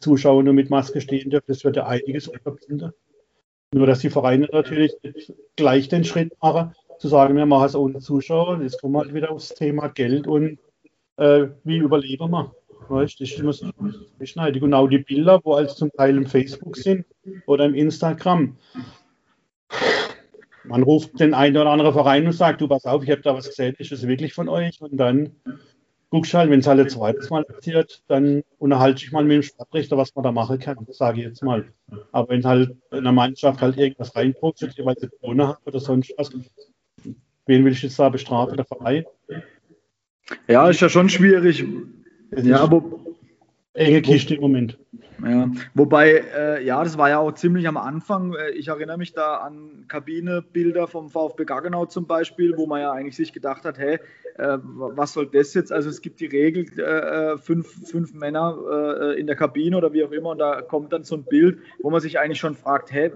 Zuschauer 0.00 0.42
nur 0.42 0.54
mit 0.54 0.70
Maske 0.70 1.00
stehen 1.00 1.30
dürfen. 1.30 1.46
Das 1.48 1.64
würde 1.64 1.86
einiges 1.86 2.28
unterbinden. 2.28 2.92
Nur, 3.72 3.86
dass 3.86 4.00
die 4.00 4.10
Vereine 4.10 4.48
natürlich 4.52 4.96
gleich 5.56 5.88
den 5.88 6.04
Schritt 6.04 6.32
machen, 6.40 6.72
zu 6.98 7.08
sagen, 7.08 7.36
wir 7.36 7.46
machen 7.46 7.66
es 7.66 7.74
ohne 7.74 7.98
Zuschauer. 7.98 8.62
Jetzt 8.62 8.80
kommen 8.80 8.94
wir 8.94 9.00
halt 9.00 9.14
wieder 9.14 9.30
aufs 9.30 9.50
Thema 9.50 9.88
Geld 9.88 10.26
und 10.26 10.58
äh, 11.16 11.46
wie 11.64 11.78
überleben 11.78 12.30
wir. 12.30 12.54
Weißt, 12.88 13.20
das 13.20 13.32
immer 13.32 13.52
so 13.52 13.70
beschneidig. 14.18 14.62
Und 14.62 14.74
auch 14.74 14.88
die 14.88 14.98
Bilder, 14.98 15.40
wo 15.44 15.54
als 15.54 15.76
zum 15.76 15.90
Teil 15.92 16.16
im 16.16 16.26
Facebook 16.26 16.76
sind 16.76 17.04
oder 17.46 17.64
im 17.64 17.74
Instagram. 17.74 18.56
Man 20.64 20.82
ruft 20.82 21.18
den 21.20 21.34
einen 21.34 21.56
oder 21.56 21.70
anderen 21.70 21.92
Verein 21.92 22.26
und 22.26 22.32
sagt, 22.32 22.60
du 22.60 22.68
pass 22.68 22.84
auf, 22.84 23.02
ich 23.02 23.10
habe 23.10 23.22
da 23.22 23.34
was 23.34 23.48
gesehen, 23.48 23.76
ist 23.78 23.92
das 23.92 24.06
wirklich 24.06 24.34
von 24.34 24.48
euch? 24.48 24.80
Und 24.80 24.96
dann 24.96 25.30
guckst 26.10 26.34
halt, 26.34 26.50
wenn 26.50 26.60
es 26.60 26.68
ein 26.68 26.88
zweites 26.88 27.30
Mal 27.30 27.44
passiert, 27.44 28.02
dann 28.08 28.42
unterhalte 28.58 29.04
ich 29.04 29.12
mal 29.12 29.24
mit 29.24 29.36
dem 29.36 29.42
Stadtrichter, 29.42 29.96
was 29.96 30.14
man 30.14 30.24
da 30.24 30.32
machen 30.32 30.58
kann, 30.58 30.78
sage 30.90 31.20
ich 31.20 31.26
jetzt 31.26 31.42
mal. 31.42 31.66
Aber 32.12 32.28
wenn 32.30 32.44
halt 32.44 32.76
in 32.90 33.04
der 33.04 33.12
Mannschaft 33.12 33.60
halt 33.60 33.76
irgendwas 33.76 34.14
reinpostet, 34.16 34.74
weil 34.84 34.96
sie 34.98 35.08
Corona 35.08 35.48
hat 35.48 35.58
oder 35.66 35.80
sonst 35.80 36.14
was, 36.16 36.30
wen 37.46 37.64
will 37.64 37.72
ich 37.72 37.82
jetzt 37.82 37.98
da 37.98 38.08
bestrafen, 38.08 38.56
der 38.56 38.66
Verein? 38.66 39.04
Ja, 40.48 40.68
ist 40.68 40.80
ja 40.80 40.88
schon 40.88 41.08
schwierig. 41.08 41.64
Ja, 42.34 42.60
aber 42.60 42.82
enge 43.74 44.02
Kiste 44.02 44.34
im 44.34 44.40
Moment. 44.40 44.78
Ja, 45.24 45.50
wobei, 45.74 46.24
äh, 46.36 46.64
ja, 46.64 46.82
das 46.84 46.98
war 46.98 47.08
ja 47.08 47.18
auch 47.18 47.32
ziemlich 47.32 47.66
am 47.66 47.76
Anfang. 47.76 48.34
Äh, 48.34 48.50
ich 48.50 48.68
erinnere 48.68 48.98
mich 48.98 49.12
da 49.12 49.36
an 49.36 49.84
Kabinebilder 49.88 50.86
vom 50.88 51.08
VfB 51.08 51.44
Gaggenau 51.44 51.86
zum 51.86 52.06
Beispiel, 52.06 52.56
wo 52.56 52.66
man 52.66 52.80
ja 52.80 52.92
eigentlich 52.92 53.16
sich 53.16 53.32
gedacht 53.32 53.64
hat, 53.64 53.78
hey, 53.78 53.98
äh, 54.38 54.58
was 54.62 55.12
soll 55.12 55.26
das 55.26 55.54
jetzt? 55.54 55.72
Also 55.72 55.88
es 55.88 56.00
gibt 56.00 56.20
die 56.20 56.26
Regel, 56.26 56.66
äh, 56.78 57.32
äh 57.32 57.38
fünf, 57.38 57.88
fünf 57.88 58.14
Männer 58.14 58.56
äh, 58.70 59.20
in 59.20 59.26
der 59.26 59.36
Kabine 59.36 59.76
oder 59.76 59.92
wie 59.92 60.04
auch 60.04 60.12
immer, 60.12 60.30
und 60.30 60.38
da 60.38 60.62
kommt 60.62 60.92
dann 60.92 61.04
so 61.04 61.16
ein 61.16 61.24
Bild, 61.24 61.58
wo 61.80 61.90
man 61.90 62.00
sich 62.00 62.18
eigentlich 62.18 62.38
schon 62.38 62.54
fragt, 62.54 62.92
hey, 62.92 63.12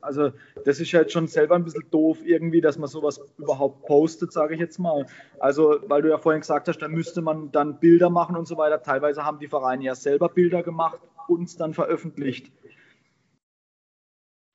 also 0.00 0.30
das 0.64 0.80
ist 0.80 0.92
ja 0.92 1.00
jetzt 1.00 1.12
schon 1.12 1.26
selber 1.26 1.54
ein 1.54 1.64
bisschen 1.64 1.84
doof 1.90 2.18
irgendwie, 2.24 2.60
dass 2.60 2.78
man 2.78 2.88
sowas 2.88 3.20
überhaupt 3.38 3.86
postet, 3.86 4.32
sage 4.32 4.54
ich 4.54 4.60
jetzt 4.60 4.78
mal. 4.78 5.06
Also, 5.38 5.80
weil 5.86 6.02
du 6.02 6.08
ja 6.08 6.18
vorhin 6.18 6.40
gesagt 6.40 6.68
hast, 6.68 6.78
da 6.78 6.88
müsste 6.88 7.22
man 7.22 7.50
dann 7.52 7.80
Bilder 7.80 8.10
machen 8.10 8.36
und 8.36 8.46
so 8.46 8.56
weiter. 8.56 8.82
Teilweise 8.82 9.24
haben 9.24 9.38
die 9.38 9.48
Vereine 9.48 9.84
ja 9.84 9.94
selber 9.94 10.28
Bilder 10.28 10.62
gemacht 10.62 11.00
uns 11.30 11.56
dann 11.56 11.74
veröffentlicht. 11.74 12.50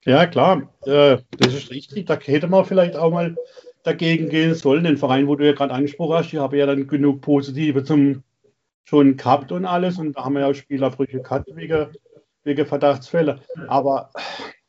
Ja, 0.03 0.27
klar, 0.27 0.73
äh, 0.83 1.17
das 1.37 1.53
ist 1.53 1.71
richtig. 1.71 2.05
Da 2.05 2.19
hätte 2.19 2.47
man 2.47 2.65
vielleicht 2.65 2.95
auch 2.95 3.11
mal 3.11 3.35
dagegen 3.85 4.29
gehen 4.29 4.53
sollen. 4.55 4.83
Den 4.83 4.97
Verein, 4.97 5.27
wo 5.27 5.35
du 5.35 5.45
ja 5.45 5.53
gerade 5.53 5.73
angesprochen 5.73 6.15
hast, 6.15 6.31
die 6.31 6.39
haben 6.39 6.57
ja 6.57 6.65
dann 6.65 6.87
genug 6.87 7.21
Positive 7.21 7.83
zum 7.83 8.23
schon 8.83 9.17
gehabt 9.17 9.51
und 9.51 9.65
alles. 9.65 9.97
Und 9.97 10.17
da 10.17 10.25
haben 10.25 10.33
wir 10.33 10.41
ja 10.41 10.47
auch 10.47 10.53
Spielerbrüche 10.53 11.21
gehabt 11.21 11.47
wegen, 11.55 11.87
wegen 12.43 12.65
Verdachtsfälle. 12.65 13.41
Aber 13.67 14.11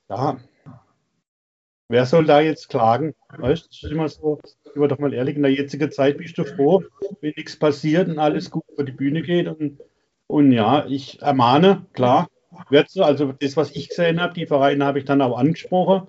ja, 0.09 0.39
wer 1.89 2.07
soll 2.07 2.25
da 2.25 2.41
jetzt 2.41 2.69
klagen? 2.69 3.15
Weißt 3.37 3.83
du, 3.83 3.89
immer 3.89 4.09
so, 4.09 4.41
ich 4.65 4.81
war 4.81 4.89
doch 4.89 4.99
mal 4.99 5.13
ehrlich, 5.13 5.37
in 5.37 5.43
der 5.43 5.53
jetzigen 5.53 5.91
Zeit 5.91 6.19
bist 6.19 6.39
du 6.39 6.45
froh, 6.45 6.83
wenn 7.21 7.35
nichts 7.37 7.59
passiert 7.59 8.09
und 8.09 8.19
alles 8.19 8.51
gut 8.51 8.65
über 8.73 8.85
die 8.85 8.93
Bühne 8.93 9.23
geht 9.23 9.49
und 9.49 9.81
und 10.29 10.53
ja, 10.53 10.87
ich 10.89 11.23
ermahne, 11.23 11.87
klar, 11.93 12.29
wird 12.71 12.91
so. 12.91 13.03
Also 13.03 13.33
das, 13.33 13.57
was 13.57 13.71
ich 13.77 13.89
gesehen 13.89 14.21
habe, 14.21 14.35
die 14.35 14.47
Vereine 14.47 14.85
habe 14.85 14.99
ich 14.99 15.05
dann 15.05 15.23
auch 15.23 15.39
angesprochen. 15.39 16.09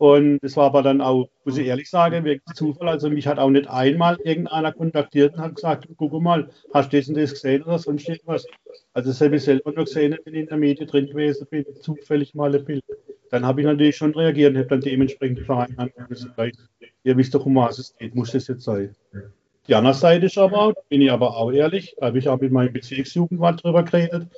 Und 0.00 0.38
das 0.40 0.56
war 0.56 0.64
aber 0.64 0.82
dann 0.82 1.02
auch, 1.02 1.28
muss 1.44 1.58
ich 1.58 1.66
ehrlich 1.66 1.90
sagen, 1.90 2.24
wirklich 2.24 2.56
Zufall. 2.56 2.88
Also 2.88 3.10
mich 3.10 3.26
hat 3.26 3.38
auch 3.38 3.50
nicht 3.50 3.68
einmal 3.68 4.16
irgendeiner 4.24 4.72
kontaktiert 4.72 5.34
und 5.34 5.42
hat 5.42 5.56
gesagt, 5.56 5.86
guck 5.98 6.22
mal, 6.22 6.48
hast 6.72 6.90
du 6.90 6.96
das 6.96 7.08
und 7.08 7.18
das 7.18 7.32
gesehen 7.32 7.62
oder 7.64 7.78
sonst 7.78 8.08
irgendwas. 8.08 8.46
Also 8.94 9.10
das 9.10 9.20
habe 9.20 9.36
ich 9.36 9.44
selber 9.44 9.72
nur 9.72 9.84
gesehen, 9.84 10.16
wenn 10.24 10.34
ich 10.34 10.40
in 10.40 10.46
der 10.46 10.56
Medien 10.56 10.88
drin 10.88 11.06
gewesen 11.06 11.46
bin, 11.50 11.66
zufällig 11.82 12.34
mal 12.34 12.54
ein 12.54 12.64
Bild. 12.64 12.82
Dann 13.28 13.44
habe 13.44 13.60
ich 13.60 13.66
natürlich 13.66 13.94
schon 13.94 14.14
reagiert 14.14 14.52
und 14.52 14.60
habe 14.60 14.68
dann 14.68 14.80
dementsprechend 14.80 15.40
die 15.40 15.44
Vereine 15.44 15.76
angerufen. 15.76 16.32
Ihr 17.04 17.16
wisst 17.18 17.34
doch, 17.34 17.44
um 17.44 17.56
was 17.56 17.78
es 17.78 17.94
geht, 17.98 18.14
muss 18.14 18.32
das 18.32 18.48
jetzt 18.48 18.62
sein. 18.62 18.96
Die 19.68 19.74
andere 19.74 19.92
Seite 19.92 20.24
ist 20.24 20.38
aber, 20.38 20.72
bin 20.88 21.02
ich 21.02 21.12
aber 21.12 21.36
auch 21.36 21.52
ehrlich, 21.52 21.94
habe 22.00 22.18
ich 22.18 22.26
auch 22.26 22.40
mit 22.40 22.52
meinem 22.52 22.72
Bezirksjugendwart 22.72 23.62
drüber 23.62 23.82
geredet, 23.82 24.28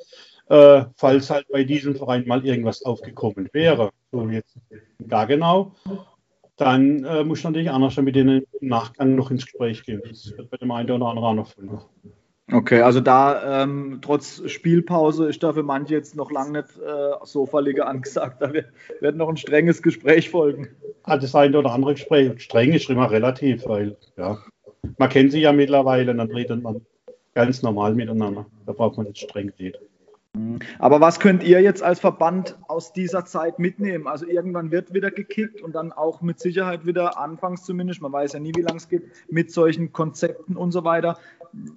äh, 0.53 0.85
falls 0.97 1.31
halt 1.31 1.47
bei 1.51 1.65
diesem 1.65 1.97
Verein 1.97 2.27
mal 2.27 2.45
irgendwas 2.45 2.85
aufgekommen 2.85 3.49
wäre, 3.53 3.91
so 4.13 4.29
wie 4.29 4.35
jetzt 4.35 4.59
gar 5.09 5.27
genau, 5.27 5.73
dann 6.57 7.05
äh, 7.05 7.25
muss 7.25 7.39
ich 7.39 7.45
natürlich 7.45 7.71
anders 7.71 7.97
mit 7.97 8.15
denen 8.15 8.45
im 8.61 8.69
Nachgang 8.69 9.15
noch 9.15 9.31
ins 9.31 9.47
Gespräch 9.47 9.83
gehen. 9.83 10.03
Das 10.07 10.37
wird 10.37 10.51
bei 10.51 10.59
dem 10.59 10.71
einen 10.71 10.91
oder 10.91 11.07
anderen 11.07 11.39
auch 11.39 11.57
noch. 11.57 11.89
Okay, 12.53 12.83
also 12.83 13.01
da 13.01 13.63
ähm, 13.63 14.01
trotz 14.03 14.43
Spielpause 14.51 15.27
ist 15.27 15.43
da 15.43 15.55
für 15.55 15.63
manche 15.63 15.95
jetzt 15.95 16.17
noch 16.17 16.31
lange 16.31 16.59
nicht 16.59 16.77
äh, 16.77 17.25
Sofa-Liga 17.25 17.85
angesagt. 17.85 18.43
Da 18.43 18.53
wird, 18.53 18.67
wird, 19.01 19.17
noch 19.17 19.31
ein 19.31 19.39
strenges 19.39 19.81
Gespräch 19.81 20.29
folgen. 20.29 20.69
Ah, 21.05 21.17
das 21.17 21.35
eine 21.35 21.59
oder 21.59 21.73
andere 21.73 21.95
Gespräch. 21.95 22.43
Streng 22.43 22.75
ist 22.75 22.91
immer 22.91 23.11
relativ, 23.11 23.67
weil 23.67 23.97
ja, 24.19 24.37
man 24.99 25.09
kennt 25.09 25.33
sich 25.33 25.45
ja 25.45 25.53
mittlerweile, 25.53 26.15
dann 26.15 26.31
redet 26.31 26.63
man 26.63 26.85
ganz 27.33 27.63
normal 27.63 27.95
miteinander. 27.95 28.45
Da 28.67 28.73
braucht 28.73 28.99
man 28.99 29.07
nicht 29.07 29.19
streng 29.19 29.51
reden. 29.59 29.79
Mhm. 30.35 30.61
Aber 30.79 31.01
was 31.01 31.21
könnt 31.21 31.43
ihr 31.43 31.61
jetzt 31.61 31.83
als 31.83 32.01
Verband 32.01 32.57
aus 32.67 32.93
dieser 32.93 33.25
Zeit 33.27 33.59
mitnehmen? 33.59 34.07
Also 34.07 34.27
irgendwann 34.27 34.71
wird 34.71 34.95
wieder 34.95 35.11
gekickt 35.11 35.61
und 35.61 35.75
dann 35.75 35.93
auch 35.93 36.23
mit 36.23 36.41
Sicherheit 36.41 36.87
wieder, 36.87 37.19
anfangs 37.19 37.65
zumindest, 37.65 38.01
man 38.01 38.13
weiß 38.13 38.33
ja 38.33 38.41
nie, 38.41 38.53
wie 38.55 38.63
lange 38.63 38.79
es 38.79 38.89
geht, 38.89 39.05
mit 39.29 39.53
solchen 39.53 39.93
Konzepten 39.93 40.57
und 40.57 40.73
so 40.73 40.85
weiter. 40.85 41.19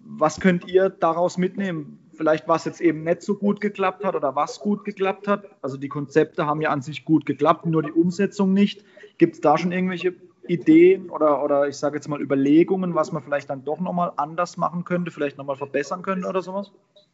Was 0.05 0.39
könnt 0.39 0.67
ihr 0.69 0.89
daraus 0.89 1.37
mitnehmen? 1.37 1.99
Vielleicht 2.13 2.47
was 2.47 2.63
jetzt 2.63 2.79
eben 2.79 3.03
nicht 3.03 3.23
so 3.23 3.35
gut 3.35 3.59
geklappt 3.59 4.05
hat 4.05 4.15
oder 4.15 4.37
was 4.37 4.61
gut 4.61 4.85
geklappt 4.85 5.27
hat. 5.27 5.49
Also 5.61 5.75
die 5.75 5.89
Konzepte 5.89 6.45
haben 6.45 6.61
ja 6.61 6.69
an 6.69 6.81
sich 6.81 7.03
gut 7.03 7.25
geklappt, 7.25 7.65
nur 7.65 7.83
die 7.83 7.91
Umsetzung 7.91 8.53
nicht. 8.53 8.85
Gibt 9.17 9.35
es 9.35 9.41
da 9.41 9.57
schon 9.57 9.73
irgendwelche 9.73 10.15
Ideen 10.47 11.09
oder, 11.09 11.43
oder 11.43 11.67
ich 11.67 11.75
sage 11.75 11.97
jetzt 11.97 12.07
mal 12.07 12.21
Überlegungen, 12.21 12.95
was 12.95 13.11
man 13.11 13.21
vielleicht 13.21 13.49
dann 13.49 13.65
doch 13.65 13.81
nochmal 13.81 14.13
anders 14.15 14.55
machen 14.55 14.85
könnte, 14.85 15.11
vielleicht 15.11 15.37
nochmal 15.37 15.57
verbessern 15.57 16.03
könnte 16.03 16.29
oder 16.29 16.41
sowas? 16.41 16.71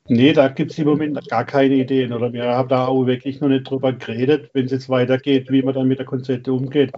Nee, 0.08 0.34
da 0.34 0.48
gibt 0.48 0.72
es 0.72 0.80
im 0.80 0.88
Moment 0.88 1.28
gar 1.30 1.46
keine 1.46 1.76
Ideen 1.76 2.12
oder 2.12 2.34
wir 2.34 2.44
haben 2.46 2.70
da 2.70 2.88
auch 2.88 3.06
wirklich 3.06 3.40
noch 3.40 3.50
nicht 3.50 3.70
drüber 3.70 3.94
geredet, 3.94 4.50
wenn 4.54 4.66
es 4.66 4.72
jetzt 4.72 4.90
weitergeht, 4.90 5.52
wie 5.52 5.62
man 5.62 5.74
dann 5.74 5.88
mit 5.88 6.00
der 6.00 6.06
Konzerte 6.06 6.52
umgeht. 6.52 6.92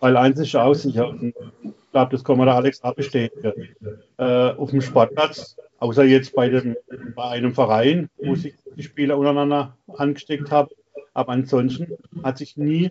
Weil 0.00 0.16
eins 0.16 0.40
ist 0.40 0.56
auch 0.56 0.74
sicher, 0.74 1.14
ich 1.22 1.32
glaube, 1.92 2.12
das 2.12 2.24
kann 2.24 2.38
man 2.38 2.46
da 2.46 2.56
Alex 2.56 2.82
auch 2.82 2.94
bestätigen, 2.94 3.68
äh, 4.18 4.50
auf 4.50 4.70
dem 4.70 4.80
Sportplatz, 4.80 5.56
außer 5.78 6.04
jetzt 6.04 6.34
bei, 6.34 6.48
dem, 6.48 6.76
bei 7.14 7.24
einem 7.24 7.54
Verein, 7.54 8.08
wo 8.18 8.34
sich 8.34 8.54
die 8.76 8.82
Spieler 8.82 9.16
untereinander 9.16 9.76
angesteckt 9.96 10.50
haben, 10.50 10.70
aber 11.12 11.32
ansonsten 11.32 11.96
hat 12.22 12.38
sich 12.38 12.56
nie 12.56 12.90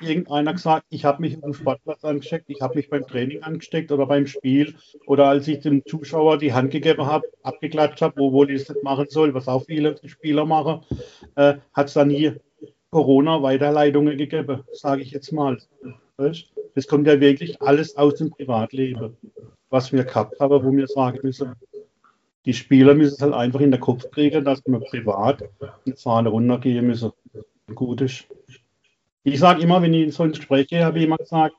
irgendeiner 0.00 0.52
gesagt, 0.52 0.86
ich 0.90 1.04
habe 1.04 1.20
mich 1.20 1.40
dem 1.40 1.52
Sportplatz 1.52 2.04
angesteckt, 2.04 2.46
ich 2.48 2.60
habe 2.60 2.76
mich 2.76 2.88
beim 2.88 3.06
Training 3.06 3.42
angesteckt 3.42 3.90
oder 3.90 4.06
beim 4.06 4.26
Spiel 4.26 4.74
oder 5.06 5.26
als 5.26 5.48
ich 5.48 5.60
dem 5.60 5.84
Zuschauer 5.84 6.38
die 6.38 6.52
Hand 6.52 6.70
gegeben 6.70 7.06
habe, 7.06 7.26
abgeklatscht 7.42 8.02
habe, 8.02 8.20
wo 8.20 8.32
wohl 8.32 8.50
ich 8.50 8.64
das 8.64 8.74
nicht 8.74 8.84
machen 8.84 9.06
soll, 9.08 9.34
was 9.34 9.48
auch 9.48 9.64
viele 9.64 9.96
Spieler 10.04 10.44
machen, 10.44 10.80
äh, 11.34 11.54
hat 11.72 11.88
es 11.88 11.94
da 11.94 12.04
nie 12.04 12.32
Corona-Weiterleitungen 12.90 14.16
gegeben, 14.16 14.62
sage 14.72 15.02
ich 15.02 15.10
jetzt 15.10 15.32
mal. 15.32 15.58
Das 16.16 16.86
kommt 16.86 17.06
ja 17.06 17.20
wirklich 17.20 17.60
alles 17.60 17.96
aus 17.96 18.14
dem 18.14 18.30
Privatleben, 18.30 19.16
was 19.70 19.92
wir 19.92 20.04
gehabt 20.04 20.38
haben, 20.40 20.64
wo 20.64 20.72
wir 20.72 20.86
sagen 20.86 21.18
müssen, 21.22 21.52
die 22.46 22.54
Spieler 22.54 22.94
müssen 22.94 23.14
es 23.14 23.20
halt 23.20 23.34
einfach 23.34 23.60
in 23.60 23.72
den 23.72 23.80
Kopf 23.80 24.08
kriegen, 24.12 24.44
dass 24.44 24.62
wir 24.64 24.78
privat 24.78 25.42
eine 25.84 25.96
Fahne 25.96 26.28
runtergehen 26.28 26.86
müssen 26.86 27.10
gut 27.74 28.00
ist. 28.00 28.26
Ich 29.24 29.38
sage 29.40 29.62
immer, 29.62 29.82
wenn 29.82 29.92
ich 29.92 30.02
in 30.04 30.10
so 30.12 30.22
ein 30.22 30.32
Gespräch 30.32 30.68
gehe, 30.68 30.84
habe 30.84 30.98
ich 30.98 31.04
immer 31.04 31.16
gesagt, 31.16 31.56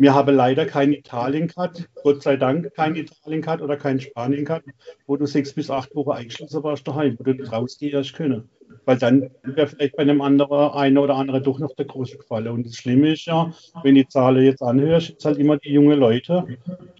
Wir 0.00 0.14
haben 0.14 0.36
leider 0.36 0.64
kein 0.64 0.92
Italien 0.92 1.48
gehabt, 1.48 1.88
Gott 2.04 2.22
sei 2.22 2.36
Dank 2.36 2.72
kein 2.74 2.94
Italien 2.94 3.42
gehabt 3.42 3.62
oder 3.62 3.76
kein 3.76 3.98
Spanien 3.98 4.44
gehabt, 4.44 4.66
wo 5.08 5.16
du 5.16 5.26
sechs 5.26 5.52
bis 5.52 5.70
acht 5.70 5.92
Wochen 5.96 6.12
eingeschlossen 6.12 6.62
warst 6.62 6.86
daheim, 6.86 7.18
wo 7.18 7.24
du 7.24 7.32
nicht 7.32 7.50
rausgehen 7.50 8.04
können. 8.14 8.48
Weil 8.84 8.98
dann 8.98 9.30
wäre 9.42 9.66
vielleicht 9.66 9.96
bei 9.96 10.02
einem 10.02 10.20
anderen, 10.20 10.70
einer 10.70 11.02
oder 11.02 11.16
andere 11.16 11.42
doch 11.42 11.58
noch 11.58 11.74
der 11.74 11.86
große 11.86 12.16
gefallen. 12.16 12.46
Und 12.46 12.64
das 12.64 12.76
Schlimme 12.76 13.14
ist 13.14 13.26
ja, 13.26 13.52
wenn 13.82 13.96
die 13.96 14.06
Zahlen 14.06 14.44
jetzt 14.44 14.62
anhörst, 14.62 15.10
ist 15.10 15.24
halt 15.24 15.38
immer 15.38 15.56
die 15.56 15.72
jungen 15.72 15.98
Leute, 15.98 16.46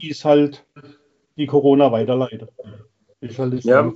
die 0.03 0.11
es 0.11 0.25
halt 0.25 0.67
die 1.37 1.47
Corona 1.47 1.93
weiterleiten. 1.93 2.49
Halt 3.23 3.65
ja, 3.65 3.93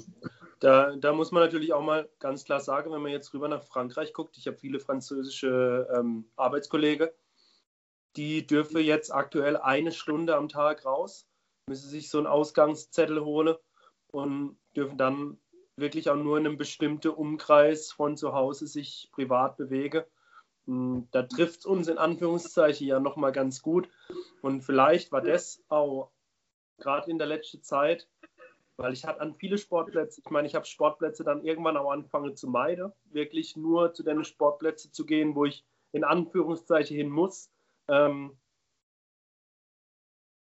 da, 0.63 0.95
da, 0.95 1.13
muss 1.13 1.33
man 1.33 1.43
natürlich 1.43 1.73
auch 1.73 1.83
mal 1.83 2.09
ganz 2.21 2.45
klar 2.45 2.61
sagen, 2.61 2.93
wenn 2.93 3.03
man 3.03 3.11
jetzt 3.11 3.35
rüber 3.35 3.49
nach 3.49 3.65
Frankreich 3.65 4.13
guckt, 4.13 4.37
ich 4.39 4.47
habe 4.47 4.57
viele 4.57 4.79
französische 4.79 5.89
ähm, 5.93 6.31
Arbeitskollegen, 6.37 7.09
die 8.15 8.47
dürfen 8.47 8.79
jetzt 8.79 9.13
aktuell 9.13 9.57
eine 9.57 9.91
Stunde 9.91 10.37
am 10.37 10.49
Tag 10.49 10.85
raus, 10.85 11.27
müssen 11.69 11.89
sich 11.89 12.09
so 12.09 12.19
einen 12.19 12.29
Ausgangszettel 12.29 13.25
holen 13.25 13.57
und 14.13 14.57
dürfen 14.77 14.99
dann 14.99 15.39
wirklich 15.75 16.09
auch 16.11 16.17
nur 16.17 16.39
in 16.39 16.47
einem 16.47 16.59
bestimmten 16.59 17.11
Umkreis 17.11 17.91
von 17.91 18.17
zu 18.17 18.33
Hause 18.33 18.69
sich 18.69 19.11
privat 19.11 19.57
bewegen. 19.57 20.05
Hm, 20.67 21.09
da 21.11 21.25
trifft 21.25 21.61
es 21.61 21.67
uns 21.67 21.89
in 21.89 21.99
Anführungszeichen 21.99 22.87
ja 22.87 23.01
nochmal 23.01 23.33
ganz 23.33 23.63
gut. 23.63 23.89
Und 24.43 24.63
vielleicht 24.63 25.11
war 25.11 25.23
das 25.23 25.61
auch 25.69 26.13
gerade 26.79 27.11
in 27.11 27.19
der 27.19 27.27
letzten 27.27 27.65
Zeit, 27.65 28.07
weil 28.77 28.93
ich 28.93 29.05
hatte 29.05 29.21
an 29.21 29.35
viele 29.35 29.59
Sportplätze, 29.59 30.21
ich 30.25 30.31
meine, 30.31 30.47
ich 30.49 30.55
habe 30.55 30.67
Sportplätze 30.67 31.25
dann 31.25 31.45
irgendwann 31.45 31.77
auch 31.77 31.91
angefangen 31.91 32.37
zu 32.37 32.49
meiden, 32.49 32.93
wirklich 33.05 33.57
nur 33.57 33.93
zu 33.93 34.03
den 34.03 34.25
Sportplätzen 34.25 34.93
zu 34.93 35.05
gehen, 35.05 35.35
wo 35.35 35.45
ich 35.45 35.65
in 35.93 36.05
Anführungszeichen 36.05 36.97
hin 36.97 37.11
muss, 37.11 37.51
ähm, 37.89 38.37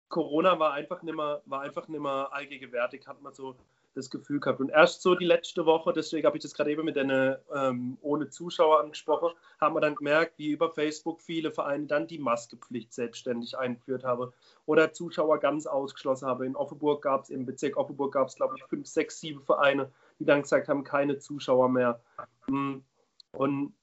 Corona 0.09 0.59
war 0.59 0.73
einfach 0.73 1.03
nicht 1.03 1.15
mehr, 1.15 1.43
war 1.45 1.61
einfach 1.61 1.89
allgegenwärtig, 2.33 3.07
hat 3.07 3.21
man 3.21 3.35
so 3.35 3.57
das 3.99 4.11
Gefühl 4.11 4.41
gehabt. 4.41 4.61
Und 4.61 4.71
erst 4.71 5.03
so 5.03 5.15
die 5.15 5.25
letzte 5.25 5.67
Woche, 5.67 5.93
deswegen 5.93 6.27
habe 6.27 6.37
ich 6.37 6.43
das 6.43 6.55
gerade 6.55 6.71
eben 6.71 6.85
mit 6.85 6.97
den 6.97 7.11
ähm, 7.55 7.99
ohne 8.01 8.31
Zuschauer 8.31 8.81
angesprochen, 8.81 9.31
haben 9.61 9.75
wir 9.75 9.81
dann 9.81 9.95
gemerkt, 9.95 10.39
wie 10.39 10.49
über 10.49 10.71
Facebook 10.71 11.21
viele 11.21 11.51
Vereine 11.51 11.87
dann 11.87 12.07
die 12.07 12.19
Maskepflicht 12.19 12.93
selbstständig 12.93 13.59
eingeführt 13.59 14.05
haben 14.05 14.33
oder 14.65 14.93
Zuschauer 14.93 15.39
ganz 15.39 15.67
ausgeschlossen 15.67 16.27
haben. 16.27 16.45
In 16.45 16.57
Offenburg 16.57 17.03
gab 17.03 17.25
es, 17.25 17.31
im 17.31 17.45
Bezirk 17.45 17.77
Offenburg 17.77 18.15
gab 18.15 18.29
es, 18.29 18.37
glaube 18.37 18.55
ich, 18.57 18.65
fünf, 18.65 18.87
sechs, 18.87 19.21
sieben 19.21 19.43
Vereine, 19.43 19.93
die 20.19 20.25
dann 20.25 20.43
gesagt 20.43 20.69
haben, 20.69 20.85
keine 20.85 21.19
Zuschauer 21.19 21.69
mehr. 21.69 22.01
Hm. 22.47 22.85
Und 23.33 23.75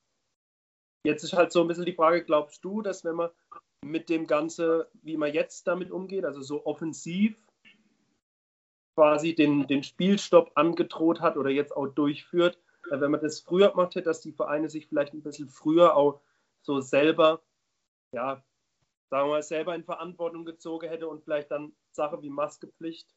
jetzt 1.03 1.24
ist 1.24 1.34
halt 1.34 1.51
so 1.51 1.61
ein 1.61 1.68
bisschen 1.68 1.86
die 1.86 1.93
Frage, 1.93 2.24
glaubst 2.24 2.63
du, 2.63 2.82
dass 2.82 3.05
wenn 3.05 3.16
man 3.16 3.30
mit 3.84 4.09
dem 4.09 4.26
Ganze, 4.26 4.89
wie 5.03 5.18
man 5.18 5.32
jetzt 5.32 5.68
damit 5.68 5.91
umgeht, 5.91 6.26
also 6.26 6.41
so 6.41 6.66
offensiv 6.66 7.36
quasi 8.96 9.36
den, 9.36 9.68
den 9.68 9.84
Spielstopp 9.84 10.52
angedroht 10.56 11.22
hat 11.22 11.38
oder 11.38 11.50
jetzt 11.50 11.76
auch 11.76 11.88
durchführt, 11.88 12.58
äh, 12.89 13.00
wenn 13.00 13.12
man 13.12 13.22
das 13.22 13.41
früher 13.41 13.70
gemacht 13.70 13.96
hätte, 13.96 14.06
dass 14.06 14.22
die 14.22 14.32
Vereine 14.32 14.70
sich 14.70 14.88
vielleicht 14.88 15.14
ein 15.14 15.22
bisschen 15.22 15.50
früher 15.50 15.96
auch 15.96 16.22
so 16.62 16.80
selber, 16.82 17.41
ja, 18.12 18.43
sagen 19.10 19.28
wir 19.28 19.34
mal, 19.34 19.43
selber 19.43 19.76
in 19.76 19.84
Verantwortung 19.84 20.46
gezogen 20.46 20.89
hätte 20.89 21.08
und 21.08 21.24
vielleicht 21.24 21.52
dann 21.52 21.74
Sachen 21.91 22.22
wie 22.22 22.30
Maskepflicht, 22.30 23.08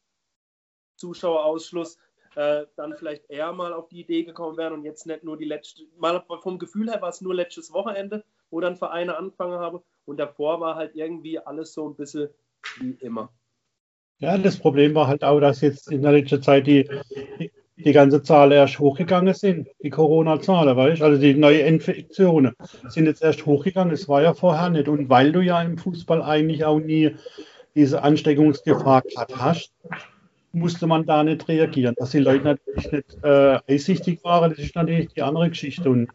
Zuschauerausschluss, 0.97 1.97
äh, 2.35 2.65
dann 2.75 2.95
vielleicht 2.95 3.29
eher 3.29 3.51
mal 3.53 3.73
auf 3.73 3.87
die 3.87 4.01
Idee 4.01 4.23
gekommen 4.23 4.57
wären 4.57 4.73
und 4.73 4.83
jetzt 4.83 5.07
nicht 5.07 5.23
nur 5.23 5.37
die 5.37 5.45
letzte, 5.45 5.83
mal 5.97 6.23
vom 6.41 6.59
Gefühl 6.59 6.91
her 6.91 7.01
war 7.01 7.09
es 7.09 7.21
nur 7.21 7.33
letztes 7.33 7.73
Wochenende, 7.73 8.23
wo 8.51 8.59
dann 8.59 8.75
Vereine 8.75 9.17
angefangen 9.17 9.59
haben 9.59 9.81
und 10.05 10.17
davor 10.17 10.59
war 10.59 10.75
halt 10.75 10.95
irgendwie 10.95 11.39
alles 11.39 11.73
so 11.73 11.87
ein 11.87 11.95
bisschen 11.95 12.29
wie 12.79 12.91
immer. 12.99 13.31
Ja, 14.19 14.37
das 14.37 14.57
Problem 14.57 14.93
war 14.95 15.07
halt 15.07 15.23
auch, 15.23 15.39
dass 15.39 15.61
jetzt 15.61 15.89
in 15.91 16.01
der 16.01 16.11
letzten 16.11 16.43
Zeit 16.43 16.67
die, 16.67 16.89
die, 17.77 17.91
ganze 17.93 18.21
Zahl 18.21 18.51
erst 18.51 18.77
hochgegangen 18.77 19.33
sind, 19.33 19.69
die 19.81 19.89
Corona-Zahlen, 19.89 20.75
weißt 20.75 21.01
Also 21.01 21.21
die 21.21 21.33
neuen 21.33 21.65
Infektionen 21.65 22.53
sind 22.89 23.05
jetzt 23.05 23.23
erst 23.23 23.45
hochgegangen, 23.45 23.91
das 23.91 24.09
war 24.09 24.21
ja 24.21 24.33
vorher 24.33 24.69
nicht. 24.69 24.89
Und 24.89 25.09
weil 25.09 25.31
du 25.31 25.39
ja 25.39 25.61
im 25.61 25.77
Fußball 25.77 26.21
eigentlich 26.21 26.65
auch 26.65 26.79
nie 26.79 27.15
diese 27.75 28.03
Ansteckungsgefahr 28.03 29.03
gerade 29.03 29.35
hast, 29.37 29.71
musste 30.51 30.85
man 30.85 31.05
da 31.05 31.23
nicht 31.23 31.47
reagieren. 31.47 31.95
Dass 31.97 32.11
die 32.11 32.19
Leute 32.19 32.43
natürlich 32.43 32.91
nicht 32.91 33.23
äh, 33.23 33.59
einsichtig 33.67 34.21
waren, 34.25 34.49
das 34.49 34.59
ist 34.59 34.75
natürlich 34.75 35.13
die 35.13 35.21
andere 35.21 35.49
Geschichte. 35.49 35.89
Und 35.89 36.09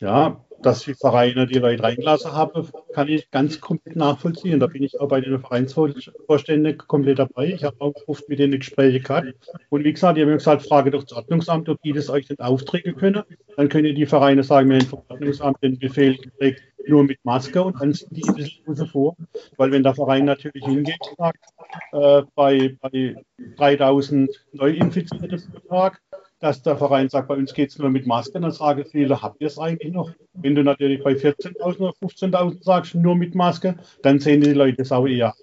ja, 0.00 0.44
dass 0.62 0.80
die 0.80 0.94
Vereine 0.94 1.46
die 1.46 1.58
Leute 1.58 1.82
reingelassen 1.82 2.32
haben, 2.32 2.68
kann 2.92 3.08
ich 3.08 3.30
ganz 3.30 3.60
komplett 3.60 3.96
nachvollziehen. 3.96 4.60
Da 4.60 4.66
bin 4.66 4.82
ich 4.82 5.00
auch 5.00 5.08
bei 5.08 5.20
den 5.20 5.38
Vereinsvorständen 5.40 6.78
komplett 6.78 7.18
dabei. 7.18 7.46
Ich 7.46 7.64
habe 7.64 7.80
auch 7.80 7.94
oft 8.06 8.28
mit 8.28 8.38
denen 8.38 8.58
Gespräche 8.58 9.00
gehabt. 9.00 9.34
Und 9.70 9.84
wie 9.84 9.92
gesagt, 9.92 10.18
die 10.18 10.22
haben 10.22 10.32
gesagt, 10.32 10.62
frage 10.62 10.90
doch 10.90 11.02
das 11.02 11.12
Ordnungsamt, 11.12 11.68
ob 11.68 11.80
die 11.82 11.92
das 11.92 12.10
euch 12.10 12.28
nicht 12.28 12.40
aufträgen 12.40 12.96
können. 12.96 13.22
Dann 13.56 13.68
können 13.68 13.94
die 13.94 14.06
Vereine 14.06 14.42
sagen, 14.42 14.70
wir 14.70 14.78
haben 14.78 14.86
vom 14.86 15.02
Ordnungsamt 15.08 15.62
den 15.62 15.78
Befehl 15.78 16.16
gekriegt, 16.16 16.62
nur 16.86 17.04
mit 17.04 17.18
Maske 17.24 17.62
und 17.62 17.80
dann 17.80 17.92
sind 17.92 18.16
die 18.16 18.22
ein 18.26 18.34
bisschen 18.34 18.86
vor. 18.86 19.16
Weil 19.56 19.70
wenn 19.70 19.82
der 19.82 19.94
Verein 19.94 20.24
natürlich 20.24 20.64
hingeht 20.64 20.98
sagt, 21.16 21.44
äh, 21.92 22.22
bei, 22.34 22.76
bei 22.80 23.16
3000 23.56 24.30
Neuinfizierten 24.52 25.52
pro 25.52 25.68
Tag, 25.68 26.00
dass 26.40 26.62
der 26.62 26.76
Verein 26.76 27.08
sagt, 27.08 27.28
bei 27.28 27.34
uns 27.34 27.52
geht 27.52 27.70
es 27.70 27.78
nur 27.78 27.90
mit 27.90 28.06
Masken, 28.06 28.42
dann 28.42 28.52
sagen 28.52 28.84
viele, 28.90 29.20
habt 29.20 29.40
ihr 29.40 29.48
es 29.48 29.58
eigentlich 29.58 29.92
noch? 29.92 30.12
Wenn 30.34 30.54
du 30.54 30.62
natürlich 30.62 31.02
bei 31.02 31.12
14.000 31.12 31.78
oder 31.78 31.94
15.000 32.00 32.62
sagst, 32.62 32.94
nur 32.94 33.16
mit 33.16 33.34
Maske, 33.34 33.76
dann 34.02 34.20
sehen 34.20 34.40
die 34.40 34.52
Leute 34.52 34.82
es 34.82 34.92
auch 34.92 35.06
eher 35.06 35.34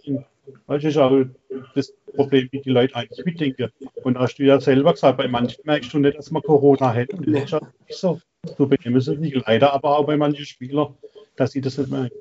Das 0.68 0.84
ist 0.84 0.98
auch 0.98 1.26
das 1.74 1.94
Problem, 2.16 2.48
wie 2.52 2.62
die 2.62 2.70
Leute 2.70 2.96
eigentlich 2.96 3.26
mitdenken. 3.26 3.70
Und 4.04 4.14
da 4.14 4.22
hast 4.22 4.36
du 4.36 4.44
ja 4.44 4.60
selber 4.60 4.94
gesagt, 4.94 5.18
bei 5.18 5.28
manchen 5.28 5.62
merkst 5.66 5.94
du 5.94 6.00
nicht, 6.00 6.18
dass 6.18 6.32
man 6.32 6.44
Corona 6.44 6.94
hat. 6.94 7.14
Und 7.14 7.28
das 7.28 7.44
ist 7.44 7.52
ja 7.52 7.60
nicht 7.60 8.00
so. 8.00 8.22
So 8.58 8.68
benehmen 8.68 9.02
sich 9.02 9.36
leider 9.46 9.74
aber 9.74 9.98
auch 9.98 10.06
bei 10.06 10.16
manchen 10.16 10.46
Spielern, 10.46 10.94
dass 11.36 11.52
sie 11.52 11.62
das 11.62 11.78
nicht 11.78 11.90
merken. 11.90 12.16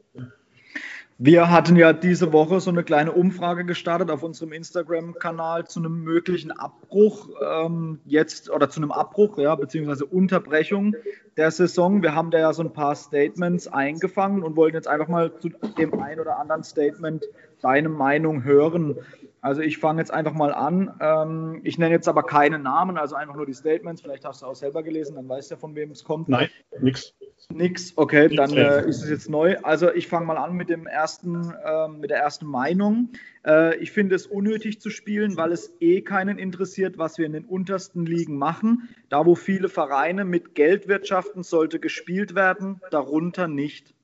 Wir 1.19 1.49
hatten 1.49 1.77
ja 1.77 1.93
diese 1.93 2.33
Woche 2.33 2.59
so 2.59 2.71
eine 2.71 2.83
kleine 2.83 3.13
Umfrage 3.13 3.65
gestartet 3.65 4.11
auf 4.11 4.25
unserem 4.25 4.53
Instagram-Kanal 4.53 5.65
zu 5.69 5.79
einem 5.79 6.03
möglichen 6.03 6.51
Abbruch 6.51 7.29
ähm, 7.41 8.01
jetzt 8.05 8.51
oder 8.51 8.69
zu 8.69 8.81
einem 8.81 8.91
Abbruch, 8.91 9.39
ja, 9.39 9.55
beziehungsweise 9.55 10.07
Unterbrechung 10.07 10.97
der 11.37 11.53
Saison. 11.53 12.03
Wir 12.03 12.17
haben 12.17 12.33
da 12.33 12.39
ja 12.39 12.53
so 12.53 12.65
ein 12.65 12.73
paar 12.73 12.97
Statements 12.97 13.69
eingefangen 13.69 14.43
und 14.43 14.57
wollten 14.57 14.75
jetzt 14.75 14.89
einfach 14.89 15.07
mal 15.07 15.33
zu 15.39 15.51
dem 15.79 15.95
ein 16.01 16.19
oder 16.19 16.41
anderen 16.41 16.65
Statement 16.65 17.25
deine 17.65 17.89
Meinung 17.89 18.45
hören. 18.45 18.99
Also 19.41 19.61
ich 19.61 19.77
fange 19.77 20.01
jetzt 20.01 20.11
einfach 20.11 20.33
mal 20.33 20.55
an. 20.55 20.95
Ähm, 21.01 21.61
ich 21.65 21.77
nenne 21.77 21.93
jetzt 21.95 22.09
aber 22.09 22.23
keine 22.23 22.59
Namen, 22.59 22.97
also 22.97 23.15
einfach 23.15 23.35
nur 23.35 23.45
die 23.45 23.53
Statements. 23.53 24.01
Vielleicht 24.01 24.25
hast 24.25 24.41
du 24.41 24.47
auch 24.47 24.55
selber 24.55 24.83
gelesen, 24.83 25.17
dann 25.17 25.29
weißt 25.29 25.51
du 25.51 25.55
ja, 25.57 25.59
von 25.59 25.75
wem 25.75 25.91
es 25.91 26.03
kommt. 26.03 26.31
Nein, 26.31 26.49
nix. 26.81 27.15
Nix, 27.51 27.93
okay, 27.97 28.35
dann 28.35 28.55
äh, 28.55 28.87
ist 28.89 29.03
es 29.03 29.11
jetzt 29.11 29.29
neu. 29.29 29.59
Also 29.63 29.93
ich 29.93 30.09
fange 30.09 30.25
mal 30.25 30.39
an 30.39 30.55
mit 30.55 30.71
dem 30.71 30.87
ersten, 30.87 31.53
äh, 31.63 31.89
mit 31.89 32.09
der 32.09 32.21
ersten 32.21 32.47
Meinung. 32.47 33.11
Äh, 33.47 33.77
ich 33.77 33.93
finde 33.93 34.15
es 34.15 34.27
unnötig 34.27 34.81
zu 34.81 34.89
spielen, 34.89 35.37
weil 35.37 35.53
es 35.53 35.77
eh 35.81 36.01
keinen 36.01 36.39
interessiert, 36.39 36.97
was 36.97 37.19
wir 37.19 37.27
in 37.27 37.35
den 37.35 37.45
untersten 37.45 38.07
Ligen 38.07 38.39
machen. 38.39 38.89
Da, 39.11 39.27
wo 39.27 39.35
viele 39.35 39.69
Vereine 39.69 40.25
mit 40.25 40.55
Geld 40.55 40.89
wirtschaften, 40.89 41.43
sollte 41.43 41.81
gespielt 41.81 42.35
werden, 42.35 42.81
darunter 42.91 43.47
nicht. 43.47 43.95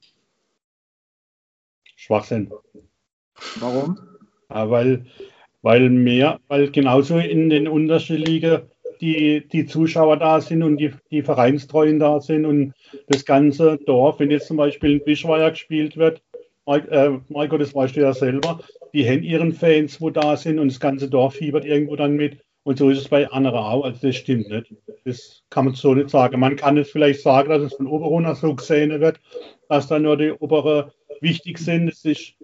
Schwachsinn. 1.96 2.52
Warum? 3.58 3.98
Ja, 4.50 4.70
weil, 4.70 5.06
weil 5.62 5.90
mehr, 5.90 6.40
weil 6.48 6.70
genauso 6.70 7.18
in 7.18 7.50
den 7.50 7.68
untersten 7.68 8.16
Ligen 8.16 8.62
die, 9.00 9.46
die 9.48 9.66
Zuschauer 9.66 10.18
da 10.18 10.40
sind 10.40 10.62
und 10.62 10.76
die, 10.76 10.92
die 11.10 11.22
Vereinstreuen 11.22 11.98
da 11.98 12.20
sind 12.20 12.44
und 12.44 12.74
das 13.08 13.24
ganze 13.24 13.78
Dorf, 13.78 14.18
wenn 14.18 14.30
jetzt 14.30 14.46
zum 14.46 14.56
Beispiel 14.56 14.92
in 14.92 15.04
Bischweier 15.04 15.50
gespielt 15.50 15.96
wird, 15.96 16.22
äh, 16.66 17.10
Marco, 17.28 17.58
das 17.58 17.74
weißt 17.74 17.96
du 17.96 18.00
ja 18.00 18.12
selber, 18.12 18.60
die 18.92 19.08
haben 19.08 19.22
ihren 19.22 19.52
Fans, 19.52 20.00
wo 20.00 20.10
da 20.10 20.36
sind 20.36 20.58
und 20.58 20.68
das 20.68 20.80
ganze 20.80 21.08
Dorf 21.08 21.34
fiebert 21.34 21.64
irgendwo 21.64 21.96
dann 21.96 22.14
mit. 22.14 22.38
Und 22.62 22.78
so 22.78 22.90
ist 22.90 22.98
es 22.98 23.08
bei 23.08 23.28
anderen 23.30 23.58
auch. 23.58 23.84
Also 23.84 24.06
das 24.06 24.16
stimmt 24.16 24.48
nicht. 24.50 24.74
Das 25.04 25.42
kann 25.48 25.64
man 25.64 25.74
so 25.74 25.94
nicht 25.94 26.10
sagen. 26.10 26.38
Man 26.38 26.56
kann 26.56 26.76
es 26.76 26.90
vielleicht 26.90 27.22
sagen, 27.22 27.48
dass 27.48 27.62
es 27.62 27.74
von 27.74 27.86
Oberona 27.86 28.34
so 28.34 28.54
gesehen 28.54 29.00
wird, 29.00 29.18
dass 29.68 29.88
da 29.88 29.98
nur 29.98 30.16
die 30.18 30.32
Obere 30.32 30.92
wichtig 31.20 31.58
sind. 31.58 31.86
Das 31.88 32.04
ist 32.04 32.34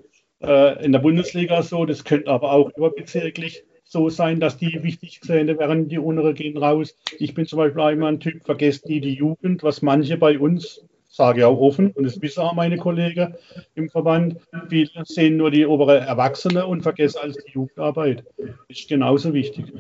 äh, 0.40 0.84
in 0.84 0.92
der 0.92 0.98
Bundesliga 1.00 1.62
so. 1.62 1.84
Das 1.84 2.04
könnte 2.04 2.30
aber 2.30 2.52
auch 2.52 2.70
überbezirklich 2.76 3.64
so 3.84 4.08
sein, 4.08 4.40
dass 4.40 4.58
die 4.58 4.82
wichtig 4.82 5.20
gesehen 5.20 5.46
werden, 5.46 5.88
die 5.88 5.98
Untere 5.98 6.34
gehen 6.34 6.56
raus. 6.58 6.96
Ich 7.18 7.34
bin 7.34 7.46
zum 7.46 7.58
Beispiel 7.58 7.80
auch 7.80 7.90
immer 7.90 8.08
ein 8.08 8.20
Typ, 8.20 8.44
vergesst 8.44 8.86
nie 8.86 9.00
die 9.00 9.14
Jugend, 9.14 9.62
was 9.62 9.80
manche 9.80 10.16
bei 10.16 10.38
uns, 10.38 10.84
sage 11.08 11.40
ich 11.40 11.44
auch 11.44 11.60
offen, 11.60 11.92
und 11.92 12.04
das 12.04 12.20
wissen 12.20 12.40
auch 12.40 12.52
meine 12.52 12.76
Kollegen 12.76 13.34
im 13.74 13.88
Verband, 13.88 14.38
viele 14.68 14.90
sehen 15.04 15.36
nur 15.36 15.50
die 15.50 15.64
obere 15.64 15.98
Erwachsene 15.98 16.66
und 16.66 16.82
vergessen 16.82 17.18
alles 17.22 17.36
die 17.44 17.52
Jugendarbeit. 17.52 18.24
Ist 18.68 18.88
genauso 18.88 19.32
wichtig. 19.32 19.72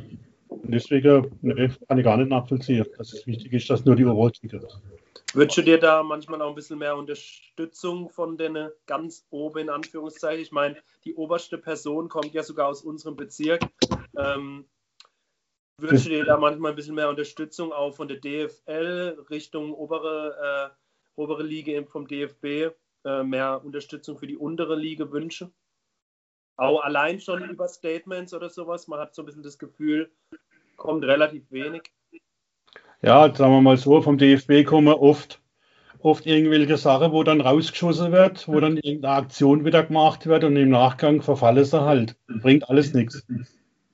Und 0.48 0.72
deswegen 0.72 1.26
ne, 1.42 1.70
kann 1.88 1.98
ich 1.98 2.04
gar 2.04 2.16
nicht 2.16 2.30
nachvollziehen, 2.30 2.86
dass 2.96 3.12
es 3.12 3.26
wichtig 3.26 3.52
ist, 3.52 3.68
dass 3.68 3.84
nur 3.84 3.96
die 3.96 4.04
obere 4.04 4.32
Würdest 5.32 5.58
du 5.58 5.62
dir 5.62 5.78
da 5.78 6.02
manchmal 6.02 6.42
auch 6.42 6.50
ein 6.50 6.54
bisschen 6.54 6.78
mehr 6.78 6.96
Unterstützung 6.96 8.08
von 8.08 8.36
den 8.36 8.70
ganz 8.86 9.26
oben 9.30 9.60
in 9.60 9.70
Anführungszeichen? 9.70 10.42
Ich 10.42 10.52
meine, 10.52 10.76
die 11.04 11.14
oberste 11.14 11.58
Person 11.58 12.08
kommt 12.08 12.32
ja 12.34 12.42
sogar 12.42 12.68
aus 12.68 12.82
unserem 12.82 13.16
Bezirk. 13.16 13.62
Ähm, 14.16 14.66
würdest 15.78 16.06
du 16.06 16.10
dir 16.10 16.24
da 16.24 16.36
manchmal 16.36 16.72
ein 16.72 16.76
bisschen 16.76 16.94
mehr 16.94 17.08
Unterstützung 17.08 17.72
auch 17.72 17.92
von 17.92 18.08
der 18.08 18.18
DFL 18.18 19.26
Richtung 19.30 19.74
obere, 19.74 20.72
äh, 20.72 21.20
obere 21.20 21.42
Liga 21.42 21.82
vom 21.84 22.06
DFB, 22.06 22.72
äh, 23.04 23.22
mehr 23.22 23.62
Unterstützung 23.64 24.18
für 24.18 24.26
die 24.26 24.36
untere 24.36 24.76
Liga 24.76 25.10
wünschen? 25.10 25.52
Auch 26.56 26.80
allein 26.80 27.20
schon 27.20 27.48
über 27.48 27.68
Statements 27.68 28.32
oder 28.32 28.48
sowas. 28.48 28.88
Man 28.88 28.98
hat 28.98 29.14
so 29.14 29.22
ein 29.22 29.26
bisschen 29.26 29.42
das 29.42 29.58
Gefühl, 29.58 30.10
kommt 30.76 31.04
relativ 31.04 31.50
wenig. 31.50 31.92
Ja, 33.06 33.32
sagen 33.32 33.52
wir 33.52 33.60
mal 33.60 33.76
so, 33.76 34.02
vom 34.02 34.18
DFB 34.18 34.64
kommen 34.64 34.92
oft, 34.92 35.40
oft 36.00 36.26
irgendwelche 36.26 36.76
Sachen, 36.76 37.12
wo 37.12 37.22
dann 37.22 37.40
rausgeschossen 37.40 38.10
wird, 38.10 38.48
wo 38.48 38.58
dann 38.58 38.78
irgendeine 38.78 39.14
Aktion 39.14 39.64
wieder 39.64 39.84
gemacht 39.84 40.26
wird 40.26 40.42
und 40.42 40.56
im 40.56 40.70
Nachgang 40.70 41.22
verfallen 41.22 41.64
sie 41.64 41.80
halt. 41.80 42.16
Bringt 42.26 42.68
alles 42.68 42.94
nichts. 42.94 43.24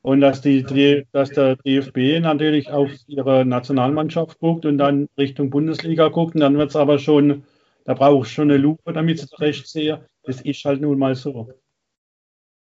Und 0.00 0.22
dass, 0.22 0.40
die, 0.40 0.62
die, 0.62 1.06
dass 1.12 1.28
der 1.28 1.56
DFB 1.56 2.22
natürlich 2.22 2.70
auf 2.70 2.88
ihre 3.06 3.44
Nationalmannschaft 3.44 4.38
guckt 4.38 4.64
und 4.64 4.78
dann 4.78 5.10
Richtung 5.18 5.50
Bundesliga 5.50 6.08
guckt, 6.08 6.34
und 6.34 6.40
dann 6.40 6.56
wird 6.56 6.70
es 6.70 6.76
aber 6.76 6.98
schon, 6.98 7.44
da 7.84 7.92
braucht 7.92 8.28
es 8.28 8.32
schon 8.32 8.50
eine 8.50 8.56
Lupe, 8.56 8.94
damit 8.94 9.18
sie 9.18 9.26
zurecht 9.26 9.68
sehen. 9.68 9.98
Das 10.22 10.40
ist 10.40 10.64
halt 10.64 10.80
nun 10.80 10.98
mal 10.98 11.14
so. 11.14 11.50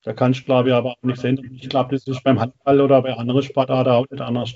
Da 0.02 0.14
kann 0.14 0.32
ich, 0.32 0.44
glaube 0.44 0.70
ich, 0.70 0.74
aber 0.74 0.94
auch 0.94 1.02
nicht 1.02 1.20
sehen. 1.20 1.48
Ich 1.54 1.68
glaube, 1.68 1.94
das 1.94 2.08
ist 2.08 2.24
beim 2.24 2.40
Handball 2.40 2.80
oder 2.80 3.02
bei 3.02 3.14
anderen 3.14 3.42
Sportarten 3.44 3.92
auch 3.92 4.06
nicht 4.10 4.20
anders. 4.20 4.52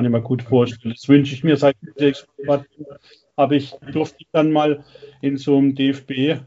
Kann 0.00 0.06
ich 0.06 0.12
mir 0.12 0.22
gut 0.22 0.40
vorstellen. 0.40 0.94
Das 0.94 1.06
wünsche 1.10 1.34
ich 1.34 1.44
mir 1.44 1.58
seit 1.58 1.76
ich 1.96 2.24
habe 3.36 3.54
ich, 3.54 3.74
durfte 3.92 4.16
ich 4.20 4.28
dann 4.32 4.50
mal 4.50 4.82
in 5.20 5.36
so 5.36 5.58
einem 5.58 5.74
DFB 5.74 6.40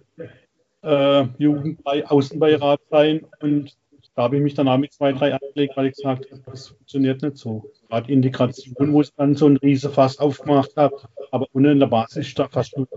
äh, 0.81 1.27
Jugendbei 1.37 2.03
Außenbeirat 2.03 2.81
sein 2.89 3.27
und 3.41 3.77
da 4.15 4.23
habe 4.23 4.37
ich 4.37 4.41
mich 4.41 4.55
danach 4.55 4.79
mit 4.79 4.91
zwei, 4.91 5.13
drei 5.13 5.35
angelegt, 5.35 5.77
weil 5.77 5.85
ich 5.85 5.97
gesagt 5.97 6.31
habe, 6.31 6.41
das 6.47 6.69
funktioniert 6.69 7.21
nicht 7.21 7.37
so. 7.37 7.71
Gerade 7.89 8.11
Integration, 8.11 8.91
wo 8.91 9.01
es 9.01 9.13
dann 9.13 9.35
so 9.35 9.45
ein 9.47 9.57
Riesenfass 9.57 10.17
aufgemacht 10.17 10.75
hat, 10.75 10.93
aber 11.29 11.45
ohne 11.53 11.73
in 11.73 11.79
der 11.79 11.85
Basis 11.85 12.33
fast 12.49 12.75
nur 12.75 12.87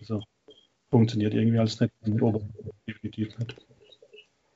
also, 0.00 0.20
funktioniert 0.90 1.32
irgendwie 1.32 1.60
als 1.60 1.78
nicht, 1.78 1.92
definitiv 2.88 3.38
nicht. 3.38 3.54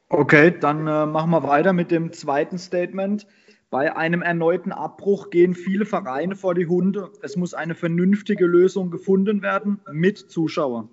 Okay, 0.09 0.59
dann 0.59 0.89
äh, 0.89 1.07
machen 1.07 1.31
wir 1.31 1.45
weiter 1.45 1.73
mit 1.73 1.93
dem 1.93 2.13
zweiten 2.13 2.59
Statement. 2.59 3.29
Bei 3.71 3.97
einem 3.97 4.23
erneuten 4.23 4.71
Abbruch 4.71 5.31
gehen 5.31 5.55
viele 5.55 5.87
Vereine 5.87 6.37
vor 6.37 6.55
die 6.55 6.67
Hunde. 6.67 7.11
Es 7.23 7.37
muss 7.37 7.53
eine 7.53 7.75
vernünftige 7.75 8.47
Lösung 8.47 8.91
gefunden 8.91 9.43
werden 9.43 9.81
mit 9.91 10.19
Zuschauern. 10.19 10.89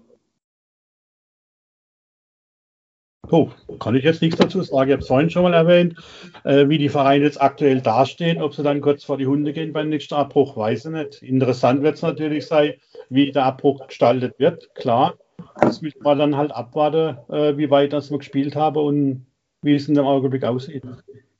Oh, 3.30 3.49
kann 3.80 3.95
ich 3.95 4.03
jetzt 4.03 4.21
nichts 4.21 4.38
dazu 4.38 4.61
sagen. 4.61 4.89
Ich 4.89 4.93
habe 4.93 5.01
es 5.01 5.07
vorhin 5.07 5.30
schon 5.30 5.43
mal 5.43 5.53
erwähnt, 5.53 5.95
äh, 6.43 6.67
wie 6.67 6.78
die 6.78 6.89
Vereine 6.89 7.24
jetzt 7.24 7.41
aktuell 7.41 7.80
dastehen. 7.80 8.41
Ob 8.41 8.53
sie 8.53 8.63
dann 8.63 8.82
kurz 8.82 9.03
vor 9.03 9.17
die 9.17 9.28
Hunde 9.28 9.53
gehen 9.53 9.71
beim 9.71 9.89
nächsten 9.89 10.15
Abbruch, 10.15 10.57
weiß 10.57 10.86
ich 10.86 10.91
nicht. 10.91 11.21
Interessant 11.21 11.84
wird 11.84 11.95
es 11.95 12.01
natürlich 12.01 12.47
sein, 12.47 12.74
wie 13.09 13.32
der 13.32 13.45
Abbruch 13.45 13.88
gestaltet 13.88 14.38
wird. 14.39 14.74
Klar, 14.76 15.15
das 15.61 15.82
müssen 15.82 16.03
wir 16.03 16.15
dann 16.15 16.36
halt 16.36 16.51
abwarten, 16.51 17.17
äh, 17.32 17.55
wie 17.57 17.69
weit 17.69 17.93
das 17.93 18.11
wir 18.11 18.17
gespielt 18.17 18.55
haben 18.55 18.78
und 18.78 19.26
wie 19.61 19.76
es 19.76 19.88
in 19.88 19.95
dem 19.95 20.05
Augenblick 20.05 20.43
aussieht. 20.43 20.84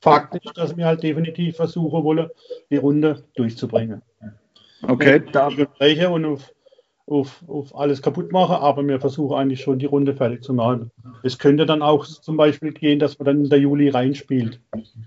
Fakt 0.04 0.34
ist, 0.34 0.56
dass 0.56 0.76
wir 0.76 0.84
halt 0.84 1.02
definitiv 1.02 1.56
versuchen 1.56 2.04
wollen, 2.04 2.28
die 2.70 2.76
Runde 2.76 3.24
durchzubringen. 3.36 4.02
Okay, 4.82 5.22
da. 5.32 5.48
Gespräche 5.48 6.10
und 6.10 6.26
auf, 6.26 6.52
auf, 7.06 7.42
auf 7.48 7.74
alles 7.74 8.02
kaputt 8.02 8.30
machen, 8.30 8.56
aber 8.56 8.86
wir 8.86 9.00
versuchen 9.00 9.36
eigentlich 9.36 9.62
schon 9.62 9.78
die 9.78 9.86
Runde 9.86 10.14
fertig 10.14 10.42
zu 10.42 10.52
machen. 10.52 10.90
Es 11.22 11.38
könnte 11.38 11.64
dann 11.64 11.80
auch 11.80 12.04
zum 12.04 12.36
Beispiel 12.36 12.72
gehen, 12.72 12.98
dass 12.98 13.18
man 13.18 13.26
dann 13.26 13.44
in 13.44 13.50
der 13.50 13.60
Juli 13.60 13.88
reinspielt, 13.88 14.60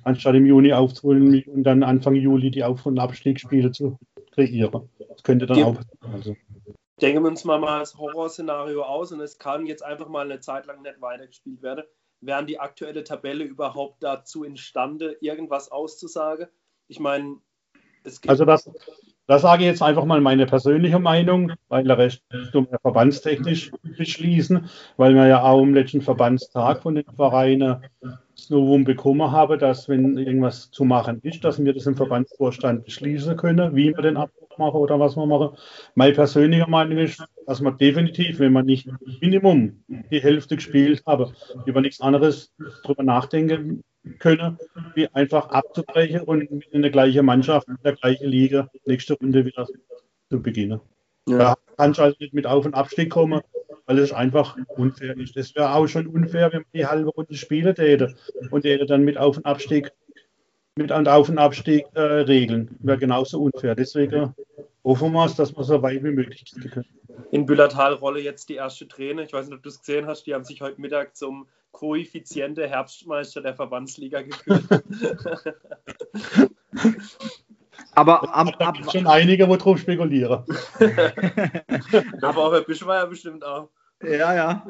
anstatt 0.03 0.33
im 0.33 0.47
Juni 0.47 0.73
aufzuholen 0.73 1.43
und 1.43 1.63
dann 1.63 1.83
Anfang 1.83 2.15
Juli 2.15 2.49
die 2.49 2.63
Auf- 2.63 2.87
und 2.87 2.97
Abstiegsspiele 2.97 3.71
zu 3.71 3.99
kreieren. 4.31 4.89
Das 5.09 5.21
könnte 5.21 5.45
dann 5.45 5.63
auch. 5.63 5.77
Also 6.11 6.35
denken 7.01 7.23
wir 7.23 7.29
uns 7.29 7.43
mal, 7.43 7.59
mal 7.59 7.79
das 7.79 7.97
Horrorszenario 7.97 8.81
aus 8.81 9.11
und 9.11 9.19
es 9.19 9.37
kann 9.37 9.67
jetzt 9.67 9.83
einfach 9.83 10.09
mal 10.09 10.25
eine 10.25 10.39
Zeit 10.39 10.65
lang 10.65 10.81
nicht 10.81 11.01
weitergespielt 11.01 11.61
werden. 11.61 11.83
Wären 12.21 12.47
die 12.47 12.59
aktuelle 12.59 13.03
Tabelle 13.03 13.43
überhaupt 13.43 14.03
dazu 14.03 14.43
imstande, 14.43 15.17
irgendwas 15.21 15.71
auszusagen? 15.71 16.47
Ich 16.87 16.99
meine, 16.99 17.37
es 18.03 18.21
gibt. 18.21 18.29
Also, 18.29 18.45
das, 18.45 18.69
das 19.27 19.41
sage 19.41 19.63
ich 19.63 19.69
jetzt 19.69 19.81
einfach 19.83 20.05
mal 20.05 20.21
meine 20.21 20.45
persönliche 20.45 20.99
Meinung, 20.99 21.51
weil 21.67 21.83
der 21.83 22.09
tun 22.51 22.67
wir 22.69 22.79
verbandstechnisch 22.79 23.71
beschließen, 23.97 24.69
weil 24.95 25.13
wir 25.15 25.27
ja 25.27 25.43
auch 25.43 25.61
im 25.61 25.73
letzten 25.73 26.01
Verbandstag 26.01 26.81
von 26.81 26.95
den 26.95 27.05
Vereinen 27.15 27.83
das 28.01 28.49
Novum 28.49 28.85
bekommen 28.85 29.31
haben, 29.31 29.59
dass 29.59 29.89
wenn 29.89 30.17
irgendwas 30.17 30.71
zu 30.71 30.85
machen 30.85 31.19
ist, 31.23 31.43
dass 31.43 31.63
wir 31.63 31.73
das 31.73 31.87
im 31.87 31.95
Verbandsvorstand 31.95 32.85
beschließen 32.85 33.35
können, 33.35 33.75
wie 33.75 33.93
wir 33.93 34.01
den 34.01 34.15
Abbruch 34.15 34.46
machen 34.57 34.75
oder 34.75 34.99
was 34.99 35.15
wir 35.15 35.25
machen. 35.25 35.57
Meine 35.95 36.13
persönliche 36.13 36.69
Meinung 36.69 36.97
ist, 36.97 37.23
dass 37.45 37.61
man 37.61 37.77
definitiv, 37.77 38.39
wenn 38.39 38.53
man 38.53 38.65
nicht 38.65 38.89
Minimum 39.21 39.83
die 39.87 40.21
Hälfte 40.21 40.55
gespielt 40.55 41.03
habe, 41.05 41.31
über 41.65 41.81
nichts 41.81 42.01
anderes 42.01 42.53
drüber 42.83 43.03
nachdenken 43.03 43.83
können, 44.19 44.57
wie 44.95 45.07
einfach 45.09 45.49
abzubrechen 45.49 46.21
und 46.21 46.41
in 46.71 46.81
der 46.81 46.91
gleichen 46.91 47.25
Mannschaft, 47.25 47.67
in 47.67 47.77
der 47.83 47.95
gleichen 47.95 48.27
Liga, 48.27 48.69
nächste 48.85 49.13
Runde 49.15 49.45
wieder 49.45 49.67
zu 50.29 50.41
beginnen. 50.41 50.79
Ja. 51.27 51.37
Da 51.37 51.55
kann 51.77 51.91
ich 51.91 51.99
also 51.99 52.15
nicht 52.19 52.33
mit 52.33 52.47
Auf- 52.47 52.65
und 52.65 52.73
Abstieg 52.73 53.09
kommen, 53.09 53.41
weil 53.85 53.99
es 53.99 54.13
einfach 54.13 54.57
unfair 54.69 55.17
ist. 55.17 55.35
Das 55.35 55.55
wäre 55.55 55.73
auch 55.73 55.87
schon 55.87 56.07
unfair, 56.07 56.51
wenn 56.51 56.61
man 56.61 56.71
die 56.73 56.85
halbe 56.85 57.09
Runde 57.09 57.35
spielen 57.35 57.75
täte 57.75 58.15
und 58.51 58.61
täte 58.61 58.85
dann 58.85 59.03
mit 59.03 59.17
Auf- 59.17 59.37
und 59.37 59.45
Abstieg 59.45 59.91
mit 60.77 60.91
Auf- 60.91 61.29
und 61.29 61.37
Abstieg 61.37 61.85
äh, 61.93 62.01
regeln. 62.01 62.75
Wäre 62.79 62.97
genauso 62.97 63.41
unfair. 63.41 63.75
Deswegen 63.75 64.33
hoffen 64.83 65.11
wir 65.11 65.25
es, 65.25 65.35
dass 65.35 65.55
wir 65.55 65.63
so 65.63 65.81
weit 65.81 66.03
wie 66.03 66.11
möglich 66.11 66.45
gehen 66.45 66.69
können. 66.71 66.87
In 67.31 67.45
Büllertal 67.45 67.93
rolle 67.93 68.21
jetzt 68.21 68.49
die 68.49 68.55
erste 68.55 68.87
Träne. 68.87 69.23
Ich 69.23 69.33
weiß 69.33 69.47
nicht, 69.47 69.55
ob 69.55 69.63
du 69.63 69.69
es 69.69 69.79
gesehen 69.79 70.05
hast. 70.05 70.23
Die 70.23 70.33
haben 70.33 70.43
sich 70.43 70.61
heute 70.61 70.79
Mittag 70.79 71.15
zum 71.15 71.47
koeffiziente 71.71 72.67
Herbstmeister 72.67 73.41
der 73.41 73.55
Verbandsliga 73.55 74.21
geführt. 74.21 74.63
Aber 77.93 78.35
am, 78.35 78.51
da 78.59 78.71
gibt 78.71 78.91
schon 78.91 79.07
einige, 79.07 79.47
wo 79.47 79.55
drauf 79.55 79.79
spekulieren. 79.79 80.43
Aber 82.21 82.45
auch 82.45 82.53
Herr 82.53 82.61
Bischmeier 82.61 83.07
bestimmt 83.07 83.43
auch. 83.43 83.69
Ja, 84.03 84.35
ja. 84.35 84.65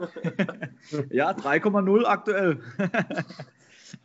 ja, 1.10 1.32
3,0 1.32 2.06
aktuell. 2.06 2.60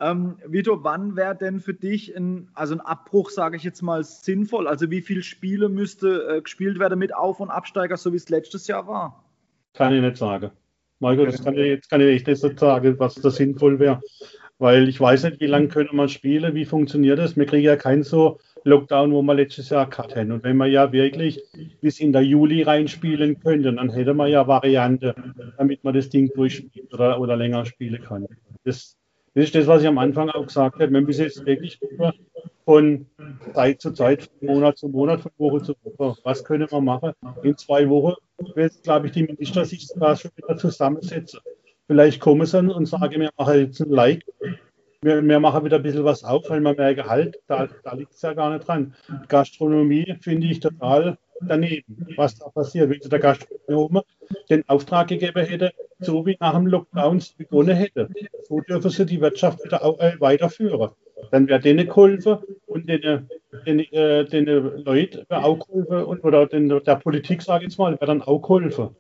Ähm, 0.01 0.37
Vito, 0.47 0.85
wann 0.85 1.17
wäre 1.17 1.37
denn 1.37 1.61
für 1.61 1.75
dich 1.75 2.17
ein, 2.17 2.49
also 2.55 2.75
ein 2.75 2.81
Abbruch, 2.81 3.31
sage 3.31 3.57
ich 3.57 3.65
jetzt 3.65 3.83
mal, 3.83 4.05
sinnvoll? 4.05 4.69
Also 4.69 4.91
wie 4.91 5.01
viele 5.01 5.23
Spiele 5.23 5.69
müsste 5.69 6.37
äh, 6.37 6.43
gespielt 6.43 6.79
werden 6.79 6.99
mit 6.99 7.15
Auf- 7.15 7.41
und 7.41 7.51
Absteiger, 7.51 7.97
so 7.97 8.13
wie 8.13 8.17
es 8.17 8.29
letztes 8.29 8.67
Jahr 8.67 8.87
war? 8.87 9.25
Kann 9.75 9.95
ich 9.95 10.03
nicht 10.03 10.17
sagen. 10.17 10.51
Marco, 10.99 11.27
das 11.27 11.43
kann 11.43 11.55
ich, 11.55 11.67
jetzt 11.67 11.91
kann 11.91 12.01
ich 12.01 12.09
echt 12.09 12.27
nicht 12.27 12.59
sagen, 12.59 12.99
was 12.99 13.15
da 13.17 13.31
sinnvoll 13.31 13.79
wäre. 13.81 14.01
Weil 14.59 14.89
ich 14.89 15.01
weiß 15.01 15.25
nicht, 15.25 15.41
wie 15.41 15.47
lange 15.47 15.67
können 15.67 15.97
wir 15.97 16.07
spielen, 16.07 16.55
wie 16.55 16.65
funktioniert 16.65 17.19
das? 17.19 17.37
Wir 17.37 17.47
kriegen 17.47 17.65
ja 17.65 17.75
keinen 17.75 18.05
so 18.05 18.39
Lockdown, 18.63 19.13
wo 19.13 19.21
wir 19.23 19.35
letztes 19.35 19.71
Jahr 19.71 19.91
haben. 19.91 20.31
Und 20.31 20.45
wenn 20.45 20.57
wir 20.57 20.67
ja 20.67 20.93
wirklich 20.93 21.43
bis 21.81 21.99
in 21.99 22.13
der 22.13 22.23
Juli 22.23 22.63
reinspielen 22.63 23.41
könnten, 23.41 23.77
dann 23.77 23.91
hätte 23.91 24.15
man 24.15 24.31
ja 24.31 24.47
Variante, 24.47 25.17
damit 25.59 25.83
man 25.83 25.95
das 25.95 26.11
Ding 26.11 26.31
durchspielt 26.35 26.95
oder, 26.95 27.21
oder 27.21 27.37
länger 27.37 27.67
spielen 27.67 28.01
kann. 28.01 28.29
Das, 28.63 28.97
das 29.35 29.45
ist 29.45 29.55
das, 29.55 29.67
was 29.67 29.83
ich 29.83 29.89
am 29.89 29.99
Anfang 29.99 30.29
auch 30.31 30.47
gesagt 30.47 30.75
habe. 30.75 30.93
Wir 30.93 31.01
müssen 31.01 31.23
jetzt 31.23 31.45
wirklich 31.47 31.81
von 32.65 33.07
Zeit 33.55 33.81
zu 33.81 33.93
Zeit, 33.93 34.25
von 34.25 34.49
Monat 34.49 34.79
zu 34.79 34.89
Monat, 34.89 35.21
von 35.21 35.33
Woche 35.39 35.63
zu 35.63 35.75
Woche, 35.83 36.17
was 36.23 36.45
können 36.45 36.71
wir 36.71 36.81
machen? 36.81 37.13
In 37.43 37.57
zwei 37.57 37.89
Wochen 37.89 38.15
wird, 38.55 38.83
glaube 38.83 39.07
ich, 39.07 39.13
die 39.13 39.25
Minister 39.25 39.65
sich 39.65 39.89
da 39.97 40.17
schon 40.17 40.31
wieder 40.37 40.57
zusammensetzen. 40.57 41.41
Vielleicht 41.87 42.21
kommen 42.21 42.47
sie 42.47 42.59
und 42.59 42.87
sagen, 42.87 43.21
wir 43.21 43.31
machen 43.37 43.59
jetzt 43.59 43.81
ein 43.81 43.91
Like 43.91 44.25
wir, 45.03 45.21
wir, 45.23 45.41
machen 45.41 45.65
wieder 45.65 45.77
ein 45.77 45.83
bisschen 45.83 46.05
was 46.05 46.23
auf, 46.25 46.49
weil 46.49 46.61
man 46.61 46.77
merkt, 46.77 47.05
halt, 47.07 47.41
da, 47.49 47.69
da 47.83 47.95
liegt 47.95 48.15
es 48.15 48.23
ja 48.23 48.33
gar 48.35 48.53
nicht 48.53 48.67
dran. 48.67 48.95
Gastronomie 49.29 50.17
finde 50.21 50.47
ich 50.47 50.61
total 50.61 51.19
daneben, 51.41 52.07
was 52.17 52.37
da 52.37 52.49
passiert. 52.49 52.89
Wenn 52.89 53.11
der 53.11 53.19
Gastronomie 53.19 54.03
den 54.49 54.69
Auftrag 54.69 55.09
gegeben 55.09 55.45
hätte, 55.45 55.73
so 55.99 56.25
wie 56.25 56.37
nach 56.41 56.55
dem 56.55 56.69
Lockdown 56.69 57.21
begonnen 57.37 57.77
hätte, 57.77 58.09
so 58.53 58.61
dürfen 58.61 58.91
sie 58.91 59.07
die 59.07 59.21
Wirtschaft 59.21 59.65
wieder 59.65 59.83
auch, 59.83 59.99
äh, 59.99 60.21
weiterführen. 60.21 60.91
Dann 61.31 61.49
wäre 61.49 61.61
denen 61.61 61.87
geholfen 61.87 62.39
und 62.67 62.87
den, 62.87 63.29
den, 63.67 63.79
äh, 63.93 64.27
den 64.27 64.45
Leuten 64.85 65.25
auch 65.31 65.59
geholfen 65.59 66.05
und, 66.05 66.23
oder 66.23 66.47
den, 66.47 66.69
der 66.69 66.97
Politik, 66.97 67.41
sage 67.43 67.65
ich 67.65 67.71
jetzt 67.71 67.79
mal, 67.79 67.93
wäre 67.93 68.07
dann 68.07 68.21
auch 68.21 68.41
geholfen. 68.41 68.91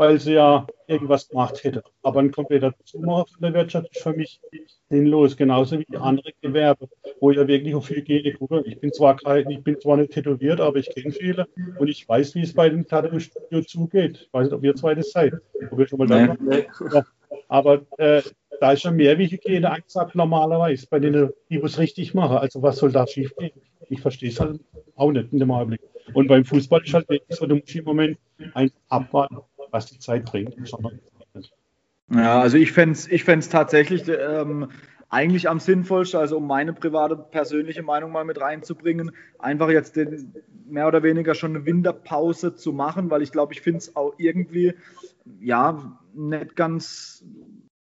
weil 0.00 0.18
sie 0.18 0.32
ja 0.32 0.66
irgendwas 0.86 1.28
gemacht 1.28 1.62
hätte. 1.62 1.82
Aber 2.02 2.20
ein 2.20 2.30
kompletter 2.30 2.72
Zumacher 2.84 3.26
von 3.26 3.42
der 3.42 3.52
Wirtschaft 3.52 3.94
ist 3.94 4.02
für 4.02 4.14
mich 4.14 4.40
sinnlos, 4.88 5.36
genauso 5.36 5.78
wie 5.78 5.96
andere 5.98 6.32
Gewerbe, 6.40 6.88
wo 7.20 7.30
ja 7.32 7.46
wirklich 7.46 7.74
auf 7.74 7.90
Hygiene 7.90 8.32
gucke. 8.32 8.62
Ich 8.64 8.80
bin 8.80 8.94
zwar 8.94 9.16
kein, 9.16 9.50
ich 9.50 9.62
bin 9.62 9.78
zwar 9.78 9.98
nicht 9.98 10.12
tätowiert, 10.12 10.58
aber 10.58 10.78
ich 10.78 10.88
kenne 10.88 11.12
viele 11.12 11.46
und 11.78 11.88
ich 11.88 12.08
weiß, 12.08 12.34
wie 12.34 12.40
es 12.40 12.54
bei 12.54 12.70
dem 12.70 12.86
Tattoo-Studio 12.88 13.62
zugeht. 13.62 14.20
Ich 14.22 14.32
weiß 14.32 14.46
nicht, 14.46 14.54
ob 14.54 14.64
ihr 14.64 14.74
zwei 14.74 14.94
das 14.94 15.10
seid. 15.10 15.34
Ob 15.70 15.78
ihr 15.78 15.86
schon 15.86 15.98
mal 15.98 16.08
da 16.08 16.34
nee. 16.40 16.66
ja. 16.94 17.04
Aber 17.48 17.82
äh, 17.98 18.22
da 18.60 18.72
ist 18.72 18.82
schon 18.82 18.96
mehr 18.96 19.18
wie 19.18 19.26
Hygiene 19.26 19.70
angesagt 19.70 20.14
normalerweise, 20.14 20.86
bei 20.88 21.00
denen, 21.00 21.30
die 21.48 21.56
es 21.56 21.78
richtig 21.78 22.14
machen. 22.14 22.36
Also 22.36 22.62
was 22.62 22.76
soll 22.76 22.92
da 22.92 23.06
schief 23.06 23.34
gehen? 23.36 23.52
Ich 23.88 24.00
verstehe 24.00 24.30
es 24.30 24.38
halt 24.38 24.60
auch 24.94 25.10
nicht 25.10 25.32
in 25.32 25.40
dem 25.40 25.50
Augenblick. 25.50 25.80
Und 26.12 26.28
beim 26.28 26.44
Fußball 26.44 26.82
ist 26.84 26.94
halt 26.94 27.08
wirklich 27.08 27.36
so, 27.36 27.46
du 27.46 27.56
musst 27.56 27.74
im 27.74 27.84
Moment 27.84 28.18
einfach 28.54 28.76
abwarten 28.88 29.38
was 29.72 29.86
die 29.86 29.98
Zeit 29.98 30.24
bringt. 30.24 30.54
Ja, 32.12 32.40
also 32.40 32.56
ich 32.56 32.72
fände 32.72 32.94
es 32.94 33.06
ich 33.06 33.24
tatsächlich 33.24 34.08
ähm, 34.08 34.68
eigentlich 35.08 35.48
am 35.48 35.60
sinnvollsten, 35.60 36.20
also 36.20 36.38
um 36.38 36.46
meine 36.46 36.72
private, 36.72 37.16
persönliche 37.16 37.82
Meinung 37.82 38.12
mal 38.12 38.24
mit 38.24 38.40
reinzubringen, 38.40 39.12
einfach 39.38 39.70
jetzt 39.70 39.96
den, 39.96 40.32
mehr 40.66 40.88
oder 40.88 41.02
weniger 41.02 41.34
schon 41.34 41.54
eine 41.54 41.66
Winterpause 41.66 42.54
zu 42.54 42.72
machen, 42.72 43.10
weil 43.10 43.22
ich 43.22 43.32
glaube, 43.32 43.52
ich 43.52 43.60
finde 43.60 43.78
es 43.78 43.96
auch 43.96 44.14
irgendwie, 44.18 44.74
ja, 45.40 45.98
nicht 46.14 46.56
ganz 46.56 47.24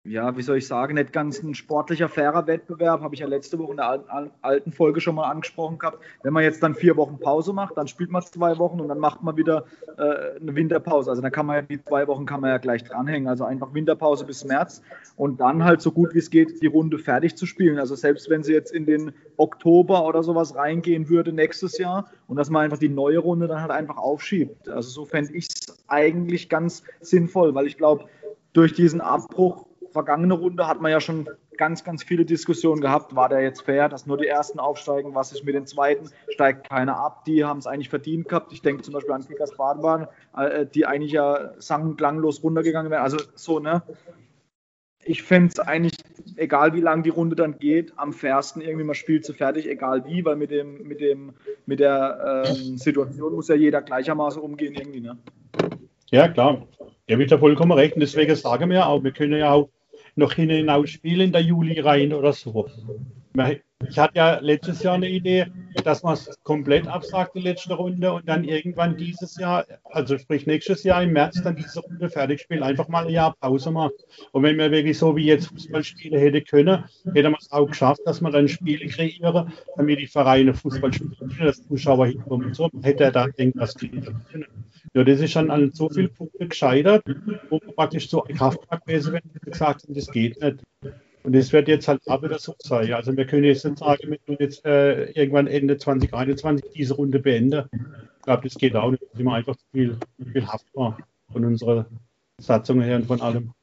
ja, 0.09 0.35
wie 0.35 0.41
soll 0.41 0.57
ich 0.57 0.65
sagen, 0.65 0.95
nicht 0.95 1.13
ganz 1.13 1.43
ein 1.43 1.53
sportlicher, 1.53 2.09
fairer 2.09 2.47
Wettbewerb, 2.47 3.01
habe 3.01 3.13
ich 3.13 3.21
ja 3.21 3.27
letzte 3.27 3.59
Woche 3.59 3.71
in 3.71 3.77
der 3.77 4.03
alten 4.41 4.71
Folge 4.71 5.01
schon 5.01 5.13
mal 5.13 5.29
angesprochen 5.29 5.77
gehabt. 5.77 5.99
Wenn 6.23 6.33
man 6.33 6.43
jetzt 6.43 6.63
dann 6.63 6.73
vier 6.73 6.97
Wochen 6.97 7.19
Pause 7.19 7.53
macht, 7.53 7.77
dann 7.77 7.87
spielt 7.87 8.09
man 8.09 8.23
zwei 8.23 8.57
Wochen 8.57 8.79
und 8.81 8.87
dann 8.87 8.97
macht 8.97 9.21
man 9.21 9.37
wieder 9.37 9.65
äh, 9.97 10.39
eine 10.41 10.55
Winterpause. 10.55 11.11
Also 11.11 11.21
dann 11.21 11.31
kann 11.31 11.45
man 11.45 11.57
ja 11.57 11.61
die 11.61 11.83
zwei 11.83 12.07
Wochen 12.07 12.25
kann 12.25 12.41
man 12.41 12.49
ja 12.49 12.57
gleich 12.57 12.83
dranhängen. 12.83 13.27
Also 13.29 13.45
einfach 13.45 13.73
Winterpause 13.75 14.25
bis 14.25 14.43
März 14.45 14.81
und 15.15 15.39
dann 15.39 15.63
halt 15.63 15.81
so 15.81 15.91
gut 15.91 16.15
wie 16.15 16.19
es 16.19 16.31
geht 16.31 16.61
die 16.63 16.67
Runde 16.67 16.97
fertig 16.97 17.35
zu 17.35 17.45
spielen. 17.45 17.77
Also 17.77 17.93
selbst 17.93 18.31
wenn 18.31 18.41
sie 18.41 18.53
jetzt 18.53 18.73
in 18.73 18.87
den 18.87 19.13
Oktober 19.37 20.05
oder 20.05 20.23
sowas 20.23 20.55
reingehen 20.55 21.09
würde 21.09 21.33
nächstes 21.33 21.77
Jahr 21.77 22.09
und 22.25 22.37
dass 22.37 22.49
man 22.49 22.63
einfach 22.63 22.79
die 22.79 22.89
neue 22.89 23.19
Runde 23.19 23.47
dann 23.47 23.61
halt 23.61 23.71
einfach 23.71 23.97
aufschiebt. 23.97 24.69
Also 24.69 24.89
so 24.89 25.05
fände 25.05 25.33
ich 25.33 25.47
es 25.49 25.77
eigentlich 25.87 26.49
ganz 26.49 26.83
sinnvoll, 26.99 27.53
weil 27.53 27.67
ich 27.67 27.77
glaube, 27.77 28.05
durch 28.53 28.73
diesen 28.73 29.01
Abbruch 29.01 29.68
vergangene 29.91 30.33
Runde 30.33 30.67
hat 30.67 30.81
man 30.81 30.91
ja 30.91 31.01
schon 31.01 31.29
ganz, 31.57 31.83
ganz 31.83 32.03
viele 32.03 32.25
Diskussionen 32.25 32.81
gehabt. 32.81 33.15
War 33.15 33.29
der 33.29 33.41
jetzt 33.41 33.61
fair, 33.61 33.89
dass 33.89 34.05
nur 34.05 34.17
die 34.17 34.27
Ersten 34.27 34.59
aufsteigen? 34.59 35.13
Was 35.15 35.31
ist 35.31 35.43
mit 35.43 35.55
den 35.55 35.67
Zweiten? 35.67 36.09
Steigt 36.29 36.69
keiner 36.69 36.97
ab? 36.97 37.25
Die 37.25 37.43
haben 37.43 37.59
es 37.59 37.67
eigentlich 37.67 37.89
verdient 37.89 38.29
gehabt. 38.29 38.53
Ich 38.53 38.61
denke 38.61 38.81
zum 38.81 38.93
Beispiel 38.93 39.13
an 39.13 39.27
Kickers 39.27 39.55
Badenbahn, 39.55 40.07
äh, 40.37 40.65
die 40.65 40.85
eigentlich 40.85 41.11
ja 41.11 41.51
sang- 41.57 41.83
und 41.83 41.97
klanglos 41.97 42.43
runtergegangen 42.43 42.91
wären. 42.91 43.03
Also 43.03 43.17
so, 43.35 43.59
ne? 43.59 43.83
Ich 45.03 45.23
fände 45.23 45.49
es 45.49 45.59
eigentlich, 45.59 45.93
egal 46.35 46.73
wie 46.73 46.81
lang 46.81 47.03
die 47.03 47.09
Runde 47.09 47.35
dann 47.35 47.57
geht, 47.57 47.93
am 47.97 48.13
fairsten 48.13 48.61
irgendwie 48.61 48.83
mal 48.83 48.93
spielt 48.93 49.25
sie 49.25 49.33
fertig, 49.33 49.67
egal 49.67 50.05
wie, 50.05 50.23
weil 50.25 50.35
mit 50.35 50.51
dem, 50.51 50.87
mit 50.87 50.99
dem, 50.99 51.33
mit 51.65 51.79
der 51.79 52.45
ähm, 52.47 52.77
Situation 52.77 53.33
muss 53.33 53.47
ja 53.47 53.55
jeder 53.55 53.81
gleichermaßen 53.81 54.41
umgehen 54.41 54.75
irgendwie, 54.75 55.01
ne? 55.01 55.17
Ja, 56.11 56.27
klar. 56.27 56.67
Ja, 57.07 57.15
habe 57.15 57.23
ich 57.23 57.29
da 57.29 57.37
vollkommen 57.37 57.71
recht. 57.71 57.95
Und 57.95 58.01
deswegen 58.01 58.35
sagen 58.35 58.69
wir 58.69 58.85
auch, 58.85 59.03
wir 59.03 59.11
können 59.11 59.37
ja 59.37 59.51
auch 59.51 59.69
noch 60.19 60.33
hinaus 60.33 60.91
spielen 60.91 61.31
der 61.31 61.41
Juli 61.41 61.79
rein 61.79 62.13
oder 62.13 62.33
so. 62.33 62.69
Ich 63.87 63.97
hatte 63.97 64.17
ja 64.17 64.39
letztes 64.39 64.83
Jahr 64.83 64.95
eine 64.95 65.09
Idee, 65.09 65.45
dass 65.85 66.03
man 66.03 66.13
es 66.13 66.37
komplett 66.43 66.85
absagt, 66.87 67.35
die 67.35 67.39
letzte 67.39 67.73
Runde, 67.73 68.11
und 68.11 68.27
dann 68.27 68.43
irgendwann 68.43 68.97
dieses 68.97 69.37
Jahr, 69.37 69.65
also 69.85 70.17
sprich 70.17 70.45
nächstes 70.45 70.83
Jahr 70.83 71.01
im 71.01 71.13
März, 71.13 71.41
dann 71.41 71.55
diese 71.55 71.79
Runde 71.79 72.09
fertig 72.09 72.41
spielen. 72.41 72.61
Einfach 72.61 72.89
mal 72.89 73.05
ein 73.05 73.13
Jahr 73.13 73.35
Pause 73.39 73.71
machen. 73.71 73.93
Und 74.33 74.43
wenn 74.43 74.57
wir 74.57 74.69
wirklich 74.71 74.97
so 74.97 75.15
wie 75.15 75.25
jetzt 75.25 75.47
Fußball 75.47 75.83
spielen 75.83 76.19
hätte 76.19 76.41
können, 76.41 76.83
hätte 77.13 77.29
man 77.29 77.39
es 77.39 77.51
auch 77.51 77.67
geschafft, 77.67 78.01
dass 78.05 78.19
man 78.19 78.33
dann 78.33 78.49
Spiele 78.49 78.85
kreieren, 78.87 79.53
damit 79.77 79.99
die 79.99 80.07
Vereine 80.07 80.53
Fußball 80.53 80.91
spielen, 80.91 81.15
dass 81.39 81.65
Zuschauer 81.65 82.07
hinkommen 82.07 82.47
und 82.47 82.55
so, 82.55 82.69
hätte 82.81 83.05
er 83.05 83.11
da 83.11 83.27
irgendwas 83.37 83.75
kreieren 83.75 84.25
können. 84.29 84.45
Ja, 84.93 85.03
das 85.05 85.21
ist 85.21 85.31
schon 85.31 85.51
an 85.51 85.71
so 85.71 85.87
vielen 85.89 86.13
Punkten 86.13 86.49
gescheitert, 86.49 87.03
wo 87.49 87.59
man 87.65 87.75
praktisch 87.75 88.09
so 88.09 88.25
ein 88.25 88.35
Kraftwerk 88.35 88.85
gewesen 88.85 89.13
wäre, 89.13 89.23
gesagt 89.45 89.85
das 89.87 90.07
geht 90.07 90.41
nicht. 90.41 90.65
Und 91.23 91.35
das 91.35 91.51
wird 91.51 91.67
jetzt 91.67 91.87
halt 91.87 92.01
auch 92.07 92.23
wieder 92.23 92.39
so 92.39 92.55
sein. 92.59 92.93
Also 92.93 93.15
wir 93.15 93.25
können 93.25 93.43
jetzt 93.43 93.65
nicht 93.65 93.79
sagen, 93.79 94.17
wir 94.25 94.37
jetzt 94.39 94.65
äh, 94.65 95.11
irgendwann 95.11 95.47
Ende 95.47 95.77
2021 95.77 96.71
diese 96.73 96.93
Runde 96.93 97.19
beenden. 97.19 97.69
Ich 98.17 98.23
glaube, 98.23 98.43
das 98.43 98.55
geht 98.55 98.75
auch 98.75 98.91
nicht. 98.91 99.03
Da 99.03 99.17
sind 99.17 99.25
wir 99.25 99.33
einfach 99.33 99.55
zu 99.55 99.65
viel, 99.71 99.97
viel 100.31 100.47
haftbar 100.47 100.97
von 101.31 101.45
unserer 101.45 101.85
Satzung 102.39 102.81
her 102.81 102.97
und 102.97 103.05
von 103.05 103.21
allem. 103.21 103.53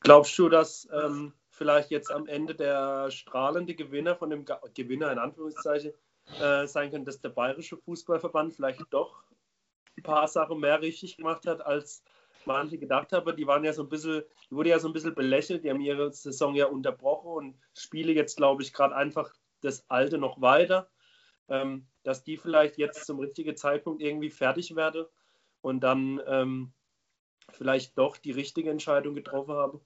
Glaubst 0.00 0.38
du, 0.38 0.48
dass 0.48 0.88
ähm, 0.92 1.32
vielleicht 1.50 1.90
jetzt 1.90 2.10
am 2.10 2.26
Ende 2.26 2.54
der 2.54 3.10
strahlende 3.10 3.74
Gewinner 3.74 4.16
von 4.16 4.30
dem 4.30 4.44
Ga 4.44 4.60
Gewinner 4.74 5.12
in 5.12 5.18
Anführungszeichen 5.18 5.92
äh, 6.40 6.66
sein 6.66 6.90
könnte, 6.90 7.06
dass 7.06 7.20
der 7.20 7.28
Bayerische 7.30 7.76
Fußballverband 7.76 8.54
vielleicht 8.54 8.82
doch 8.90 9.22
ein 9.96 10.02
paar 10.02 10.26
Sachen 10.28 10.60
mehr 10.60 10.80
richtig 10.80 11.16
gemacht 11.16 11.46
hat, 11.46 11.64
als 11.64 12.02
manche 12.46 12.78
gedacht 12.78 13.12
haben. 13.12 13.36
Die 13.36 13.46
waren 13.46 13.64
ja 13.64 13.72
so 13.72 13.82
ein 13.82 13.88
bisschen, 13.88 14.22
die 14.50 14.54
wurde 14.54 14.70
ja 14.70 14.78
so 14.78 14.88
ein 14.88 14.92
bisschen 14.92 15.14
belächelt, 15.14 15.64
die 15.64 15.70
haben 15.70 15.80
ihre 15.80 16.12
Saison 16.12 16.54
ja 16.54 16.66
unterbrochen 16.66 17.32
und 17.32 17.54
spiele 17.74 18.12
jetzt, 18.12 18.36
glaube 18.36 18.62
ich, 18.62 18.72
gerade 18.72 18.94
einfach 18.94 19.32
das 19.60 19.88
Alte 19.88 20.18
noch 20.18 20.40
weiter. 20.40 20.88
Ähm, 21.48 21.86
dass 22.04 22.24
die 22.24 22.36
vielleicht 22.36 22.78
jetzt 22.78 23.06
zum 23.06 23.20
richtigen 23.20 23.56
Zeitpunkt 23.56 24.02
irgendwie 24.02 24.30
fertig 24.30 24.74
werden 24.74 25.04
und 25.60 25.80
dann 25.80 26.20
ähm, 26.26 26.72
vielleicht 27.50 27.96
doch 27.98 28.16
die 28.16 28.32
richtige 28.32 28.70
Entscheidung 28.70 29.14
getroffen 29.14 29.54
haben. 29.54 29.80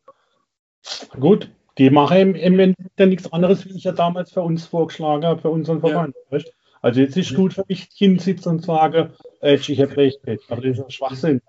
Gut, 1.18 1.50
die 1.78 1.90
machen 1.90 2.34
im 2.34 2.58
Endeffekt 2.58 2.98
ja 2.98 3.06
nichts 3.06 3.32
anderes, 3.32 3.64
wie 3.66 3.76
ich 3.76 3.84
ja 3.84 3.92
damals 3.92 4.32
für 4.32 4.40
uns 4.40 4.66
vorgeschlagen 4.66 5.24
habe, 5.24 5.40
für 5.40 5.50
unseren 5.50 5.80
Verband. 5.80 6.14
Ja. 6.30 6.38
Also 6.82 7.00
jetzt 7.00 7.16
ist 7.16 7.34
gut, 7.34 7.56
wenn 7.56 7.64
ich 7.68 7.88
hinsitze 7.94 8.48
und 8.48 8.64
sage, 8.64 9.12
äh, 9.40 9.54
ich 9.54 9.80
habe 9.80 9.96
recht, 9.96 10.20
aber 10.48 10.60
das 10.60 10.78
ist 10.78 10.84
ein 10.84 10.90
Schwachsinn. 10.90 11.42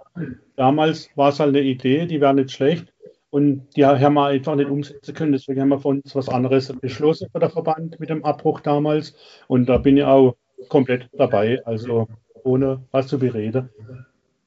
Damals 0.55 1.09
war 1.15 1.29
es 1.29 1.39
halt 1.39 1.49
eine 1.49 1.61
Idee, 1.61 2.05
die 2.05 2.21
wäre 2.21 2.33
nicht 2.33 2.51
schlecht 2.51 2.93
und 3.29 3.67
die 3.75 3.85
haben 3.85 4.13
wir 4.13 4.25
einfach 4.25 4.55
nicht 4.55 4.69
umsetzen 4.69 5.13
können. 5.13 5.31
Deswegen 5.33 5.61
haben 5.61 5.69
wir 5.69 5.79
von 5.79 6.01
uns 6.01 6.15
was 6.15 6.29
anderes 6.29 6.73
beschlossen 6.81 7.29
für 7.31 7.39
den 7.39 7.49
Verband 7.49 7.99
mit 7.99 8.09
dem 8.09 8.23
Abbruch 8.25 8.61
damals 8.61 9.15
und 9.47 9.67
da 9.67 9.77
bin 9.77 9.97
ich 9.97 10.03
auch 10.03 10.35
komplett 10.69 11.09
dabei, 11.13 11.63
also 11.65 12.07
ohne 12.43 12.81
was 12.91 13.07
zu 13.07 13.19
bereden. 13.19 13.69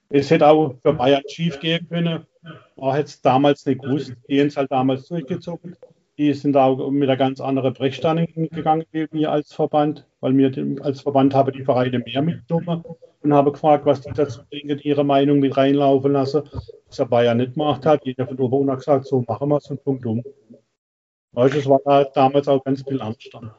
Es 0.09 0.31
hätte 0.31 0.49
auch 0.49 0.74
für 0.83 0.93
Bayern 0.93 1.22
schief 1.28 1.61
gehen 1.61 1.87
können, 1.89 2.26
auch 2.76 2.95
hätte 2.95 3.05
es 3.05 3.22
damals 3.22 3.64
nicht 3.66 3.83
gewusst. 3.83 4.14
Die 4.28 4.41
haben 4.41 4.49
es 4.49 4.57
halt 4.57 4.72
damals 4.72 5.07
durchgezogen. 5.07 5.76
Die 6.20 6.34
sind 6.34 6.52
da 6.52 6.68
mit 6.74 7.08
einer 7.08 7.16
ganz 7.16 7.40
anderen 7.40 7.72
Brechstange 7.72 8.26
gegangen 8.26 8.84
wie 8.92 9.08
wir 9.10 9.32
als 9.32 9.54
Verband, 9.54 10.06
weil 10.20 10.36
wir 10.36 10.84
als 10.84 11.00
Verband 11.00 11.32
haben 11.32 11.50
die 11.50 11.64
Vereine 11.64 11.98
mehr 12.00 12.20
mitgenommen 12.20 12.84
und 13.22 13.32
habe 13.32 13.52
gefragt, 13.52 13.86
was 13.86 14.02
die 14.02 14.12
dazu 14.12 14.42
denken, 14.52 14.78
ihre 14.80 15.02
Meinung 15.02 15.38
mit 15.40 15.56
reinlaufen 15.56 16.12
lassen. 16.12 16.42
Was 16.52 16.96
der 16.98 17.06
Bayern 17.06 17.38
nicht 17.38 17.54
gemacht 17.54 17.86
hat. 17.86 18.04
Jeder 18.04 18.26
von 18.26 18.38
oben 18.38 18.70
hat 18.70 18.80
gesagt, 18.80 19.06
so 19.06 19.24
machen 19.26 19.48
wir 19.48 19.56
es 19.56 19.70
und 19.70 19.82
Punkt 19.82 20.04
um. 20.04 20.22
Also 21.34 21.58
es 21.58 21.66
war 21.66 21.80
da 21.86 22.04
damals 22.04 22.48
auch 22.48 22.62
ganz 22.64 22.82
viel 22.86 23.00
Anstand. 23.00 23.52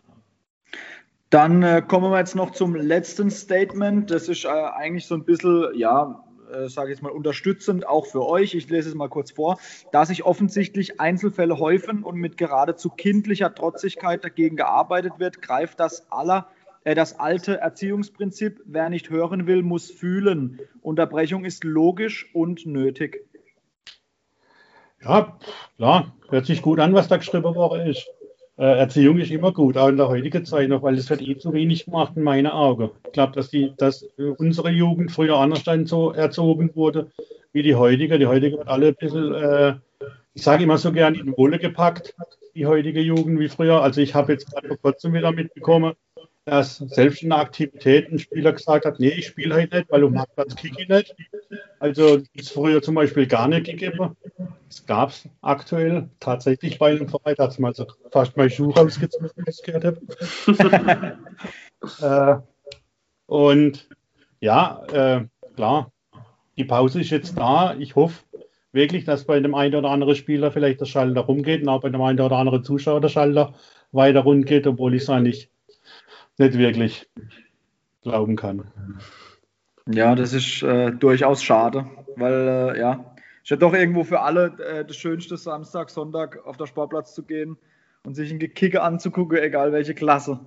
Dann 1.32 1.64
äh, 1.64 1.82
kommen 1.82 2.12
wir 2.12 2.20
jetzt 2.20 2.36
noch 2.36 2.52
zum 2.52 2.76
letzten 2.76 3.32
Statement. 3.32 4.12
Das 4.12 4.30
ist 4.30 4.46
äh, 4.46 4.50
eigentlich 4.50 5.08
so 5.08 5.16
ein 5.16 5.26
bisschen, 5.26 5.70
ja, 5.74 6.24
äh, 6.52 6.70
sage 6.70 6.90
ich 6.92 6.98
jetzt 6.98 7.04
mal, 7.04 7.12
unterstützend 7.12 7.88
auch 7.88 8.06
für 8.06 8.26
euch. 8.26 8.54
Ich 8.54 8.70
lese 8.70 8.90
es 8.90 8.96
mal 8.96 9.10
kurz 9.10 9.32
vor. 9.32 9.60
Da 9.92 10.06
sich 10.06 10.24
offensichtlich 10.26 11.00
Einzelfälle 11.00 11.60
häufen 11.60 12.04
und 12.04 12.16
mit 12.18 12.38
geradezu 12.38 12.90
kindlicher 12.90 13.54
Trotzigkeit 13.54 14.24
dagegen 14.24 14.56
gearbeitet 14.56 15.14
wird, 15.18 15.42
greift 15.42 15.80
das 15.80 16.12
aller 16.12 16.48
äh, 16.84 16.96
das 16.96 17.20
alte 17.20 17.60
Erziehungsprinzip, 17.60 18.62
wer 18.66 18.90
nicht 18.90 19.10
hören 19.10 19.48
will, 19.48 19.64
muss 19.64 19.92
fühlen. 19.92 20.60
Unterbrechung 20.82 21.46
ist 21.46 21.64
logisch 21.64 22.30
und 22.34 22.66
nötig. 22.66 23.26
Ja, 25.04 25.38
klar, 25.78 26.16
hört 26.30 26.46
sich 26.46 26.62
gut 26.62 26.80
an, 26.80 26.94
was 26.94 27.08
da 27.08 27.18
geschrieben 27.18 27.56
worden 27.56 27.88
ist. 27.88 28.08
Äh, 28.58 28.80
Erziehung 28.80 29.20
ist 29.20 29.32
immer 29.32 29.52
gut, 29.52 29.78
auch 29.78 29.88
in 29.88 29.98
der 29.98 30.10
heutigen 30.10 30.46
Zeit 30.46 30.70
noch, 30.70 30.84
weil 30.84 30.96
es 30.96 31.10
wird 31.10 31.22
eh 31.22 31.38
zu 31.38 31.54
wenig 31.54 31.86
gemacht 31.86 32.14
in 32.16 32.24
meinen 32.24 32.48
Augen. 32.48 32.92
Ich 33.06 33.14
glaube, 33.14 33.34
dass, 33.34 33.52
dass 33.78 34.04
unsere 34.38 34.70
Jugend 34.70 35.12
früher 35.12 35.38
anders 35.38 35.64
so 35.86 36.12
erzogen 36.12 36.76
wurde 36.76 37.12
wie 37.54 37.64
die 37.64 37.76
heutige. 37.76 38.20
Die 38.20 38.28
heutige 38.28 38.58
wird 38.58 38.68
alle 38.68 38.90
ein 38.90 38.96
bisschen, 38.96 39.34
äh, 39.34 39.76
ich 40.34 40.44
sage 40.44 40.64
immer 40.64 40.78
so 40.78 40.92
gern, 40.92 41.16
in 41.16 41.36
Wolle 41.38 41.60
gepackt, 41.60 42.14
die 42.56 42.66
heutige 42.66 43.02
Jugend 43.02 43.40
wie 43.40 43.50
früher. 43.50 43.82
Also 43.82 44.02
ich 44.02 44.16
habe 44.16 44.34
jetzt 44.34 44.52
gerade 44.52 44.68
vor 44.68 44.78
kurzem 44.78 45.14
wieder 45.14 45.32
mitbekommen, 45.32 45.94
dass 46.46 46.78
selbst 46.78 47.22
in 47.22 47.30
der 47.30 47.40
Aktivität 47.40 48.12
ein 48.12 48.18
Spieler 48.18 48.54
gesagt 48.54 48.86
hat, 48.86 49.00
nee, 49.00 49.10
ich 49.10 49.28
spiele 49.28 49.56
heute 49.56 49.78
nicht, 49.78 49.92
weil 49.92 50.04
um 50.04 50.14
Marktplatz 50.14 50.56
kicke 50.56 50.82
ich 50.82 50.90
nicht. 50.90 51.16
Also 51.80 52.18
das 52.18 52.28
ist 52.34 52.52
früher 52.52 52.82
zum 52.82 52.96
Beispiel 52.96 53.28
gar 53.28 53.48
nicht 53.48 53.66
gegeben. 53.66 54.16
Es 54.68 54.86
gab 54.86 55.10
es 55.10 55.30
aktuell 55.42 56.10
tatsächlich 56.20 56.80
bei 56.80 56.92
einem 56.92 57.08
Verein, 57.08 57.36
da 57.38 57.44
hat 57.44 57.60
mal 57.60 57.76
so 57.76 57.86
fast 58.12 58.36
mein 58.38 58.50
Schuh 58.50 58.72
rausgezogen, 58.72 59.30
gehört 59.64 59.86
habe. 59.86 61.18
äh, 62.42 62.42
und 63.28 63.88
ja, 64.40 64.84
äh, 64.92 65.26
klar, 65.56 65.92
die 66.58 66.66
Pause 66.66 67.02
ist 67.02 67.12
jetzt 67.12 67.38
da. 67.38 67.76
Ich 67.78 67.96
hoffe 67.96 68.24
wirklich, 68.72 69.06
dass 69.06 69.26
bei 69.26 69.40
dem 69.40 69.54
einen 69.54 69.76
oder 69.76 69.90
anderen 69.90 70.16
Spieler 70.16 70.52
vielleicht 70.52 70.82
der 70.82 70.86
Schalter 70.86 71.22
rumgeht 71.22 71.62
und 71.62 71.70
auch 71.70 71.82
bei 71.82 71.90
dem 71.90 72.02
einen 72.02 72.20
oder 72.20 72.38
anderen 72.38 72.64
Zuschauer 72.64 73.02
der 73.02 73.10
Schalter 73.10 73.54
weiter 73.92 74.22
rund 74.22 74.48
geht, 74.48 74.66
obwohl 74.66 74.96
ich 74.96 75.04
es 75.04 75.10
eigentlich 75.10 75.52
nicht 76.42 76.58
wirklich 76.58 77.08
glauben 78.02 78.36
kann. 78.36 78.72
Ja, 79.88 80.16
das 80.16 80.34
ist 80.34 80.64
äh, 80.64 80.92
durchaus 80.92 81.44
schade, 81.44 81.86
weil 82.16 82.74
äh, 82.76 82.80
ja, 82.80 83.16
ist 83.44 83.50
ja 83.50 83.58
doch 83.58 83.74
irgendwo 83.74 84.04
für 84.04 84.22
alle 84.22 84.58
äh, 84.60 84.86
das 84.86 84.98
Schönste, 84.98 85.38
Samstag, 85.38 85.90
Sonntag 85.90 86.46
auf 86.46 86.58
der 86.58 86.68
Sportplatz 86.68 87.16
zu 87.16 87.24
gehen 87.24 87.58
und 88.04 88.16
sich 88.16 88.32
einen 88.32 88.40
Kicker 88.54 88.84
anzugucken, 88.84 89.38
egal 89.38 89.72
welche 89.72 89.94
Klasse. 89.96 90.40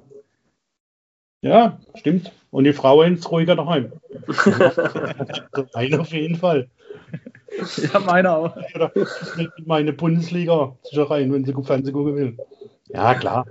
Ja, 1.40 1.78
stimmt. 1.95 2.32
Und 2.51 2.64
die 2.64 2.72
Frau 2.72 3.03
ins 3.03 3.30
ruhiger 3.30 3.55
daheim. 3.55 3.92
Meine 5.74 6.01
auf 6.01 6.12
jeden 6.12 6.36
Fall. 6.36 6.68
Ja, 7.92 8.01
meine 8.01 8.32
auch. 8.32 8.57
Meine 9.64 9.92
Bundesliga 9.92 10.76
rein, 10.95 11.32
wenn 11.32 11.45
sie 11.45 11.53
gut 11.53 11.66
Fernsehen 11.66 11.92
gucken 11.95 12.16
will. 12.16 12.36
Ja, 12.88 13.14
klar. 13.14 13.47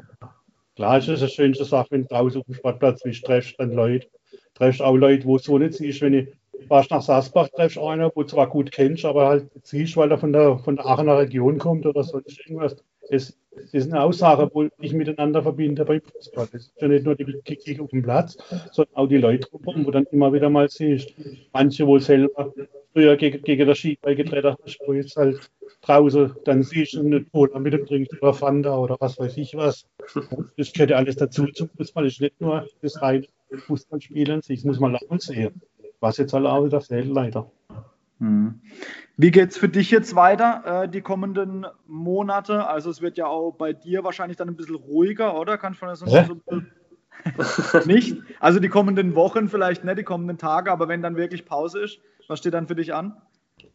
Klar, 0.76 0.98
es 0.98 1.08
ist 1.08 1.22
eine 1.22 1.30
schönste 1.30 1.66
Sache, 1.66 1.88
wenn 1.92 2.02
du 2.04 2.08
draußen 2.08 2.42
auf 2.42 2.46
dem 2.46 2.56
Sportplatz 2.56 3.04
bist, 3.04 3.24
treffst 3.26 3.56
dann 3.60 3.74
Leute. 3.74 4.08
Treffst 4.56 4.82
auch 4.82 4.96
Leute, 4.96 5.26
wo 5.26 5.36
es 5.36 5.44
so 5.44 5.58
nicht 5.58 5.76
siehst, 5.76 6.02
wenn 6.02 6.14
ich 6.14 6.28
warst 6.70 6.92
nach 6.92 7.02
Saasbach, 7.02 7.50
treffst 7.50 7.78
du 7.78 7.86
einen, 7.86 8.10
wo 8.14 8.24
du 8.24 8.28
zwar 8.28 8.50
gut 8.50 8.72
kennst, 8.72 9.06
aber 9.06 9.28
halt 9.28 9.50
siehst, 9.64 9.98
weil 9.98 10.12
er 10.12 10.18
von 10.18 10.34
der, 10.34 10.58
von 10.60 10.76
der 10.76 10.86
Aachener 10.86 11.18
Region 11.18 11.58
kommt 11.58 11.86
oder 11.86 12.04
sonst 12.04 12.40
irgendwas. 12.40 12.76
Es, 13.10 13.38
das 13.56 13.74
ist 13.74 13.92
eine 13.92 14.02
Aussage, 14.02 14.50
wo 14.54 14.68
ich 14.80 14.94
miteinander 14.94 15.44
verbinde 15.44 15.86
beim 15.86 16.02
Fußball. 16.02 16.48
Das 16.52 16.62
ist 16.62 16.82
ja 16.82 16.88
nicht 16.88 17.06
nur 17.06 17.16
die 17.16 17.26
Kick 17.44 17.80
auf 17.80 17.90
dem 17.90 18.02
Platz, 18.02 18.38
sondern 18.72 18.96
auch 18.96 19.08
die 19.08 19.18
Leute 19.18 19.48
drumherum, 19.50 19.86
wo 19.86 19.92
dann 19.92 20.06
immer 20.12 20.34
wieder 20.34 20.50
mal 20.50 20.70
siehst. 20.70 21.14
Manche, 21.52 21.86
wo 21.86 22.00
selber 22.00 22.54
früher 22.94 23.16
gegen, 23.18 23.42
gegen 23.44 23.68
das 23.68 23.78
Ski 23.78 23.98
beigetreten 24.02 24.56
hast, 24.64 24.80
wo 24.86 24.94
jetzt 24.94 25.16
halt 25.18 25.52
draußen, 25.84 26.36
dann 26.46 26.64
siehst 26.64 26.94
du 26.94 27.02
eine 27.02 27.24
Cola 27.24 27.60
mit 27.60 27.74
dem 27.74 27.86
Trinken 27.86 28.18
oder 28.20 28.34
Fanta 28.34 28.76
oder 28.76 28.98
was 29.00 29.20
weiß 29.20 29.38
ich 29.38 29.56
was. 29.56 29.86
Das 30.58 30.74
gehört 30.74 30.92
ja 30.92 30.98
alles 30.98 31.16
dazu 31.16 31.46
zum 31.48 31.70
Fußball. 31.78 32.06
Das 32.06 32.14
ist 32.14 32.22
nicht 32.22 32.40
nur 32.42 32.68
das 32.82 33.02
reine 33.02 33.28
Fußballspielen, 33.52 34.42
das 34.48 34.64
muss 34.64 34.80
man 34.80 34.94
lachen 34.94 35.20
sehen. 35.20 35.62
Was 36.00 36.18
jetzt 36.18 36.34
halt 36.34 36.46
auch 36.46 36.66
wieder 36.66 36.82
fehlt, 36.82 37.08
leider. 37.08 37.50
Hm. 38.20 38.62
Wie 39.18 39.32
geht 39.32 39.52
es 39.52 39.58
für 39.58 39.70
dich 39.70 39.92
jetzt 39.92 40.16
weiter, 40.16 40.84
äh, 40.84 40.90
die 40.90 41.02
kommenden 41.02 41.66
Monate? 41.86 42.68
Also 42.68 42.90
es 42.90 43.02
wird 43.02 43.18
ja 43.18 43.28
auch 43.28 43.52
bei 43.52 43.74
dir 43.74 44.04
wahrscheinlich 44.04 44.38
dann 44.38 44.50
ein 44.50 44.56
bisschen 44.56 44.76
ruhiger, 44.76 45.40
oder? 45.40 45.58
Kannst 45.58 45.82
du 45.82 45.86
das 45.86 46.02
ja? 46.08 46.26
so 46.26 47.80
nicht? 47.86 48.18
Also 48.40 48.60
die 48.60 48.70
kommenden 48.70 49.16
Wochen 49.16 49.50
vielleicht 49.50 49.84
nicht, 49.84 49.98
die 49.98 50.04
kommenden 50.04 50.38
Tage, 50.38 50.72
aber 50.72 50.88
wenn 50.88 51.02
dann 51.02 51.16
wirklich 51.16 51.46
Pause 51.46 51.82
ist, 51.82 52.00
was 52.28 52.40
steht 52.40 52.54
dann 52.54 52.68
für 52.68 52.76
dich 52.76 52.94
an? 52.94 53.18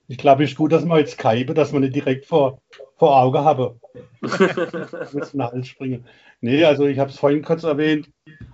Ich 0.09 0.17
glaube, 0.17 0.43
es 0.43 0.51
ist 0.51 0.57
gut, 0.57 0.73
dass 0.73 0.85
man 0.87 0.99
jetzt 0.99 1.13
Skype, 1.13 1.53
dass 1.53 1.73
man 1.73 1.83
nicht 1.83 1.95
direkt 1.95 2.25
vor, 2.25 2.63
vor 2.97 3.21
Auge 3.21 3.45
habe. 3.45 3.79
muss 5.13 5.35
nach 5.35 5.53
springen. 5.65 6.05
Nee, 6.41 6.65
also 6.65 6.87
ich 6.87 6.99
habe 6.99 7.11
es 7.11 7.19
vorhin 7.19 7.43
kurz 7.43 7.65
erwähnt. 7.65 8.11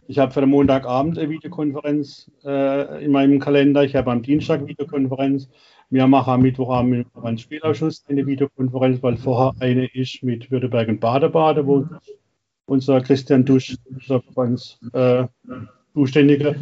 Ich 0.09 0.19
habe 0.19 0.33
für 0.33 0.41
den 0.41 0.51
Montagabend 0.51 1.17
eine 1.17 1.31
Videokonferenz 1.31 2.31
äh, 2.45 3.05
in 3.05 3.13
meinem 3.13 3.39
Kalender. 3.39 3.85
Ich 3.85 3.95
habe 3.95 4.11
am 4.11 4.23
Dienstag 4.23 4.59
eine 4.59 4.69
Videokonferenz. 4.69 5.49
Wir 5.91 6.07
machen 6.09 6.33
am 6.33 6.43
Mittwochabend 6.43 6.91
mit 7.15 7.25
dem 7.25 7.39
Spielausschuss 7.39 8.05
eine 8.09 8.27
Videokonferenz, 8.27 9.03
weil 9.03 9.17
vorher 9.17 9.55
eine 9.61 9.87
ist 9.87 10.23
mit 10.23 10.51
Württemberg 10.51 10.89
und 10.89 11.01
Badebade, 11.01 11.67
wo 11.67 11.87
unser 12.67 13.01
Christian 13.01 13.45
Dusch, 13.45 13.77
unser 13.91 14.21
Verbands 14.23 14.81
äh, 14.93 15.27
Zuständige, 15.93 16.57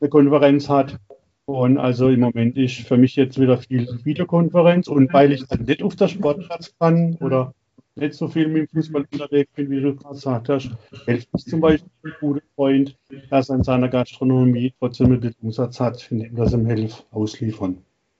eine 0.00 0.10
Konferenz 0.10 0.68
hat. 0.68 0.98
Und 1.46 1.76
also 1.76 2.08
im 2.08 2.20
Moment 2.20 2.56
ist 2.56 2.80
für 2.80 2.96
mich 2.96 3.16
jetzt 3.16 3.38
wieder 3.38 3.58
viel 3.58 3.86
Videokonferenz 4.04 4.88
und 4.88 5.12
weil 5.12 5.32
ich 5.32 5.46
dann 5.46 5.64
nicht 5.64 5.82
auf 5.82 5.94
der 5.94 6.08
Sportplatz 6.08 6.74
kann 6.78 7.16
oder 7.20 7.52
nicht 7.96 8.14
so 8.14 8.28
viel 8.28 8.48
mit 8.48 8.72
dem 8.72 8.76
Fußball 8.76 9.04
unterwegs 9.12 9.52
bin, 9.54 9.70
wie 9.70 9.80
du 9.80 9.94
gerade 9.94 10.14
gesagt 10.14 10.48
hast, 10.48 10.70
hilft 11.04 11.28
uns 11.32 11.44
zum 11.44 11.60
Beispiel 11.60 11.90
ein 12.04 12.12
guter 12.18 12.42
Freund, 12.54 12.96
der 13.10 13.50
in 13.50 13.62
seiner 13.62 13.88
Gastronomie 13.88 14.72
trotzdem 14.78 15.12
einen 15.12 15.34
Umsatz 15.42 15.78
hat, 15.80 16.10
indem 16.10 16.34
das 16.34 16.54
ihm 16.54 16.66
hilft, 16.66 17.06
ausliefern. 17.10 17.78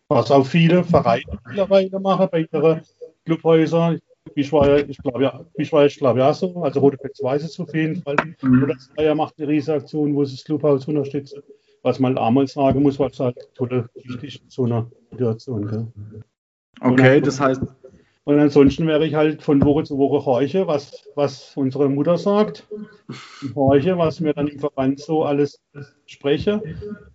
Was 0.09 0.31
auch 0.31 0.47
viele 0.47 0.85
Vereine 0.85 1.39
mittlerweile 1.47 1.99
machen 1.99 2.29
bei 2.31 2.47
ihren 2.53 2.83
Clubhäusern. 3.25 4.01
Bischweier, 4.35 4.89
ich 4.89 4.97
glaube 4.99 5.23
ja, 5.23 5.45
Bischweier, 5.55 5.87
ich 5.87 5.97
glaube 5.97 6.21
ja 6.21 6.33
so, 6.33 6.63
also 6.63 6.81
Rote 6.81 6.97
Petz 6.97 7.23
weiß 7.23 7.43
es 7.45 7.61
auf 7.61 7.75
jeden 7.75 8.03
Fall. 8.03 8.17
Oder 8.43 8.77
Zweier 8.79 9.15
macht 9.15 9.35
eine 9.39 9.49
riesige 9.49 9.77
Aktion, 9.77 10.15
wo 10.15 10.25
sie 10.25 10.37
das 10.37 10.45
Clubhaus 10.45 10.89
unterstützt 10.89 11.37
was 11.85 12.01
man 12.01 12.19
einmal 12.19 12.49
sagen 12.49 12.83
muss, 12.83 12.99
was 12.99 13.21
halt 13.21 13.37
total 13.55 13.89
wichtig 13.95 14.43
in 14.43 14.51
so 14.51 14.65
einer 14.65 14.91
Situation. 15.11 15.69
Gell? 15.69 15.87
Okay, 16.81 17.21
das 17.21 17.39
heißt. 17.39 17.63
Und 18.27 18.39
ansonsten 18.39 18.87
wäre 18.87 19.07
ich 19.07 19.15
halt 19.15 19.43
von 19.43 19.63
Woche 19.63 19.85
zu 19.85 19.99
Woche 19.99 20.25
horche, 20.25 20.67
was, 20.67 21.07
was 21.15 21.55
unsere 21.59 21.91
Mutter 21.91 22.17
sagt, 22.17 22.67
horche, 23.55 23.99
was 23.99 24.21
mir 24.21 24.33
dann 24.33 24.49
im 24.49 24.59
Verband 24.59 24.99
so 24.99 25.25
alles 25.25 25.61
spreche 26.07 26.63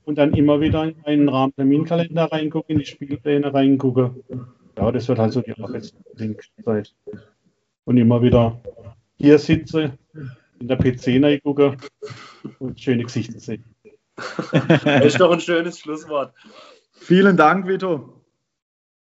und 0.06 0.20
dann 0.20 0.36
immer 0.36 0.62
wieder 0.62 0.84
in 0.84 1.04
einen 1.06 1.30
Rahmenterminkalender 1.30 2.32
reingucke, 2.32 2.74
in 2.74 2.80
die 2.80 2.86
Spielpläne 2.86 3.52
reingucke. 3.52 4.14
Ja, 4.78 4.92
das 4.92 5.08
wird 5.08 5.18
halt 5.18 5.34
so 5.34 5.42
die 5.42 5.60
Arbeitszeit. 5.60 6.94
Und 7.86 7.98
immer 7.98 8.22
wieder 8.22 8.62
hier 9.18 9.40
sitze, 9.40 9.98
in 10.60 10.68
der 10.68 10.76
PC 10.78 11.24
reingucke 11.24 11.76
und 12.60 12.80
schöne 12.80 13.04
Gesichter 13.04 13.40
sehe 13.40 13.64
das 14.52 15.06
ist 15.06 15.20
doch 15.20 15.32
ein 15.32 15.40
schönes 15.40 15.80
Schlusswort. 15.80 16.34
Vielen 16.92 17.38
Dank, 17.38 17.68
Vito. 17.68 18.26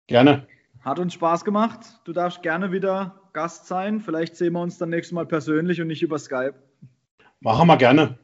Gerne. 0.07 0.46
Hat 0.80 0.98
uns 0.98 1.14
Spaß 1.14 1.44
gemacht. 1.44 1.80
Du 2.05 2.12
darfst 2.12 2.42
gerne 2.42 2.72
wieder 2.72 3.20
Gast 3.32 3.66
sein. 3.66 4.00
Vielleicht 4.00 4.36
sehen 4.36 4.53
wir 4.53 4.61
uns 4.61 4.78
dann 4.78 4.90
nächstes 4.90 5.12
Mal 5.12 5.26
persönlich 5.26 5.80
und 5.80 5.86
nicht 5.86 6.03
über 6.03 6.18
Skype. 6.18 6.55
Machen 7.40 7.68
wir 7.68 7.76
gerne. 7.76 8.18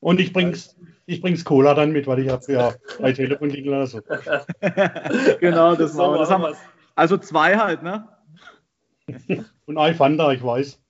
Und 0.00 0.18
ich 0.18 0.32
bring's, 0.32 0.76
ich 1.06 1.20
bring's 1.20 1.44
Cola 1.44 1.74
dann 1.74 1.92
mit, 1.92 2.06
weil 2.06 2.20
ich 2.20 2.30
habe 2.30 2.52
ja 2.52 2.74
bei 2.98 3.12
Telefon 3.12 3.50
liegen 3.50 3.68
oder 3.68 3.86
so. 3.86 4.00
genau, 5.40 5.74
das, 5.74 5.92
so, 5.94 6.16
das 6.16 6.30
haben 6.30 6.42
wir. 6.42 6.56
Also 6.94 7.16
zwei 7.18 7.56
halt, 7.56 7.82
ne? 7.82 8.08
Und 9.66 9.78
ein 9.78 9.94
Fanta, 9.94 10.32
ich 10.32 10.42
weiß. 10.42 10.80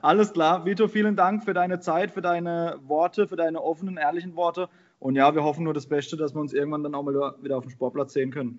Alles 0.00 0.32
klar. 0.32 0.64
Vito, 0.64 0.88
vielen 0.88 1.16
Dank 1.16 1.44
für 1.44 1.54
deine 1.54 1.80
Zeit, 1.80 2.10
für 2.10 2.22
deine 2.22 2.78
Worte, 2.82 3.28
für 3.28 3.36
deine 3.36 3.62
offenen, 3.62 3.96
ehrlichen 3.96 4.36
Worte. 4.36 4.68
Und 4.98 5.16
ja, 5.16 5.34
wir 5.34 5.42
hoffen 5.42 5.64
nur 5.64 5.74
das 5.74 5.86
Beste, 5.86 6.16
dass 6.16 6.34
wir 6.34 6.40
uns 6.40 6.52
irgendwann 6.52 6.82
dann 6.82 6.94
auch 6.94 7.02
mal 7.02 7.34
wieder 7.42 7.56
auf 7.56 7.64
dem 7.64 7.70
Sportplatz 7.70 8.12
sehen 8.12 8.30
können. 8.30 8.58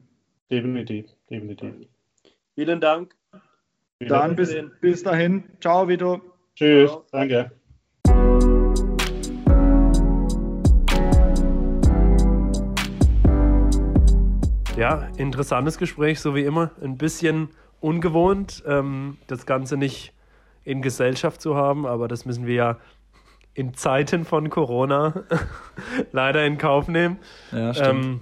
Definitiv, 0.51 1.05
definitiv. 1.29 1.73
Vielen 2.55 2.81
Dank. 2.81 3.15
Dann 3.99 4.35
bis, 4.35 4.55
bis 4.81 5.03
dahin. 5.03 5.43
Ciao, 5.61 5.87
Vito. 5.87 6.21
Tschüss. 6.55 6.89
Ciao. 6.89 7.05
Danke. 7.11 7.51
Ja, 14.77 15.07
interessantes 15.17 15.77
Gespräch, 15.77 16.19
so 16.19 16.35
wie 16.35 16.41
immer. 16.41 16.71
Ein 16.81 16.97
bisschen 16.97 17.49
ungewohnt, 17.79 18.63
ähm, 18.65 19.17
das 19.27 19.45
Ganze 19.45 19.77
nicht 19.77 20.13
in 20.63 20.81
Gesellschaft 20.81 21.41
zu 21.41 21.55
haben, 21.55 21.85
aber 21.85 22.07
das 22.07 22.25
müssen 22.25 22.45
wir 22.45 22.55
ja 22.55 22.77
in 23.53 23.73
Zeiten 23.73 24.25
von 24.25 24.49
Corona 24.49 25.23
leider 26.11 26.45
in 26.45 26.57
Kauf 26.57 26.87
nehmen. 26.87 27.17
Ja, 27.51 27.73
stimmt. 27.73 28.05
Ähm, 28.05 28.21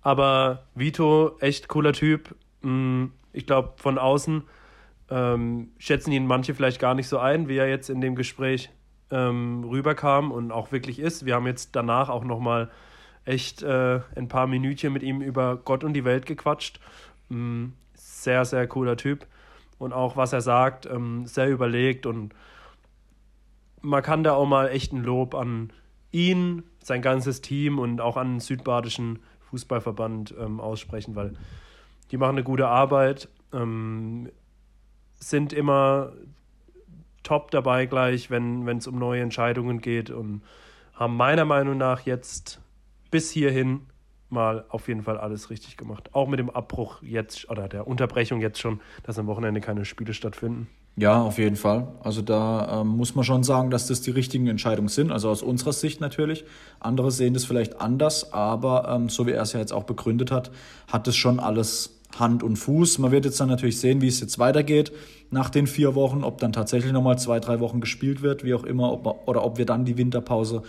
aber 0.00 0.64
Vito, 0.74 1.36
echt 1.38 1.68
cooler 1.68 1.92
Typ. 1.92 2.34
Mm, 2.62 3.06
ich 3.32 3.46
glaube, 3.46 3.74
von 3.76 3.98
außen 3.98 4.42
ähm, 5.10 5.70
schätzen 5.78 6.12
ihn 6.12 6.26
manche 6.26 6.54
vielleicht 6.54 6.80
gar 6.80 6.94
nicht 6.94 7.08
so 7.08 7.18
ein, 7.18 7.48
wie 7.48 7.56
er 7.56 7.68
jetzt 7.68 7.90
in 7.90 8.00
dem 8.00 8.16
Gespräch 8.16 8.70
ähm, 9.10 9.64
rüberkam 9.64 10.32
und 10.32 10.50
auch 10.50 10.72
wirklich 10.72 10.98
ist. 10.98 11.24
Wir 11.24 11.36
haben 11.36 11.46
jetzt 11.46 11.76
danach 11.76 12.08
auch 12.08 12.24
nochmal 12.24 12.70
echt 13.24 13.62
äh, 13.62 14.00
ein 14.16 14.26
paar 14.26 14.48
Minütchen 14.48 14.92
mit 14.92 15.04
ihm 15.04 15.20
über 15.20 15.56
Gott 15.56 15.84
und 15.84 15.92
die 15.92 16.04
Welt 16.04 16.26
gequatscht. 16.26 16.80
Mm, 17.28 17.66
sehr, 17.94 18.44
sehr 18.44 18.66
cooler 18.66 18.96
Typ 18.96 19.26
und 19.82 19.92
auch 19.92 20.16
was 20.16 20.32
er 20.32 20.40
sagt, 20.40 20.86
ähm, 20.86 21.26
sehr 21.26 21.48
überlegt. 21.48 22.06
Und 22.06 22.34
man 23.80 24.02
kann 24.02 24.24
da 24.24 24.34
auch 24.34 24.46
mal 24.46 24.68
echt 24.68 24.92
ein 24.92 25.02
Lob 25.02 25.34
an 25.34 25.72
ihn, 26.12 26.62
sein 26.82 27.02
ganzes 27.02 27.40
Team 27.40 27.78
und 27.78 28.00
auch 28.00 28.16
an 28.16 28.34
den 28.34 28.40
südbadischen 28.40 29.18
Fußballverband 29.50 30.34
ähm, 30.38 30.60
aussprechen, 30.60 31.14
weil 31.16 31.34
die 32.10 32.16
machen 32.16 32.36
eine 32.36 32.44
gute 32.44 32.68
Arbeit, 32.68 33.28
ähm, 33.52 34.30
sind 35.18 35.52
immer 35.52 36.12
top 37.22 37.50
dabei 37.50 37.86
gleich, 37.86 38.30
wenn 38.30 38.66
es 38.68 38.86
um 38.86 38.98
neue 38.98 39.22
Entscheidungen 39.22 39.80
geht 39.80 40.10
und 40.10 40.42
haben 40.94 41.16
meiner 41.16 41.44
Meinung 41.44 41.76
nach 41.78 42.00
jetzt 42.00 42.60
bis 43.10 43.30
hierhin 43.30 43.86
mal 44.32 44.64
auf 44.68 44.88
jeden 44.88 45.02
Fall 45.02 45.18
alles 45.18 45.50
richtig 45.50 45.76
gemacht. 45.76 46.10
Auch 46.12 46.28
mit 46.28 46.38
dem 46.38 46.50
Abbruch 46.50 47.02
jetzt 47.02 47.48
oder 47.50 47.68
der 47.68 47.86
Unterbrechung 47.86 48.40
jetzt 48.40 48.58
schon, 48.58 48.80
dass 49.04 49.18
am 49.18 49.26
Wochenende 49.26 49.60
keine 49.60 49.84
Spiele 49.84 50.14
stattfinden. 50.14 50.68
Ja, 50.96 51.22
auf 51.22 51.38
jeden 51.38 51.56
Fall. 51.56 51.88
Also 52.02 52.20
da 52.20 52.80
ähm, 52.80 52.88
muss 52.88 53.14
man 53.14 53.24
schon 53.24 53.44
sagen, 53.44 53.70
dass 53.70 53.86
das 53.86 54.02
die 54.02 54.10
richtigen 54.10 54.46
Entscheidungen 54.46 54.88
sind. 54.88 55.10
Also 55.10 55.30
aus 55.30 55.42
unserer 55.42 55.72
Sicht 55.72 56.00
natürlich. 56.02 56.44
Andere 56.80 57.10
sehen 57.10 57.32
das 57.32 57.46
vielleicht 57.46 57.80
anders, 57.80 58.32
aber 58.32 58.88
ähm, 58.88 59.08
so 59.08 59.26
wie 59.26 59.30
er 59.30 59.42
es 59.42 59.54
ja 59.54 59.60
jetzt 59.60 59.72
auch 59.72 59.84
begründet 59.84 60.30
hat, 60.30 60.50
hat 60.88 61.08
es 61.08 61.16
schon 61.16 61.40
alles 61.40 61.98
Hand 62.18 62.42
und 62.42 62.56
Fuß. 62.56 62.98
Man 62.98 63.10
wird 63.10 63.24
jetzt 63.24 63.40
dann 63.40 63.48
natürlich 63.48 63.80
sehen, 63.80 64.02
wie 64.02 64.08
es 64.08 64.20
jetzt 64.20 64.38
weitergeht 64.38 64.92
nach 65.30 65.48
den 65.48 65.66
vier 65.66 65.94
Wochen, 65.94 66.24
ob 66.24 66.38
dann 66.38 66.52
tatsächlich 66.52 66.92
nochmal 66.92 67.18
zwei, 67.18 67.40
drei 67.40 67.58
Wochen 67.60 67.80
gespielt 67.80 68.20
wird, 68.20 68.44
wie 68.44 68.52
auch 68.52 68.64
immer, 68.64 68.92
ob 68.92 69.04
man, 69.04 69.14
oder 69.24 69.44
ob 69.44 69.56
wir 69.56 69.64
dann 69.64 69.86
die 69.86 69.96
Winterpause 69.96 70.62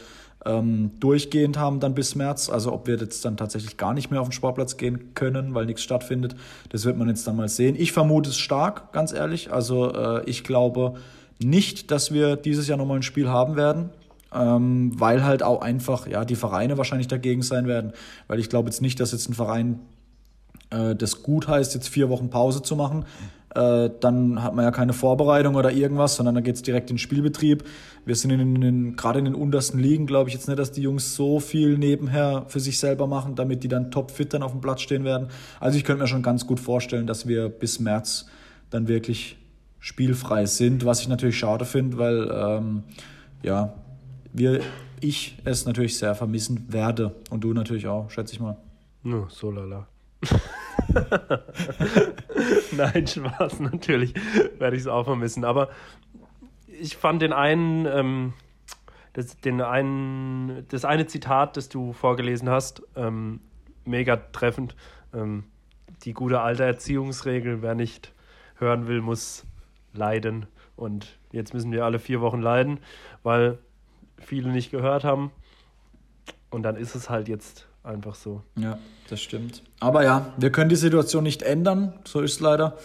ähm, 0.45 0.91
durchgehend 0.99 1.57
haben 1.57 1.79
dann 1.79 1.93
bis 1.93 2.15
März. 2.15 2.49
Also 2.49 2.73
ob 2.73 2.87
wir 2.87 2.97
jetzt 2.97 3.23
dann 3.25 3.37
tatsächlich 3.37 3.77
gar 3.77 3.93
nicht 3.93 4.11
mehr 4.11 4.21
auf 4.21 4.27
den 4.27 4.33
Sportplatz 4.33 4.77
gehen 4.77 5.13
können, 5.13 5.53
weil 5.53 5.65
nichts 5.65 5.83
stattfindet, 5.83 6.35
das 6.69 6.85
wird 6.85 6.97
man 6.97 7.07
jetzt 7.07 7.25
dann 7.27 7.35
mal 7.35 7.49
sehen. 7.49 7.75
Ich 7.77 7.91
vermute 7.91 8.29
es 8.29 8.37
stark, 8.37 8.91
ganz 8.93 9.13
ehrlich. 9.13 9.51
Also 9.51 9.93
äh, 9.93 10.23
ich 10.29 10.43
glaube 10.43 10.95
nicht, 11.39 11.91
dass 11.91 12.11
wir 12.11 12.35
dieses 12.35 12.67
Jahr 12.67 12.77
nochmal 12.77 12.97
ein 12.97 13.03
Spiel 13.03 13.29
haben 13.29 13.55
werden. 13.55 13.89
Ähm, 14.35 14.99
weil 14.99 15.23
halt 15.23 15.43
auch 15.43 15.61
einfach 15.61 16.07
ja 16.07 16.25
die 16.25 16.35
Vereine 16.35 16.79
wahrscheinlich 16.79 17.07
dagegen 17.07 17.43
sein 17.43 17.67
werden, 17.67 17.93
weil 18.27 18.39
ich 18.39 18.49
glaube 18.49 18.67
jetzt 18.67 18.81
nicht, 18.81 18.99
dass 18.99 19.11
jetzt 19.11 19.29
ein 19.29 19.35
Verein 19.35 19.79
äh, 20.71 20.95
das 20.95 21.21
gut 21.21 21.47
heißt, 21.47 21.75
jetzt 21.75 21.87
vier 21.87 22.09
Wochen 22.09 22.29
Pause 22.29 22.63
zu 22.63 22.75
machen, 22.75 23.05
äh, 23.55 23.89
dann 23.99 24.41
hat 24.43 24.55
man 24.55 24.65
ja 24.65 24.71
keine 24.71 24.93
Vorbereitung 24.93 25.55
oder 25.55 25.71
irgendwas, 25.71 26.15
sondern 26.15 26.35
dann 26.35 26.43
geht 26.43 26.55
es 26.55 26.61
direkt 26.61 26.89
in 26.89 26.95
den 26.95 26.99
Spielbetrieb. 26.99 27.63
Wir 28.05 28.15
sind 28.15 28.31
in 28.31 28.61
den, 28.61 28.95
gerade 28.95 29.19
in 29.19 29.25
den 29.25 29.35
untersten 29.35 29.79
Ligen, 29.79 30.05
glaube 30.05 30.29
ich 30.29 30.35
jetzt 30.35 30.47
nicht, 30.47 30.59
dass 30.59 30.71
die 30.71 30.81
Jungs 30.81 31.15
so 31.15 31.39
viel 31.39 31.77
nebenher 31.77 32.45
für 32.47 32.59
sich 32.59 32.79
selber 32.79 33.07
machen, 33.07 33.35
damit 33.35 33.63
die 33.63 33.67
dann 33.67 33.91
topfit 33.91 34.33
dann 34.33 34.43
auf 34.43 34.51
dem 34.51 34.61
Platz 34.61 34.81
stehen 34.81 35.03
werden. 35.03 35.27
Also 35.59 35.77
ich 35.77 35.83
könnte 35.83 36.03
mir 36.03 36.07
schon 36.07 36.23
ganz 36.23 36.45
gut 36.47 36.59
vorstellen, 36.59 37.07
dass 37.07 37.27
wir 37.27 37.49
bis 37.49 37.79
März 37.79 38.27
dann 38.69 38.87
wirklich 38.87 39.37
spielfrei 39.79 40.45
sind, 40.45 40.85
was 40.85 41.01
ich 41.01 41.07
natürlich 41.07 41.37
schade 41.37 41.65
finde, 41.65 41.97
weil 41.97 42.31
ähm, 42.31 42.83
ja, 43.41 43.73
wir, 44.31 44.61
ich 45.01 45.37
es 45.43 45.65
natürlich 45.65 45.97
sehr 45.97 46.15
vermissen 46.15 46.65
werde 46.69 47.13
und 47.29 47.43
du 47.43 47.53
natürlich 47.53 47.87
auch, 47.87 48.09
schätze 48.09 48.33
ich 48.33 48.39
mal. 48.39 48.57
No, 49.03 49.27
so 49.29 49.51
lala. 49.51 49.87
Nein, 52.71 53.07
Spaß, 53.07 53.59
natürlich 53.59 54.13
werde 54.57 54.75
ich 54.75 54.83
es 54.83 54.87
auch 54.87 55.03
vermissen. 55.03 55.45
Aber 55.45 55.69
ich 56.67 56.97
fand 56.97 57.21
den 57.21 57.33
einen, 57.33 57.85
ähm, 57.85 58.33
das, 59.13 59.37
den 59.37 59.61
einen, 59.61 60.65
das 60.69 60.85
eine 60.85 61.07
Zitat, 61.07 61.57
das 61.57 61.69
du 61.69 61.93
vorgelesen 61.93 62.49
hast, 62.49 62.83
ähm, 62.95 63.39
mega 63.85 64.17
treffend. 64.17 64.75
Ähm, 65.13 65.45
die 66.03 66.13
gute 66.13 66.41
alte 66.41 66.63
Erziehungsregel, 66.63 67.61
wer 67.61 67.75
nicht 67.75 68.13
hören 68.55 68.87
will, 68.87 69.01
muss 69.01 69.45
leiden. 69.93 70.47
Und 70.75 71.19
jetzt 71.31 71.53
müssen 71.53 71.71
wir 71.71 71.85
alle 71.85 71.99
vier 71.99 72.21
Wochen 72.21 72.41
leiden, 72.41 72.79
weil 73.21 73.59
viele 74.17 74.51
nicht 74.51 74.71
gehört 74.71 75.03
haben. 75.03 75.31
Und 76.49 76.63
dann 76.63 76.75
ist 76.75 76.95
es 76.95 77.09
halt 77.09 77.27
jetzt 77.27 77.67
einfach 77.83 78.15
so. 78.15 78.41
Ja, 78.57 78.77
das 79.09 79.21
stimmt. 79.21 79.63
Aber 79.79 80.03
ja, 80.03 80.33
wir 80.37 80.51
können 80.51 80.69
die 80.69 80.75
Situation 80.75 81.23
nicht 81.23 81.41
ändern, 81.43 81.93
so 82.05 82.21
ist 82.21 82.33
es 82.33 82.39
leider. 82.39 82.77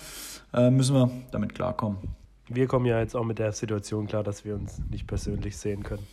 Äh, 0.53 0.71
müssen 0.71 0.95
wir 0.95 1.11
damit 1.31 1.55
klarkommen. 1.55 1.99
Wir 2.49 2.67
kommen 2.67 2.87
ja 2.87 2.99
jetzt 2.99 3.15
auch 3.15 3.25
mit 3.25 3.39
der 3.39 3.53
Situation 3.53 4.07
klar, 4.07 4.23
dass 4.23 4.45
wir 4.45 4.55
uns 4.55 4.81
nicht 4.91 5.07
persönlich 5.07 5.57
sehen 5.57 5.83
können. 5.83 6.07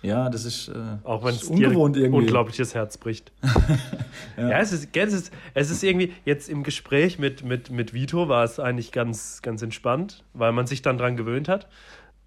Ja, 0.00 0.28
das 0.30 0.44
ist 0.44 0.68
äh, 0.68 0.72
auch 1.04 1.22
wenn 1.22 1.34
es 1.34 1.44
ungewohnt 1.44 1.96
irgendwie 1.96 2.22
unglaubliches 2.22 2.74
Herz 2.74 2.98
bricht. 2.98 3.30
ja. 4.36 4.48
ja, 4.48 4.58
es, 4.58 4.72
ist, 4.72 4.88
es, 4.96 5.12
ist, 5.12 5.32
es 5.54 5.70
ist 5.70 5.84
irgendwie 5.84 6.12
jetzt 6.24 6.48
im 6.48 6.64
Gespräch 6.64 7.20
mit, 7.20 7.44
mit, 7.44 7.70
mit 7.70 7.94
Vito 7.94 8.28
war 8.28 8.42
es 8.42 8.58
eigentlich 8.58 8.90
ganz, 8.90 9.42
ganz 9.42 9.62
entspannt, 9.62 10.24
weil 10.34 10.50
man 10.52 10.66
sich 10.66 10.82
dann 10.82 10.98
dran 10.98 11.16
gewöhnt 11.16 11.48
hat. 11.48 11.68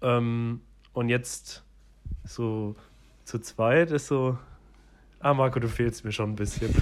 Ähm, 0.00 0.62
und 0.94 1.10
jetzt 1.10 1.64
so 2.24 2.76
zu 3.24 3.40
zweit 3.40 3.90
ist 3.90 4.06
so, 4.06 4.38
Ah, 5.20 5.34
Marco, 5.34 5.58
du 5.58 5.68
fehlst 5.68 6.04
mir 6.04 6.12
schon 6.12 6.30
ein 6.30 6.36
bisschen. 6.36 6.74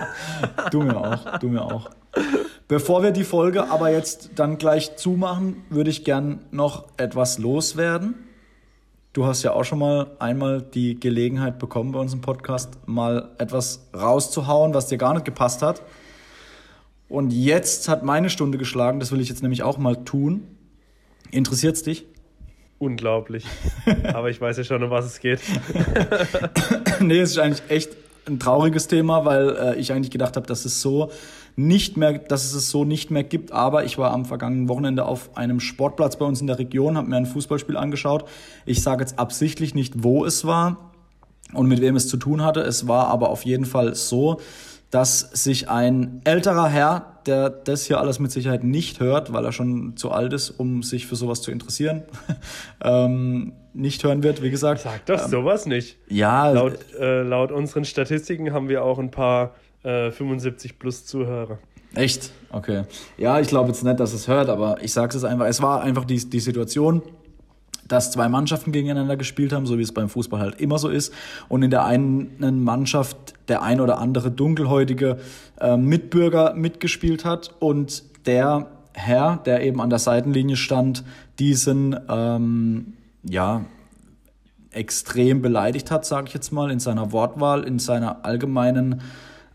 du 0.70 0.82
mir 0.82 0.96
auch, 0.96 1.38
du 1.38 1.48
mir 1.48 1.62
auch. 1.62 1.90
Bevor 2.66 3.02
wir 3.02 3.12
die 3.12 3.24
Folge 3.24 3.70
aber 3.70 3.90
jetzt 3.90 4.32
dann 4.34 4.58
gleich 4.58 4.96
zumachen, 4.96 5.62
würde 5.70 5.90
ich 5.90 6.04
gern 6.04 6.40
noch 6.50 6.84
etwas 6.96 7.38
loswerden. 7.38 8.14
Du 9.12 9.24
hast 9.24 9.42
ja 9.42 9.52
auch 9.52 9.64
schon 9.64 9.78
mal 9.78 10.10
einmal 10.18 10.60
die 10.60 11.00
Gelegenheit 11.00 11.58
bekommen 11.58 11.92
bei 11.92 11.98
uns 11.98 12.12
im 12.12 12.20
Podcast, 12.20 12.86
mal 12.86 13.30
etwas 13.38 13.88
rauszuhauen, 13.94 14.74
was 14.74 14.88
dir 14.88 14.98
gar 14.98 15.14
nicht 15.14 15.24
gepasst 15.24 15.62
hat. 15.62 15.82
Und 17.08 17.32
jetzt 17.32 17.88
hat 17.88 18.02
meine 18.02 18.28
Stunde 18.28 18.58
geschlagen, 18.58 19.00
das 19.00 19.12
will 19.12 19.20
ich 19.20 19.30
jetzt 19.30 19.42
nämlich 19.42 19.62
auch 19.62 19.78
mal 19.78 20.04
tun. 20.04 20.46
Interessiert's 21.30 21.82
dich? 21.82 22.06
unglaublich. 22.78 23.44
Aber 24.04 24.30
ich 24.30 24.40
weiß 24.40 24.56
ja 24.56 24.64
schon, 24.64 24.82
um 24.82 24.90
was 24.90 25.04
es 25.04 25.20
geht. 25.20 25.40
nee, 27.00 27.20
es 27.20 27.32
ist 27.32 27.38
eigentlich 27.38 27.62
echt 27.68 27.90
ein 28.26 28.38
trauriges 28.38 28.88
Thema, 28.88 29.24
weil 29.24 29.56
äh, 29.56 29.76
ich 29.76 29.92
eigentlich 29.92 30.10
gedacht 30.10 30.36
habe, 30.36 30.46
dass 30.46 30.64
es 30.64 30.80
so 30.80 31.10
nicht 31.56 31.96
mehr, 31.96 32.18
dass 32.18 32.44
es 32.44 32.54
es 32.54 32.70
so 32.70 32.84
nicht 32.84 33.10
mehr 33.10 33.24
gibt. 33.24 33.52
Aber 33.52 33.84
ich 33.84 33.98
war 33.98 34.12
am 34.12 34.24
vergangenen 34.24 34.68
Wochenende 34.68 35.06
auf 35.06 35.36
einem 35.36 35.60
Sportplatz 35.60 36.16
bei 36.16 36.24
uns 36.24 36.40
in 36.40 36.46
der 36.46 36.58
Region, 36.58 36.96
habe 36.96 37.08
mir 37.08 37.16
ein 37.16 37.26
Fußballspiel 37.26 37.76
angeschaut. 37.76 38.24
Ich 38.64 38.82
sage 38.82 39.02
jetzt 39.02 39.18
absichtlich 39.18 39.74
nicht, 39.74 40.04
wo 40.04 40.24
es 40.24 40.44
war 40.44 40.92
und 41.52 41.66
mit 41.66 41.80
wem 41.80 41.96
es 41.96 42.08
zu 42.08 42.16
tun 42.16 42.44
hatte. 42.44 42.60
Es 42.60 42.86
war 42.86 43.08
aber 43.08 43.30
auf 43.30 43.44
jeden 43.44 43.64
Fall 43.64 43.94
so, 43.94 44.40
dass 44.90 45.20
sich 45.20 45.68
ein 45.68 46.20
älterer 46.24 46.68
Herr, 46.68 47.18
der 47.26 47.50
das 47.50 47.84
hier 47.84 48.00
alles 48.00 48.20
mit 48.20 48.30
Sicherheit 48.30 48.64
nicht 48.64 49.00
hört, 49.00 49.32
weil 49.32 49.44
er 49.44 49.52
schon 49.52 49.96
zu 49.96 50.10
alt 50.10 50.32
ist, 50.32 50.50
um 50.50 50.82
sich 50.82 51.06
für 51.06 51.16
sowas 51.16 51.42
zu 51.42 51.50
interessieren, 51.50 52.04
ähm, 52.82 53.52
nicht 53.78 54.04
hören 54.04 54.22
wird, 54.22 54.42
wie 54.42 54.50
gesagt. 54.50 54.82
Sag 54.82 55.06
doch 55.06 55.24
ähm, 55.24 55.30
sowas 55.30 55.66
nicht. 55.66 55.96
Ja. 56.08 56.50
Laut, 56.50 56.78
äh, 56.98 57.22
laut 57.22 57.52
unseren 57.52 57.84
Statistiken 57.84 58.52
haben 58.52 58.68
wir 58.68 58.84
auch 58.84 58.98
ein 58.98 59.10
paar 59.10 59.54
äh, 59.82 60.10
75 60.10 60.78
plus 60.78 61.06
Zuhörer. 61.06 61.58
Echt? 61.94 62.32
Okay. 62.50 62.84
Ja, 63.16 63.40
ich 63.40 63.48
glaube 63.48 63.68
jetzt 63.68 63.82
nicht, 63.82 63.98
dass 63.98 64.12
es 64.12 64.28
hört, 64.28 64.48
aber 64.48 64.82
ich 64.82 64.92
sage 64.92 65.16
es 65.16 65.24
einfach. 65.24 65.46
Es 65.46 65.62
war 65.62 65.82
einfach 65.82 66.04
die, 66.04 66.28
die 66.28 66.40
Situation 66.40 67.02
dass 67.88 68.12
zwei 68.12 68.28
Mannschaften 68.28 68.70
gegeneinander 68.70 69.16
gespielt 69.16 69.52
haben, 69.52 69.66
so 69.66 69.78
wie 69.78 69.82
es 69.82 69.92
beim 69.92 70.08
Fußball 70.08 70.40
halt 70.40 70.60
immer 70.60 70.78
so 70.78 70.88
ist. 70.88 71.12
Und 71.48 71.62
in 71.62 71.70
der 71.70 71.84
einen 71.84 72.62
Mannschaft 72.62 73.16
der 73.48 73.62
ein 73.62 73.80
oder 73.80 73.98
andere 73.98 74.30
dunkelhäutige 74.30 75.18
äh, 75.58 75.76
Mitbürger 75.76 76.52
mitgespielt 76.54 77.24
hat 77.24 77.54
und 77.58 78.04
der 78.26 78.66
Herr, 78.92 79.40
der 79.46 79.62
eben 79.62 79.80
an 79.80 79.90
der 79.90 79.98
Seitenlinie 79.98 80.56
stand, 80.56 81.04
diesen 81.38 81.98
ähm, 82.08 82.94
ja 83.28 83.64
extrem 84.70 85.42
beleidigt 85.42 85.90
hat, 85.90 86.04
sage 86.04 86.28
ich 86.28 86.34
jetzt 86.34 86.52
mal, 86.52 86.70
in 86.70 86.80
seiner 86.80 87.12
Wortwahl, 87.12 87.64
in 87.64 87.78
seiner 87.78 88.24
allgemeinen 88.24 89.02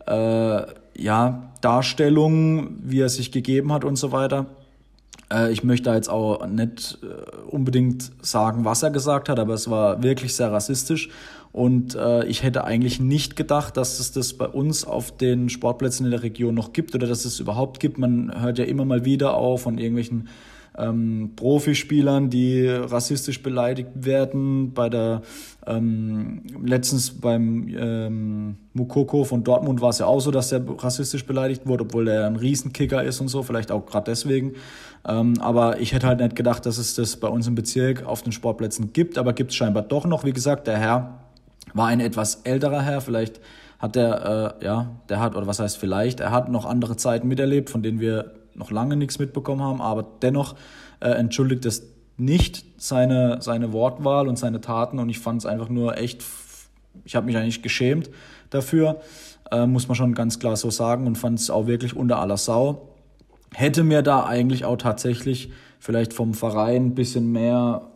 äh, 0.06 0.62
ja, 0.96 1.52
Darstellung, 1.60 2.76
wie 2.82 3.00
er 3.00 3.08
sich 3.08 3.32
gegeben 3.32 3.72
hat 3.72 3.84
und 3.84 3.96
so 3.96 4.12
weiter. 4.12 4.46
Äh, 5.32 5.52
ich 5.52 5.64
möchte 5.64 5.90
jetzt 5.90 6.10
auch 6.10 6.46
nicht 6.46 6.98
äh, 7.02 7.46
unbedingt 7.48 8.10
sagen, 8.22 8.64
was 8.64 8.82
er 8.82 8.90
gesagt 8.90 9.28
hat, 9.28 9.38
aber 9.38 9.54
es 9.54 9.70
war 9.70 10.02
wirklich 10.02 10.34
sehr 10.34 10.52
rassistisch. 10.52 11.08
Und 11.52 11.94
äh, 11.94 12.24
ich 12.26 12.42
hätte 12.42 12.64
eigentlich 12.64 12.98
nicht 12.98 13.36
gedacht, 13.36 13.76
dass 13.76 14.00
es 14.00 14.10
das 14.10 14.34
bei 14.34 14.46
uns 14.46 14.84
auf 14.84 15.16
den 15.16 15.48
Sportplätzen 15.48 16.04
in 16.04 16.10
der 16.10 16.24
Region 16.24 16.54
noch 16.54 16.72
gibt 16.72 16.96
oder 16.96 17.06
dass 17.06 17.24
es 17.24 17.38
überhaupt 17.38 17.78
gibt. 17.78 17.96
Man 17.96 18.42
hört 18.42 18.58
ja 18.58 18.64
immer 18.64 18.84
mal 18.84 19.04
wieder 19.04 19.34
auch 19.34 19.58
von 19.58 19.78
irgendwelchen 19.78 20.28
ähm, 20.76 21.32
Profispielern, 21.36 22.30
die 22.30 22.66
rassistisch 22.68 23.42
beleidigt 23.42 23.90
werden. 23.94 24.72
Bei 24.72 24.88
der 24.88 25.22
ähm, 25.66 26.42
letztens 26.62 27.10
beim 27.10 27.68
ähm, 27.68 28.56
Mukoko 28.72 29.24
von 29.24 29.44
Dortmund 29.44 29.80
war 29.80 29.90
es 29.90 29.98
ja 29.98 30.06
auch 30.06 30.20
so, 30.20 30.30
dass 30.30 30.52
er 30.52 30.62
rassistisch 30.82 31.26
beleidigt 31.26 31.66
wurde, 31.66 31.84
obwohl 31.84 32.08
er 32.08 32.26
ein 32.26 32.36
Riesenkicker 32.36 33.02
ist 33.02 33.20
und 33.20 33.28
so, 33.28 33.42
vielleicht 33.42 33.70
auch 33.70 33.86
gerade 33.86 34.10
deswegen. 34.10 34.54
Ähm, 35.06 35.34
aber 35.40 35.80
ich 35.80 35.92
hätte 35.92 36.06
halt 36.06 36.20
nicht 36.20 36.36
gedacht, 36.36 36.66
dass 36.66 36.78
es 36.78 36.94
das 36.94 37.16
bei 37.16 37.28
uns 37.28 37.46
im 37.46 37.54
Bezirk 37.54 38.04
auf 38.04 38.22
den 38.22 38.32
Sportplätzen 38.32 38.92
gibt, 38.92 39.18
aber 39.18 39.32
gibt 39.32 39.50
es 39.50 39.56
scheinbar 39.56 39.82
doch 39.82 40.06
noch. 40.06 40.24
Wie 40.24 40.32
gesagt, 40.32 40.66
der 40.66 40.78
Herr 40.78 41.20
war 41.72 41.88
ein 41.88 42.00
etwas 42.00 42.42
älterer 42.44 42.82
Herr, 42.82 43.00
vielleicht 43.00 43.40
hat 43.78 43.96
der, 43.96 44.56
äh, 44.60 44.64
ja, 44.64 44.90
der 45.08 45.20
hat, 45.20 45.36
oder 45.36 45.46
was 45.46 45.58
heißt 45.60 45.76
vielleicht, 45.76 46.20
er 46.20 46.30
hat 46.30 46.48
noch 46.48 46.64
andere 46.64 46.96
Zeiten 46.96 47.28
miterlebt, 47.28 47.70
von 47.70 47.82
denen 47.82 48.00
wir 48.00 48.32
noch 48.54 48.70
lange 48.70 48.96
nichts 48.96 49.18
mitbekommen 49.18 49.62
haben, 49.62 49.80
aber 49.80 50.04
dennoch 50.22 50.54
äh, 51.00 51.08
entschuldigt 51.10 51.64
es 51.66 51.94
nicht 52.16 52.64
seine, 52.76 53.40
seine 53.40 53.72
Wortwahl 53.72 54.28
und 54.28 54.38
seine 54.38 54.60
Taten 54.60 54.98
und 54.98 55.08
ich 55.08 55.18
fand 55.18 55.40
es 55.40 55.46
einfach 55.46 55.68
nur 55.68 55.98
echt, 55.98 56.22
ich 57.04 57.16
habe 57.16 57.26
mich 57.26 57.36
eigentlich 57.36 57.62
geschämt 57.62 58.10
dafür, 58.50 59.00
äh, 59.50 59.66
muss 59.66 59.88
man 59.88 59.94
schon 59.94 60.14
ganz 60.14 60.38
klar 60.38 60.56
so 60.56 60.70
sagen 60.70 61.06
und 61.06 61.16
fand 61.16 61.38
es 61.38 61.50
auch 61.50 61.66
wirklich 61.66 61.96
unter 61.96 62.18
aller 62.20 62.36
Sau. 62.36 62.88
Hätte 63.52 63.84
mir 63.84 64.02
da 64.02 64.24
eigentlich 64.24 64.64
auch 64.64 64.76
tatsächlich 64.76 65.52
vielleicht 65.78 66.12
vom 66.12 66.34
Verein 66.34 66.86
ein 66.86 66.94
bisschen 66.94 67.30
mehr, 67.30 67.90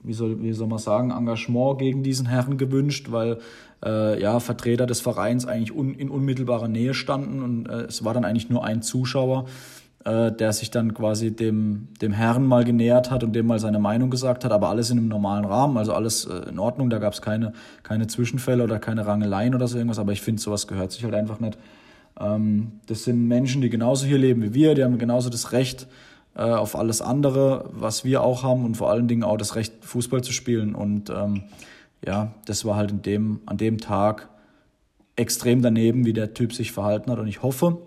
wie 0.00 0.14
soll, 0.14 0.42
wie 0.42 0.52
soll 0.52 0.68
man 0.68 0.78
sagen, 0.78 1.10
Engagement 1.10 1.78
gegen 1.78 2.02
diesen 2.02 2.26
Herren 2.26 2.56
gewünscht, 2.56 3.10
weil 3.10 3.38
äh, 3.84 4.20
ja, 4.20 4.40
Vertreter 4.40 4.86
des 4.86 5.00
Vereins 5.00 5.46
eigentlich 5.46 5.74
un, 5.74 5.94
in 5.94 6.08
unmittelbarer 6.08 6.68
Nähe 6.68 6.94
standen 6.94 7.42
und 7.42 7.68
äh, 7.68 7.82
es 7.82 8.04
war 8.04 8.14
dann 8.14 8.24
eigentlich 8.24 8.50
nur 8.50 8.64
ein 8.64 8.82
Zuschauer 8.82 9.46
äh, 10.04 10.32
der 10.32 10.52
sich 10.52 10.70
dann 10.70 10.92
quasi 10.92 11.34
dem, 11.34 11.88
dem 12.02 12.12
Herrn 12.12 12.44
mal 12.44 12.64
genähert 12.64 13.10
hat 13.10 13.24
und 13.24 13.32
dem 13.32 13.46
mal 13.46 13.58
seine 13.58 13.78
Meinung 13.78 14.10
gesagt 14.10 14.44
hat, 14.44 14.52
aber 14.52 14.68
alles 14.68 14.90
in 14.90 14.98
einem 14.98 15.08
normalen 15.08 15.46
Rahmen, 15.46 15.78
also 15.78 15.94
alles 15.94 16.26
äh, 16.26 16.50
in 16.50 16.58
Ordnung, 16.58 16.90
da 16.90 16.98
gab 16.98 17.14
es 17.14 17.22
keine, 17.22 17.54
keine 17.82 18.06
Zwischenfälle 18.06 18.64
oder 18.64 18.78
keine 18.78 19.06
Rangeleien 19.06 19.54
oder 19.54 19.66
so 19.66 19.78
irgendwas, 19.78 19.98
aber 19.98 20.12
ich 20.12 20.20
finde, 20.20 20.42
sowas 20.42 20.66
gehört 20.66 20.92
sich 20.92 21.04
halt 21.04 21.14
einfach 21.14 21.40
nicht. 21.40 21.58
Ähm, 22.20 22.72
das 22.86 23.04
sind 23.04 23.26
Menschen, 23.26 23.62
die 23.62 23.70
genauso 23.70 24.06
hier 24.06 24.18
leben 24.18 24.42
wie 24.42 24.52
wir, 24.52 24.74
die 24.74 24.84
haben 24.84 24.98
genauso 24.98 25.30
das 25.30 25.52
Recht 25.52 25.86
äh, 26.36 26.42
auf 26.42 26.76
alles 26.76 27.00
andere, 27.00 27.70
was 27.72 28.04
wir 28.04 28.22
auch 28.22 28.42
haben 28.42 28.66
und 28.66 28.76
vor 28.76 28.90
allen 28.90 29.08
Dingen 29.08 29.24
auch 29.24 29.38
das 29.38 29.56
Recht, 29.56 29.72
Fußball 29.80 30.22
zu 30.22 30.32
spielen 30.32 30.74
und 30.74 31.08
ähm, 31.08 31.44
ja, 32.06 32.34
das 32.46 32.64
war 32.64 32.76
halt 32.76 32.90
in 32.90 33.02
dem, 33.02 33.40
an 33.46 33.56
dem 33.56 33.78
Tag 33.78 34.28
extrem 35.16 35.62
daneben, 35.62 36.04
wie 36.06 36.12
der 36.12 36.34
Typ 36.34 36.52
sich 36.52 36.72
verhalten 36.72 37.10
hat 37.10 37.18
und 37.18 37.28
ich 37.28 37.42
hoffe, 37.42 37.78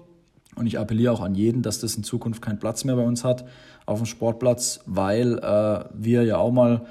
und 0.57 0.65
ich 0.65 0.79
appelliere 0.79 1.13
auch 1.13 1.21
an 1.21 1.35
jeden, 1.35 1.61
dass 1.61 1.79
das 1.79 1.95
in 1.95 2.03
Zukunft 2.03 2.41
keinen 2.41 2.59
Platz 2.59 2.83
mehr 2.83 2.95
bei 2.95 3.03
uns 3.03 3.23
hat 3.23 3.45
auf 3.85 3.99
dem 3.99 4.05
Sportplatz, 4.05 4.81
weil 4.85 5.37
äh, 5.37 5.85
wir 5.93 6.23
ja 6.23 6.37
auch 6.37 6.51
mal 6.51 6.85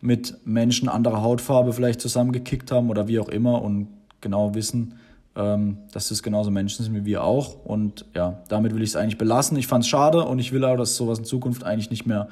mit 0.00 0.38
Menschen 0.44 0.88
anderer 0.88 1.22
Hautfarbe 1.22 1.72
vielleicht 1.72 2.00
zusammengekickt 2.00 2.72
haben 2.72 2.90
oder 2.90 3.06
wie 3.08 3.18
auch 3.20 3.28
immer 3.28 3.62
und 3.62 3.88
genau 4.20 4.54
wissen, 4.54 4.94
ähm, 5.36 5.78
dass 5.92 6.08
das 6.08 6.22
genauso 6.22 6.50
Menschen 6.50 6.84
sind 6.84 6.94
wie 6.94 7.04
wir 7.04 7.22
auch. 7.22 7.64
Und 7.64 8.06
ja, 8.16 8.42
damit 8.48 8.74
will 8.74 8.82
ich 8.82 8.90
es 8.90 8.96
eigentlich 8.96 9.18
belassen. 9.18 9.58
Ich 9.58 9.66
fand 9.66 9.84
es 9.84 9.88
schade 9.88 10.24
und 10.24 10.38
ich 10.38 10.52
will 10.52 10.64
auch, 10.64 10.76
dass 10.76 10.96
sowas 10.96 11.18
in 11.18 11.24
Zukunft 11.24 11.62
eigentlich 11.62 11.90
nicht 11.90 12.06
mehr 12.06 12.28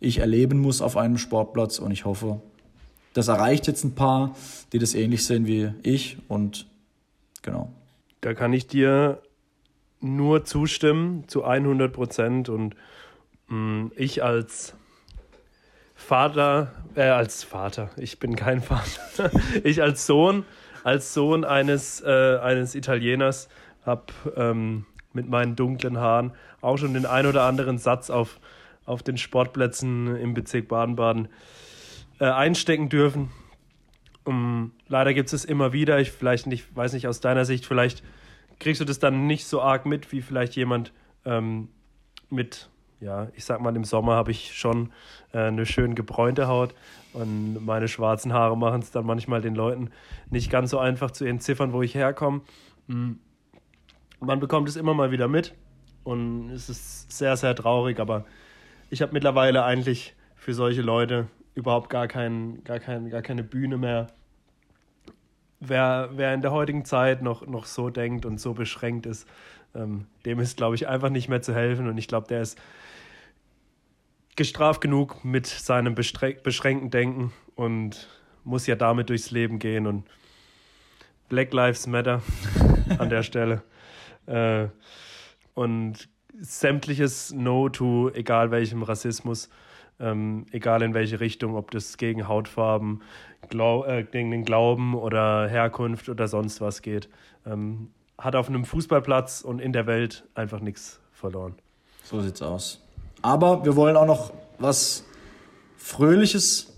ich 0.00 0.18
erleben 0.18 0.58
muss 0.58 0.82
auf 0.82 0.96
einem 0.96 1.18
Sportplatz. 1.18 1.78
Und 1.78 1.92
ich 1.92 2.06
hoffe, 2.06 2.40
das 3.14 3.28
erreicht 3.28 3.66
jetzt 3.66 3.84
ein 3.84 3.94
paar, 3.94 4.36
die 4.72 4.78
das 4.78 4.94
ähnlich 4.94 5.24
sehen 5.24 5.46
wie 5.46 5.72
ich. 5.82 6.18
Und 6.28 6.66
genau. 7.42 7.72
Da 8.20 8.34
kann 8.34 8.52
ich 8.52 8.66
dir 8.66 9.22
nur 10.00 10.44
zustimmen 10.44 11.26
zu 11.28 11.44
100 11.44 11.92
Prozent 11.92 12.48
und 12.48 12.76
mh, 13.48 13.56
mm, 13.56 13.92
ich 13.96 14.22
als 14.22 14.74
Vater, 15.94 16.72
äh, 16.96 17.04
als 17.04 17.44
Vater, 17.44 17.90
ich 17.96 18.18
bin 18.18 18.36
kein 18.36 18.60
Vater, 18.60 19.30
ich 19.64 19.80
als 19.80 20.06
Sohn, 20.06 20.44
als 20.82 21.14
Sohn 21.14 21.44
eines, 21.44 22.02
äh, 22.02 22.38
eines 22.38 22.74
Italieners 22.74 23.48
habe 23.86 24.12
ähm, 24.36 24.84
mit 25.12 25.28
meinen 25.28 25.56
dunklen 25.56 25.98
Haaren 25.98 26.32
auch 26.60 26.76
schon 26.76 26.94
den 26.94 27.06
ein 27.06 27.26
oder 27.26 27.44
anderen 27.44 27.78
Satz 27.78 28.10
auf, 28.10 28.40
auf 28.84 29.02
den 29.02 29.16
Sportplätzen 29.16 30.16
im 30.16 30.34
Bezirk 30.34 30.68
Baden-Baden 30.68 31.28
äh, 32.20 32.26
einstecken 32.26 32.88
dürfen. 32.88 33.30
Um, 34.24 34.72
leider 34.88 35.12
gibt 35.12 35.30
es 35.32 35.44
immer 35.44 35.74
wieder, 35.74 36.00
ich 36.00 36.10
vielleicht 36.10 36.46
nicht, 36.46 36.74
weiß 36.74 36.94
nicht 36.94 37.06
aus 37.06 37.20
deiner 37.20 37.44
Sicht, 37.44 37.66
vielleicht 37.66 38.02
kriegst 38.58 38.80
du 38.80 38.86
das 38.86 38.98
dann 38.98 39.26
nicht 39.26 39.46
so 39.46 39.60
arg 39.60 39.84
mit, 39.84 40.12
wie 40.12 40.22
vielleicht 40.22 40.56
jemand 40.56 40.92
ähm, 41.26 41.68
mit, 42.30 42.70
ja, 43.00 43.28
ich 43.34 43.44
sag 43.44 43.60
mal, 43.60 43.76
im 43.76 43.84
Sommer 43.84 44.14
habe 44.14 44.30
ich 44.30 44.54
schon 44.54 44.92
äh, 45.32 45.38
eine 45.38 45.66
schön 45.66 45.94
gebräunte 45.94 46.48
Haut 46.48 46.74
und 47.12 47.64
meine 47.64 47.88
schwarzen 47.88 48.32
Haare 48.32 48.56
machen 48.56 48.80
es 48.80 48.90
dann 48.90 49.04
manchmal 49.04 49.42
den 49.42 49.54
Leuten 49.54 49.90
nicht 50.30 50.50
ganz 50.50 50.70
so 50.70 50.78
einfach 50.78 51.10
zu 51.10 51.26
entziffern, 51.26 51.72
wo 51.72 51.82
ich 51.82 51.94
herkomme. 51.94 52.40
Mhm. 52.86 53.18
Man 54.20 54.40
bekommt 54.40 54.68
es 54.70 54.76
immer 54.76 54.94
mal 54.94 55.10
wieder 55.10 55.28
mit 55.28 55.54
und 56.02 56.50
es 56.50 56.70
ist 56.70 57.12
sehr, 57.12 57.36
sehr 57.36 57.54
traurig, 57.54 58.00
aber 58.00 58.24
ich 58.88 59.02
habe 59.02 59.12
mittlerweile 59.12 59.64
eigentlich 59.64 60.14
für 60.34 60.54
solche 60.54 60.82
Leute 60.82 61.26
überhaupt 61.54 61.90
gar, 61.90 62.08
kein, 62.08 62.62
gar, 62.64 62.80
kein, 62.80 63.10
gar 63.10 63.22
keine 63.22 63.44
Bühne 63.44 63.76
mehr 63.76 64.08
wer, 65.68 66.10
wer 66.12 66.34
in 66.34 66.42
der 66.42 66.52
heutigen 66.52 66.84
Zeit 66.84 67.22
noch, 67.22 67.46
noch 67.46 67.66
so 67.66 67.90
denkt 67.90 68.24
und 68.26 68.40
so 68.40 68.54
beschränkt 68.54 69.06
ist, 69.06 69.28
ähm, 69.74 70.06
dem 70.24 70.40
ist, 70.40 70.56
glaube 70.56 70.74
ich, 70.74 70.88
einfach 70.88 71.10
nicht 71.10 71.28
mehr 71.28 71.42
zu 71.42 71.54
helfen. 71.54 71.88
Und 71.88 71.98
ich 71.98 72.08
glaube, 72.08 72.28
der 72.28 72.42
ist 72.42 72.58
gestraft 74.36 74.80
genug 74.80 75.24
mit 75.24 75.46
seinem 75.46 75.94
beschränkten 75.94 76.90
Denken 76.90 77.32
und 77.54 78.08
muss 78.42 78.66
ja 78.66 78.74
damit 78.76 79.10
durchs 79.10 79.30
Leben 79.30 79.58
gehen. 79.58 79.86
Und 79.86 80.04
Black 81.28 81.52
Lives 81.52 81.86
Matter 81.86 82.22
an 82.98 83.10
der 83.10 83.22
Stelle. 83.22 83.62
Äh, 84.26 84.68
und 85.54 86.08
sämtliches 86.36 87.32
No 87.32 87.68
to 87.68 88.10
egal 88.10 88.50
welchem 88.50 88.82
Rassismus 88.82 89.48
ähm, 90.04 90.46
egal 90.52 90.82
in 90.82 90.94
welche 90.94 91.20
Richtung, 91.20 91.56
ob 91.56 91.70
das 91.70 91.96
gegen 91.96 92.28
Hautfarben, 92.28 93.02
Glau 93.48 93.84
äh, 93.84 94.04
gegen 94.04 94.30
den 94.30 94.44
Glauben 94.44 94.94
oder 94.94 95.48
Herkunft 95.48 96.08
oder 96.08 96.28
sonst 96.28 96.60
was 96.60 96.82
geht. 96.82 97.08
Ähm, 97.46 97.88
hat 98.18 98.36
auf 98.36 98.48
einem 98.48 98.64
Fußballplatz 98.64 99.40
und 99.42 99.60
in 99.60 99.72
der 99.72 99.86
Welt 99.86 100.24
einfach 100.34 100.60
nichts 100.60 101.00
verloren. 101.12 101.54
So 102.04 102.20
sieht's 102.20 102.42
aus. 102.42 102.82
Aber 103.22 103.64
wir 103.64 103.76
wollen 103.76 103.96
auch 103.96 104.06
noch 104.06 104.32
was 104.58 105.04
Fröhliches 105.76 106.72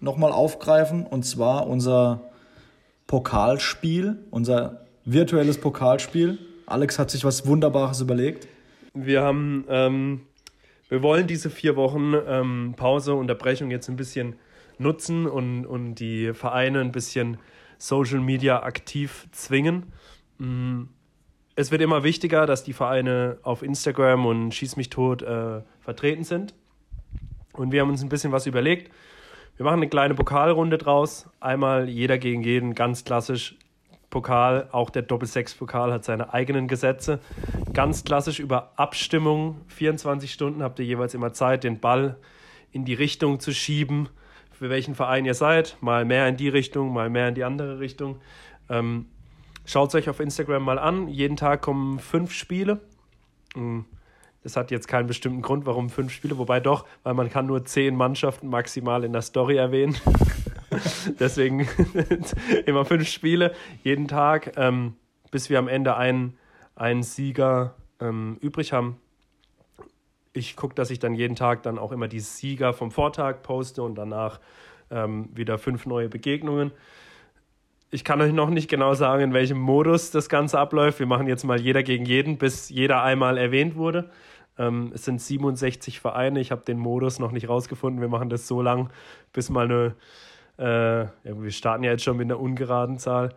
nochmal 0.00 0.32
aufgreifen 0.32 1.06
und 1.06 1.24
zwar 1.24 1.66
unser 1.66 2.20
Pokalspiel, 3.06 4.18
unser 4.30 4.80
virtuelles 5.04 5.58
Pokalspiel. 5.58 6.38
Alex 6.66 6.98
hat 6.98 7.10
sich 7.10 7.24
was 7.24 7.46
Wunderbares 7.46 8.00
überlegt. 8.00 8.48
Wir 8.94 9.22
haben 9.22 9.64
ähm, 9.68 10.20
wir 10.88 11.02
wollen 11.02 11.26
diese 11.26 11.50
vier 11.50 11.76
Wochen 11.76 12.14
ähm, 12.26 12.74
Pause, 12.76 13.14
Unterbrechung 13.14 13.70
jetzt 13.70 13.88
ein 13.88 13.96
bisschen 13.96 14.36
nutzen 14.78 15.26
und, 15.26 15.66
und 15.66 15.96
die 15.96 16.32
Vereine 16.34 16.80
ein 16.80 16.92
bisschen 16.92 17.38
Social 17.78 18.20
Media 18.20 18.62
aktiv 18.62 19.26
zwingen. 19.32 19.92
Mm, 20.38 20.84
es 21.56 21.70
wird 21.70 21.82
immer 21.82 22.04
wichtiger, 22.04 22.46
dass 22.46 22.62
die 22.64 22.72
Vereine 22.72 23.38
auf 23.42 23.62
Instagram 23.62 24.26
und 24.26 24.52
Schieß 24.52 24.76
mich 24.76 24.90
tot 24.90 25.22
äh, 25.22 25.62
vertreten 25.80 26.24
sind. 26.24 26.54
Und 27.52 27.72
wir 27.72 27.80
haben 27.80 27.88
uns 27.88 28.02
ein 28.02 28.10
bisschen 28.10 28.32
was 28.32 28.46
überlegt. 28.46 28.92
Wir 29.56 29.64
machen 29.64 29.78
eine 29.78 29.88
kleine 29.88 30.14
Pokalrunde 30.14 30.76
draus. 30.76 31.30
Einmal 31.40 31.88
jeder 31.88 32.18
gegen 32.18 32.42
jeden, 32.42 32.74
ganz 32.74 33.04
klassisch 33.04 33.56
Pokal, 34.10 34.68
auch 34.72 34.90
der 34.90 35.02
Doppel-6-Pokal 35.02 35.92
hat 35.92 36.04
seine 36.04 36.32
eigenen 36.32 36.68
Gesetze. 36.68 37.20
Ganz 37.72 38.04
klassisch 38.04 38.38
über 38.38 38.72
Abstimmung. 38.76 39.60
24 39.68 40.32
Stunden 40.32 40.62
habt 40.62 40.78
ihr 40.78 40.84
jeweils 40.84 41.14
immer 41.14 41.32
Zeit, 41.32 41.64
den 41.64 41.80
Ball 41.80 42.16
in 42.72 42.84
die 42.84 42.94
Richtung 42.94 43.40
zu 43.40 43.52
schieben, 43.52 44.08
für 44.52 44.70
welchen 44.70 44.94
Verein 44.94 45.24
ihr 45.24 45.34
seid. 45.34 45.76
Mal 45.80 46.04
mehr 46.04 46.28
in 46.28 46.36
die 46.36 46.48
Richtung, 46.48 46.92
mal 46.92 47.10
mehr 47.10 47.28
in 47.28 47.34
die 47.34 47.44
andere 47.44 47.80
Richtung. 47.80 48.20
Ähm, 48.68 49.06
Schaut 49.68 49.88
es 49.88 49.96
euch 49.96 50.08
auf 50.08 50.20
Instagram 50.20 50.62
mal 50.62 50.78
an. 50.78 51.08
Jeden 51.08 51.36
Tag 51.36 51.60
kommen 51.60 51.98
fünf 51.98 52.32
Spiele. 52.32 52.80
Hm, 53.54 53.84
das 54.44 54.56
hat 54.56 54.70
jetzt 54.70 54.86
keinen 54.86 55.08
bestimmten 55.08 55.42
Grund, 55.42 55.66
warum 55.66 55.90
fünf 55.90 56.12
Spiele, 56.12 56.38
wobei 56.38 56.60
doch, 56.60 56.86
weil 57.02 57.14
man 57.14 57.28
kann 57.28 57.46
nur 57.46 57.64
zehn 57.64 57.96
Mannschaften 57.96 58.46
maximal 58.46 59.02
in 59.02 59.12
der 59.12 59.22
Story 59.22 59.56
erwähnen. 59.56 59.96
Deswegen 61.18 61.68
immer 62.66 62.84
fünf 62.84 63.08
Spiele 63.08 63.54
jeden 63.82 64.08
Tag, 64.08 64.52
ähm, 64.56 64.94
bis 65.30 65.50
wir 65.50 65.58
am 65.58 65.68
Ende 65.68 65.96
einen, 65.96 66.36
einen 66.74 67.02
Sieger 67.02 67.74
ähm, 68.00 68.38
übrig 68.40 68.72
haben. 68.72 68.96
Ich 70.32 70.56
gucke, 70.56 70.74
dass 70.74 70.90
ich 70.90 70.98
dann 70.98 71.14
jeden 71.14 71.36
Tag 71.36 71.62
dann 71.62 71.78
auch 71.78 71.92
immer 71.92 72.08
die 72.08 72.20
Sieger 72.20 72.72
vom 72.72 72.90
Vortag 72.90 73.42
poste 73.42 73.82
und 73.82 73.94
danach 73.94 74.40
ähm, 74.90 75.30
wieder 75.34 75.58
fünf 75.58 75.86
neue 75.86 76.08
Begegnungen. 76.08 76.72
Ich 77.90 78.04
kann 78.04 78.20
euch 78.20 78.32
noch 78.32 78.50
nicht 78.50 78.68
genau 78.68 78.94
sagen, 78.94 79.22
in 79.22 79.32
welchem 79.32 79.58
Modus 79.58 80.10
das 80.10 80.28
Ganze 80.28 80.58
abläuft. 80.58 80.98
Wir 80.98 81.06
machen 81.06 81.28
jetzt 81.28 81.44
mal 81.44 81.60
jeder 81.60 81.82
gegen 81.82 82.04
jeden, 82.04 82.36
bis 82.36 82.68
jeder 82.68 83.02
einmal 83.02 83.38
erwähnt 83.38 83.76
wurde. 83.76 84.10
Ähm, 84.58 84.90
es 84.94 85.04
sind 85.04 85.20
67 85.20 86.00
Vereine. 86.00 86.40
Ich 86.40 86.50
habe 86.50 86.62
den 86.62 86.78
Modus 86.78 87.18
noch 87.18 87.32
nicht 87.32 87.48
rausgefunden. 87.48 88.00
Wir 88.00 88.08
machen 88.08 88.28
das 88.28 88.48
so 88.48 88.60
lang, 88.60 88.90
bis 89.32 89.50
mal 89.50 89.66
eine 89.66 89.94
äh, 90.58 91.00
ja, 91.00 91.10
wir 91.24 91.50
starten 91.50 91.84
ja 91.84 91.92
jetzt 91.92 92.04
schon 92.04 92.16
mit 92.16 92.26
einer 92.26 92.40
ungeraden 92.40 92.98
Zahl. 92.98 93.30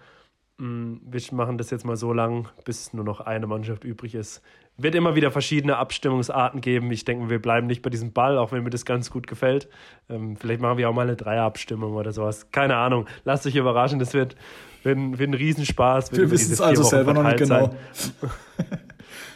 Mm, 0.58 0.96
wir 1.10 1.22
machen 1.32 1.58
das 1.58 1.70
jetzt 1.70 1.86
mal 1.86 1.96
so 1.96 2.14
lang, 2.14 2.48
bis 2.66 2.94
nur 2.94 3.06
noch 3.06 3.22
eine 3.22 3.48
Mannschaft 3.48 3.84
übrig 3.84 4.16
ist. 4.16 4.42
Wird 4.78 4.96
immer 4.96 5.16
wieder 5.16 5.32
verschiedene 5.32 5.78
Abstimmungsarten 5.78 6.62
geben. 6.62 6.92
Ich 6.92 7.04
denke, 7.04 7.30
wir 7.30 7.42
bleiben 7.42 7.68
nicht 7.68 7.82
bei 7.82 7.90
diesem 7.90 8.14
Ball, 8.14 8.38
auch 8.38 8.52
wenn 8.52 8.64
mir 8.64 8.70
das 8.70 8.86
ganz 8.86 9.10
gut 9.12 9.28
gefällt. 9.28 9.68
Ähm, 10.10 10.38
vielleicht 10.38 10.62
machen 10.62 10.78
wir 10.78 10.90
auch 10.90 10.94
mal 10.94 11.02
eine 11.02 11.18
Dreierabstimmung 11.18 11.94
oder 11.94 12.14
sowas. 12.14 12.52
Keine 12.52 12.78
Ahnung. 12.78 13.06
Lasst 13.26 13.46
euch 13.46 13.56
überraschen. 13.56 14.00
Das 14.00 14.14
wird, 14.14 14.36
wird, 14.84 14.98
wird 14.98 15.30
ein 15.30 15.34
Riesenspaß. 15.34 16.14
wir 16.14 16.32
wissen 16.32 16.54
es 16.54 16.62
also 16.62 16.84
selber 16.84 17.14
noch 17.14 17.24
nicht 17.24 17.38
genau. 17.38 17.76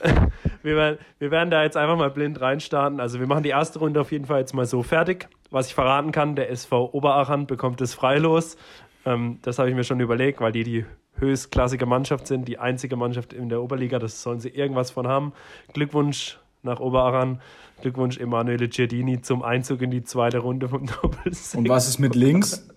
wir, 0.63 0.75
werden, 0.75 0.97
wir 1.19 1.31
werden 1.31 1.51
da 1.51 1.63
jetzt 1.63 1.75
einfach 1.75 1.97
mal 1.97 2.09
blind 2.09 2.39
reinstarten. 2.39 2.99
Also 2.99 3.19
wir 3.19 3.27
machen 3.27 3.43
die 3.43 3.49
erste 3.49 3.79
Runde 3.79 3.99
auf 3.99 4.11
jeden 4.13 4.25
Fall 4.25 4.39
jetzt 4.39 4.53
mal 4.53 4.65
so 4.65 4.83
fertig. 4.83 5.27
Was 5.53 5.67
ich 5.67 5.75
verraten 5.75 6.11
kann, 6.11 6.35
der 6.35 6.49
SV 6.49 6.89
Oberachern 6.93 7.45
bekommt 7.45 7.79
es 7.79 7.93
freilos. 7.93 8.57
Ähm, 9.05 9.37
das 9.43 9.59
habe 9.59 9.69
ich 9.69 9.75
mir 9.75 9.83
schon 9.83 9.99
überlegt, 9.99 10.41
weil 10.41 10.51
die 10.51 10.63
die 10.63 10.85
höchstklassige 11.17 11.85
Mannschaft 11.85 12.25
sind, 12.25 12.47
die 12.47 12.57
einzige 12.57 12.95
Mannschaft 12.95 13.33
in 13.33 13.49
der 13.49 13.61
Oberliga. 13.61 13.99
Das 13.99 14.23
sollen 14.23 14.39
sie 14.39 14.49
irgendwas 14.49 14.89
von 14.89 15.07
haben. 15.07 15.31
Glückwunsch 15.73 16.39
nach 16.63 16.79
Oberachern. 16.79 17.39
Glückwunsch 17.81 18.17
Emanuele 18.17 18.67
Giardini 18.67 19.21
zum 19.21 19.43
Einzug 19.43 19.83
in 19.83 19.91
die 19.91 20.03
zweite 20.03 20.39
Runde 20.39 20.69
vom 20.69 20.87
Doppel. 21.01 21.31
Und 21.53 21.69
was 21.69 21.87
ist 21.87 21.99
mit 21.99 22.15
links? 22.15 22.67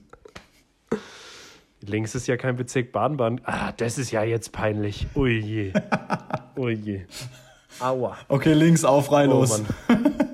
Links 1.80 2.14
ist 2.14 2.26
ja 2.26 2.36
kein 2.36 2.56
Bezirk 2.56 2.92
Baden-Baden. 2.92 3.40
Ah, 3.44 3.72
das 3.72 3.96
ist 3.96 4.10
ja 4.10 4.22
jetzt 4.22 4.52
peinlich. 4.52 5.06
Ui 5.16 5.38
je. 5.38 5.72
Ui 6.58 6.74
je. 6.84 7.06
Aua. 7.80 8.18
Okay, 8.28 8.52
links 8.52 8.84
auf, 8.84 9.10
rein, 9.12 9.30
Oh, 9.30 9.40
los. 9.40 9.62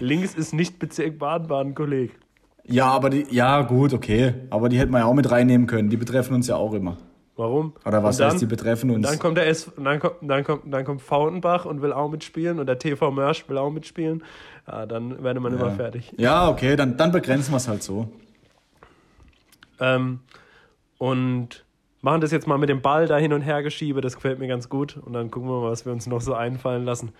Links 0.00 0.34
ist 0.34 0.52
nicht 0.54 0.78
Bezirk 0.78 1.18
Baden-Baden, 1.18 1.74
Kollege. 1.74 2.12
Ja, 2.64 2.86
aber 2.86 3.10
die, 3.10 3.26
ja, 3.30 3.62
gut, 3.62 3.92
okay. 3.92 4.34
Aber 4.50 4.68
die 4.68 4.78
hätten 4.78 4.92
wir 4.92 4.98
ja 5.00 5.04
auch 5.06 5.14
mit 5.14 5.30
reinnehmen 5.30 5.66
können. 5.66 5.88
Die 5.90 5.96
betreffen 5.96 6.34
uns 6.34 6.46
ja 6.46 6.56
auch 6.56 6.72
immer. 6.74 6.96
Warum? 7.36 7.72
Oder 7.86 8.02
was 8.02 8.16
Und 8.16 8.20
dann- 8.20 8.32
heißt, 8.32 8.42
die 8.42 8.46
betreffen 8.46 8.90
uns? 8.90 9.08
Dann 9.08 9.18
kommt 9.18 9.38
der 9.38 9.46
S, 9.48 9.66
und 9.68 9.84
dann 9.84 9.98
kommt, 9.98 10.16
dann 10.20 10.44
kommt, 10.44 10.62
dann 10.72 10.84
kommt 10.84 11.00
Fautenbach 11.00 11.64
und 11.64 11.80
will 11.80 11.92
auch 11.92 12.10
mitspielen 12.10 12.58
und 12.58 12.66
der 12.66 12.78
TV 12.78 13.10
Mörsch 13.10 13.48
will 13.48 13.56
auch 13.56 13.70
mitspielen. 13.70 14.22
Ja, 14.68 14.84
dann 14.86 15.22
werde 15.24 15.40
man 15.40 15.54
immer 15.54 15.70
fertig. 15.70 16.12
Ja, 16.18 16.48
okay, 16.50 16.76
dann, 16.76 16.96
dann 16.98 17.12
begrenzen 17.12 17.52
wir 17.52 17.56
es 17.56 17.66
halt 17.66 17.82
so. 17.82 18.08
Ähm, 19.80 20.20
und 20.98 21.64
machen 22.02 22.20
das 22.20 22.30
jetzt 22.30 22.46
mal 22.46 22.58
mit 22.58 22.68
dem 22.68 22.82
Ball 22.82 23.06
da 23.06 23.16
hin 23.16 23.32
und 23.32 23.40
her 23.40 23.62
geschiebe, 23.62 24.00
das 24.00 24.14
gefällt 24.16 24.38
mir 24.38 24.48
ganz 24.48 24.68
gut. 24.68 24.96
Und 24.98 25.12
dann 25.14 25.30
gucken 25.30 25.48
wir 25.48 25.60
mal, 25.62 25.70
was 25.70 25.86
wir 25.86 25.92
uns 25.92 26.06
noch 26.06 26.20
so 26.20 26.34
einfallen 26.34 26.84
lassen. 26.84 27.12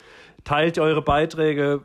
Teilt 0.45 0.79
eure 0.79 1.03
Beiträge, 1.03 1.81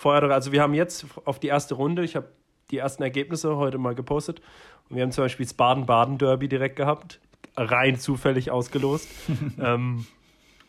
feuert 0.00 0.24
eure, 0.24 0.34
also 0.34 0.50
wir 0.50 0.62
haben 0.62 0.72
jetzt 0.72 1.04
auf 1.26 1.38
die 1.38 1.48
erste 1.48 1.74
Runde, 1.74 2.02
ich 2.02 2.16
habe 2.16 2.28
die 2.70 2.78
ersten 2.78 3.02
Ergebnisse 3.02 3.56
heute 3.56 3.76
mal 3.76 3.94
gepostet. 3.94 4.40
Und 4.88 4.96
wir 4.96 5.02
haben 5.02 5.12
zum 5.12 5.24
Beispiel 5.24 5.44
das 5.44 5.52
Baden-Baden-Derby 5.52 6.48
direkt 6.48 6.76
gehabt, 6.76 7.20
rein 7.54 7.98
zufällig 7.98 8.50
ausgelost. 8.50 9.08
ähm, 9.60 10.06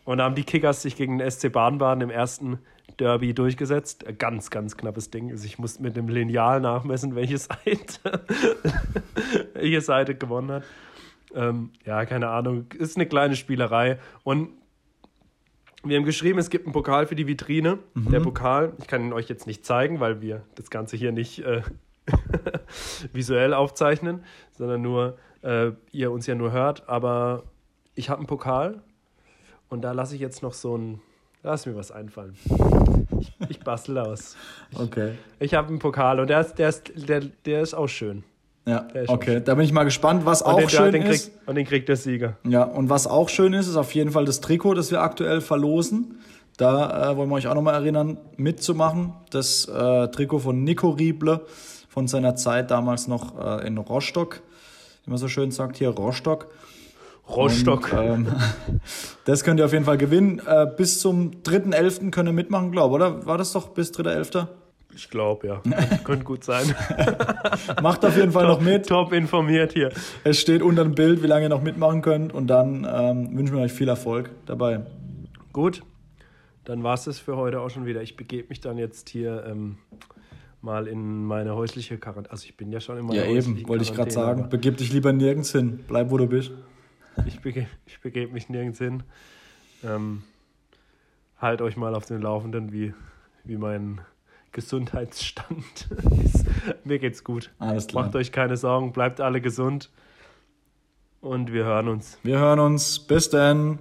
und 0.04 0.18
da 0.18 0.24
haben 0.24 0.34
die 0.34 0.44
Kickers 0.44 0.82
sich 0.82 0.96
gegen 0.96 1.16
den 1.16 1.30
SC 1.30 1.50
Baden-Baden 1.50 2.02
im 2.02 2.10
ersten 2.10 2.58
Derby 3.00 3.32
durchgesetzt. 3.32 4.04
Ganz, 4.18 4.50
ganz 4.50 4.76
knappes 4.76 5.10
Ding. 5.10 5.30
Also 5.30 5.46
ich 5.46 5.58
musste 5.58 5.82
mit 5.82 5.96
dem 5.96 6.08
Lineal 6.08 6.60
nachmessen, 6.60 7.14
welche 7.14 7.38
Seite, 7.38 8.26
welche 9.54 9.80
Seite 9.80 10.14
gewonnen 10.14 10.50
hat. 10.50 10.64
Ähm, 11.34 11.70
ja, 11.86 12.04
keine 12.04 12.28
Ahnung. 12.28 12.66
Ist 12.76 12.98
eine 12.98 13.06
kleine 13.06 13.36
Spielerei. 13.36 13.98
Und 14.24 14.50
wir 15.84 15.96
haben 15.96 16.04
geschrieben, 16.04 16.38
es 16.38 16.50
gibt 16.50 16.66
einen 16.66 16.72
Pokal 16.72 17.06
für 17.06 17.16
die 17.16 17.26
Vitrine. 17.26 17.78
Der 17.94 18.20
Pokal, 18.20 18.72
ich 18.78 18.86
kann 18.86 19.02
ihn 19.02 19.12
euch 19.12 19.28
jetzt 19.28 19.46
nicht 19.46 19.64
zeigen, 19.64 20.00
weil 20.00 20.20
wir 20.20 20.42
das 20.54 20.70
Ganze 20.70 20.96
hier 20.96 21.12
nicht 21.12 21.40
äh, 21.40 21.62
visuell 23.12 23.52
aufzeichnen, 23.54 24.24
sondern 24.52 24.82
nur, 24.82 25.18
äh, 25.42 25.72
ihr 25.90 26.12
uns 26.12 26.26
ja 26.26 26.34
nur 26.34 26.52
hört. 26.52 26.88
Aber 26.88 27.44
ich 27.94 28.10
habe 28.10 28.20
einen 28.20 28.26
Pokal 28.26 28.82
und 29.68 29.82
da 29.82 29.92
lasse 29.92 30.14
ich 30.14 30.20
jetzt 30.20 30.42
noch 30.42 30.54
so 30.54 30.76
ein, 30.76 31.00
lass 31.42 31.66
mir 31.66 31.74
was 31.74 31.90
einfallen. 31.90 32.36
Ich, 33.20 33.32
ich 33.48 33.60
bastel 33.60 33.98
aus. 33.98 34.36
Okay. 34.74 35.12
Ich 35.40 35.54
habe 35.54 35.68
einen 35.68 35.78
Pokal 35.78 36.20
und 36.20 36.28
der 36.28 36.40
ist, 36.40 36.54
der, 36.54 36.68
ist, 36.68 37.08
der, 37.08 37.20
der 37.20 37.62
ist 37.62 37.74
auch 37.74 37.88
schön. 37.88 38.24
Ja, 38.64 38.86
okay. 39.08 39.40
Da 39.44 39.54
bin 39.54 39.64
ich 39.64 39.72
mal 39.72 39.84
gespannt, 39.84 40.24
was 40.24 40.42
Und 40.42 40.52
auch 40.52 40.58
den, 40.58 40.68
schön 40.68 40.92
den 40.92 41.02
ist. 41.02 41.32
Und 41.46 41.56
den 41.56 41.66
kriegt 41.66 41.88
der 41.88 41.96
Sieger. 41.96 42.36
Ja, 42.46 42.62
und 42.62 42.90
was 42.90 43.06
auch 43.06 43.28
schön 43.28 43.54
ist, 43.54 43.66
ist 43.66 43.76
auf 43.76 43.92
jeden 43.94 44.12
Fall 44.12 44.24
das 44.24 44.40
Trikot, 44.40 44.74
das 44.74 44.90
wir 44.90 45.00
aktuell 45.00 45.40
verlosen. 45.40 46.20
Da 46.58 47.12
äh, 47.12 47.16
wollen 47.16 47.28
wir 47.28 47.36
euch 47.36 47.48
auch 47.48 47.54
nochmal 47.54 47.74
erinnern, 47.74 48.18
mitzumachen. 48.36 49.14
Das 49.30 49.66
äh, 49.66 50.08
Trikot 50.08 50.40
von 50.40 50.62
Nico 50.62 50.90
Rieble 50.90 51.40
von 51.88 52.06
seiner 52.06 52.36
Zeit 52.36 52.70
damals 52.70 53.08
noch 53.08 53.38
äh, 53.38 53.66
in 53.66 53.78
Rostock, 53.78 54.42
wie 55.04 55.10
man 55.10 55.18
so 55.18 55.28
schön 55.28 55.50
sagt 55.50 55.76
hier, 55.76 55.88
Rostock. 55.88 56.48
Rostock. 57.28 57.92
Und, 57.92 57.98
ähm, 57.98 58.26
das 59.24 59.42
könnt 59.42 59.58
ihr 59.60 59.66
auf 59.66 59.72
jeden 59.72 59.84
Fall 59.84 59.98
gewinnen. 59.98 60.40
Äh, 60.46 60.66
bis 60.76 61.00
zum 61.00 61.32
3.11. 61.42 62.10
könnt 62.10 62.28
ihr 62.28 62.32
mitmachen, 62.32 62.70
glaube 62.70 62.94
oder? 62.94 63.26
War 63.26 63.38
das 63.38 63.52
doch 63.52 63.70
bis 63.70 63.92
3.11.? 63.92 64.46
Ich 64.94 65.08
glaube, 65.08 65.46
ja. 65.46 65.62
Könnte 66.04 66.24
gut 66.24 66.44
sein. 66.44 66.74
Macht 67.82 68.04
auf 68.04 68.16
jeden 68.16 68.32
Fall 68.32 68.46
noch 68.46 68.60
mit. 68.60 68.86
Top 68.86 69.12
informiert 69.12 69.72
hier. 69.72 69.90
Es 70.24 70.40
steht 70.40 70.62
unter 70.62 70.84
dem 70.84 70.94
Bild, 70.94 71.22
wie 71.22 71.26
lange 71.26 71.46
ihr 71.46 71.48
noch 71.48 71.62
mitmachen 71.62 72.02
könnt. 72.02 72.32
Und 72.32 72.48
dann 72.48 72.86
ähm, 72.90 73.36
wünschen 73.36 73.56
wir 73.56 73.62
euch 73.62 73.72
viel 73.72 73.88
Erfolg 73.88 74.30
dabei. 74.46 74.84
Gut, 75.52 75.82
dann 76.64 76.82
war 76.82 76.94
es 76.94 77.04
das 77.04 77.18
für 77.18 77.36
heute 77.36 77.60
auch 77.60 77.70
schon 77.70 77.86
wieder. 77.86 78.02
Ich 78.02 78.16
begebe 78.16 78.48
mich 78.48 78.60
dann 78.60 78.78
jetzt 78.78 79.08
hier 79.08 79.44
ähm, 79.46 79.78
mal 80.60 80.86
in 80.86 81.24
meine 81.24 81.54
häusliche 81.54 81.98
Quarantäne. 81.98 82.32
Also 82.32 82.44
ich 82.44 82.56
bin 82.56 82.70
ja 82.70 82.80
schon 82.80 82.98
in 82.98 83.06
meiner 83.06 83.24
Ja, 83.24 83.30
eben, 83.30 83.66
wollte 83.68 83.84
ich 83.84 83.94
gerade 83.94 84.10
sagen. 84.10 84.48
Begib 84.48 84.76
dich 84.76 84.92
lieber 84.92 85.12
nirgends 85.12 85.52
hin. 85.52 85.80
Bleib, 85.88 86.10
wo 86.10 86.18
du 86.18 86.26
bist. 86.26 86.52
Ich 87.26 87.40
begebe 87.40 87.66
ich 87.86 88.00
begeb 88.00 88.32
mich 88.32 88.48
nirgends 88.48 88.78
hin. 88.78 89.02
Ähm, 89.84 90.22
halt 91.38 91.60
euch 91.60 91.76
mal 91.76 91.94
auf 91.94 92.06
den 92.06 92.22
Laufenden, 92.22 92.72
wie, 92.72 92.94
wie 93.44 93.56
mein 93.56 94.00
Gesundheitsstand 94.52 95.88
ist. 96.24 96.44
Mir 96.84 96.98
geht's 96.98 97.24
gut. 97.24 97.50
Alles 97.58 97.86
klar. 97.86 98.04
Macht 98.04 98.16
euch 98.16 98.32
keine 98.32 98.56
Sorgen, 98.56 98.92
bleibt 98.92 99.20
alle 99.20 99.40
gesund. 99.40 99.90
Und 101.20 101.52
wir 101.52 101.64
hören 101.64 101.88
uns. 101.88 102.18
Wir 102.22 102.38
hören 102.38 102.58
uns. 102.58 102.98
Bis 102.98 103.30
dann. 103.30 103.78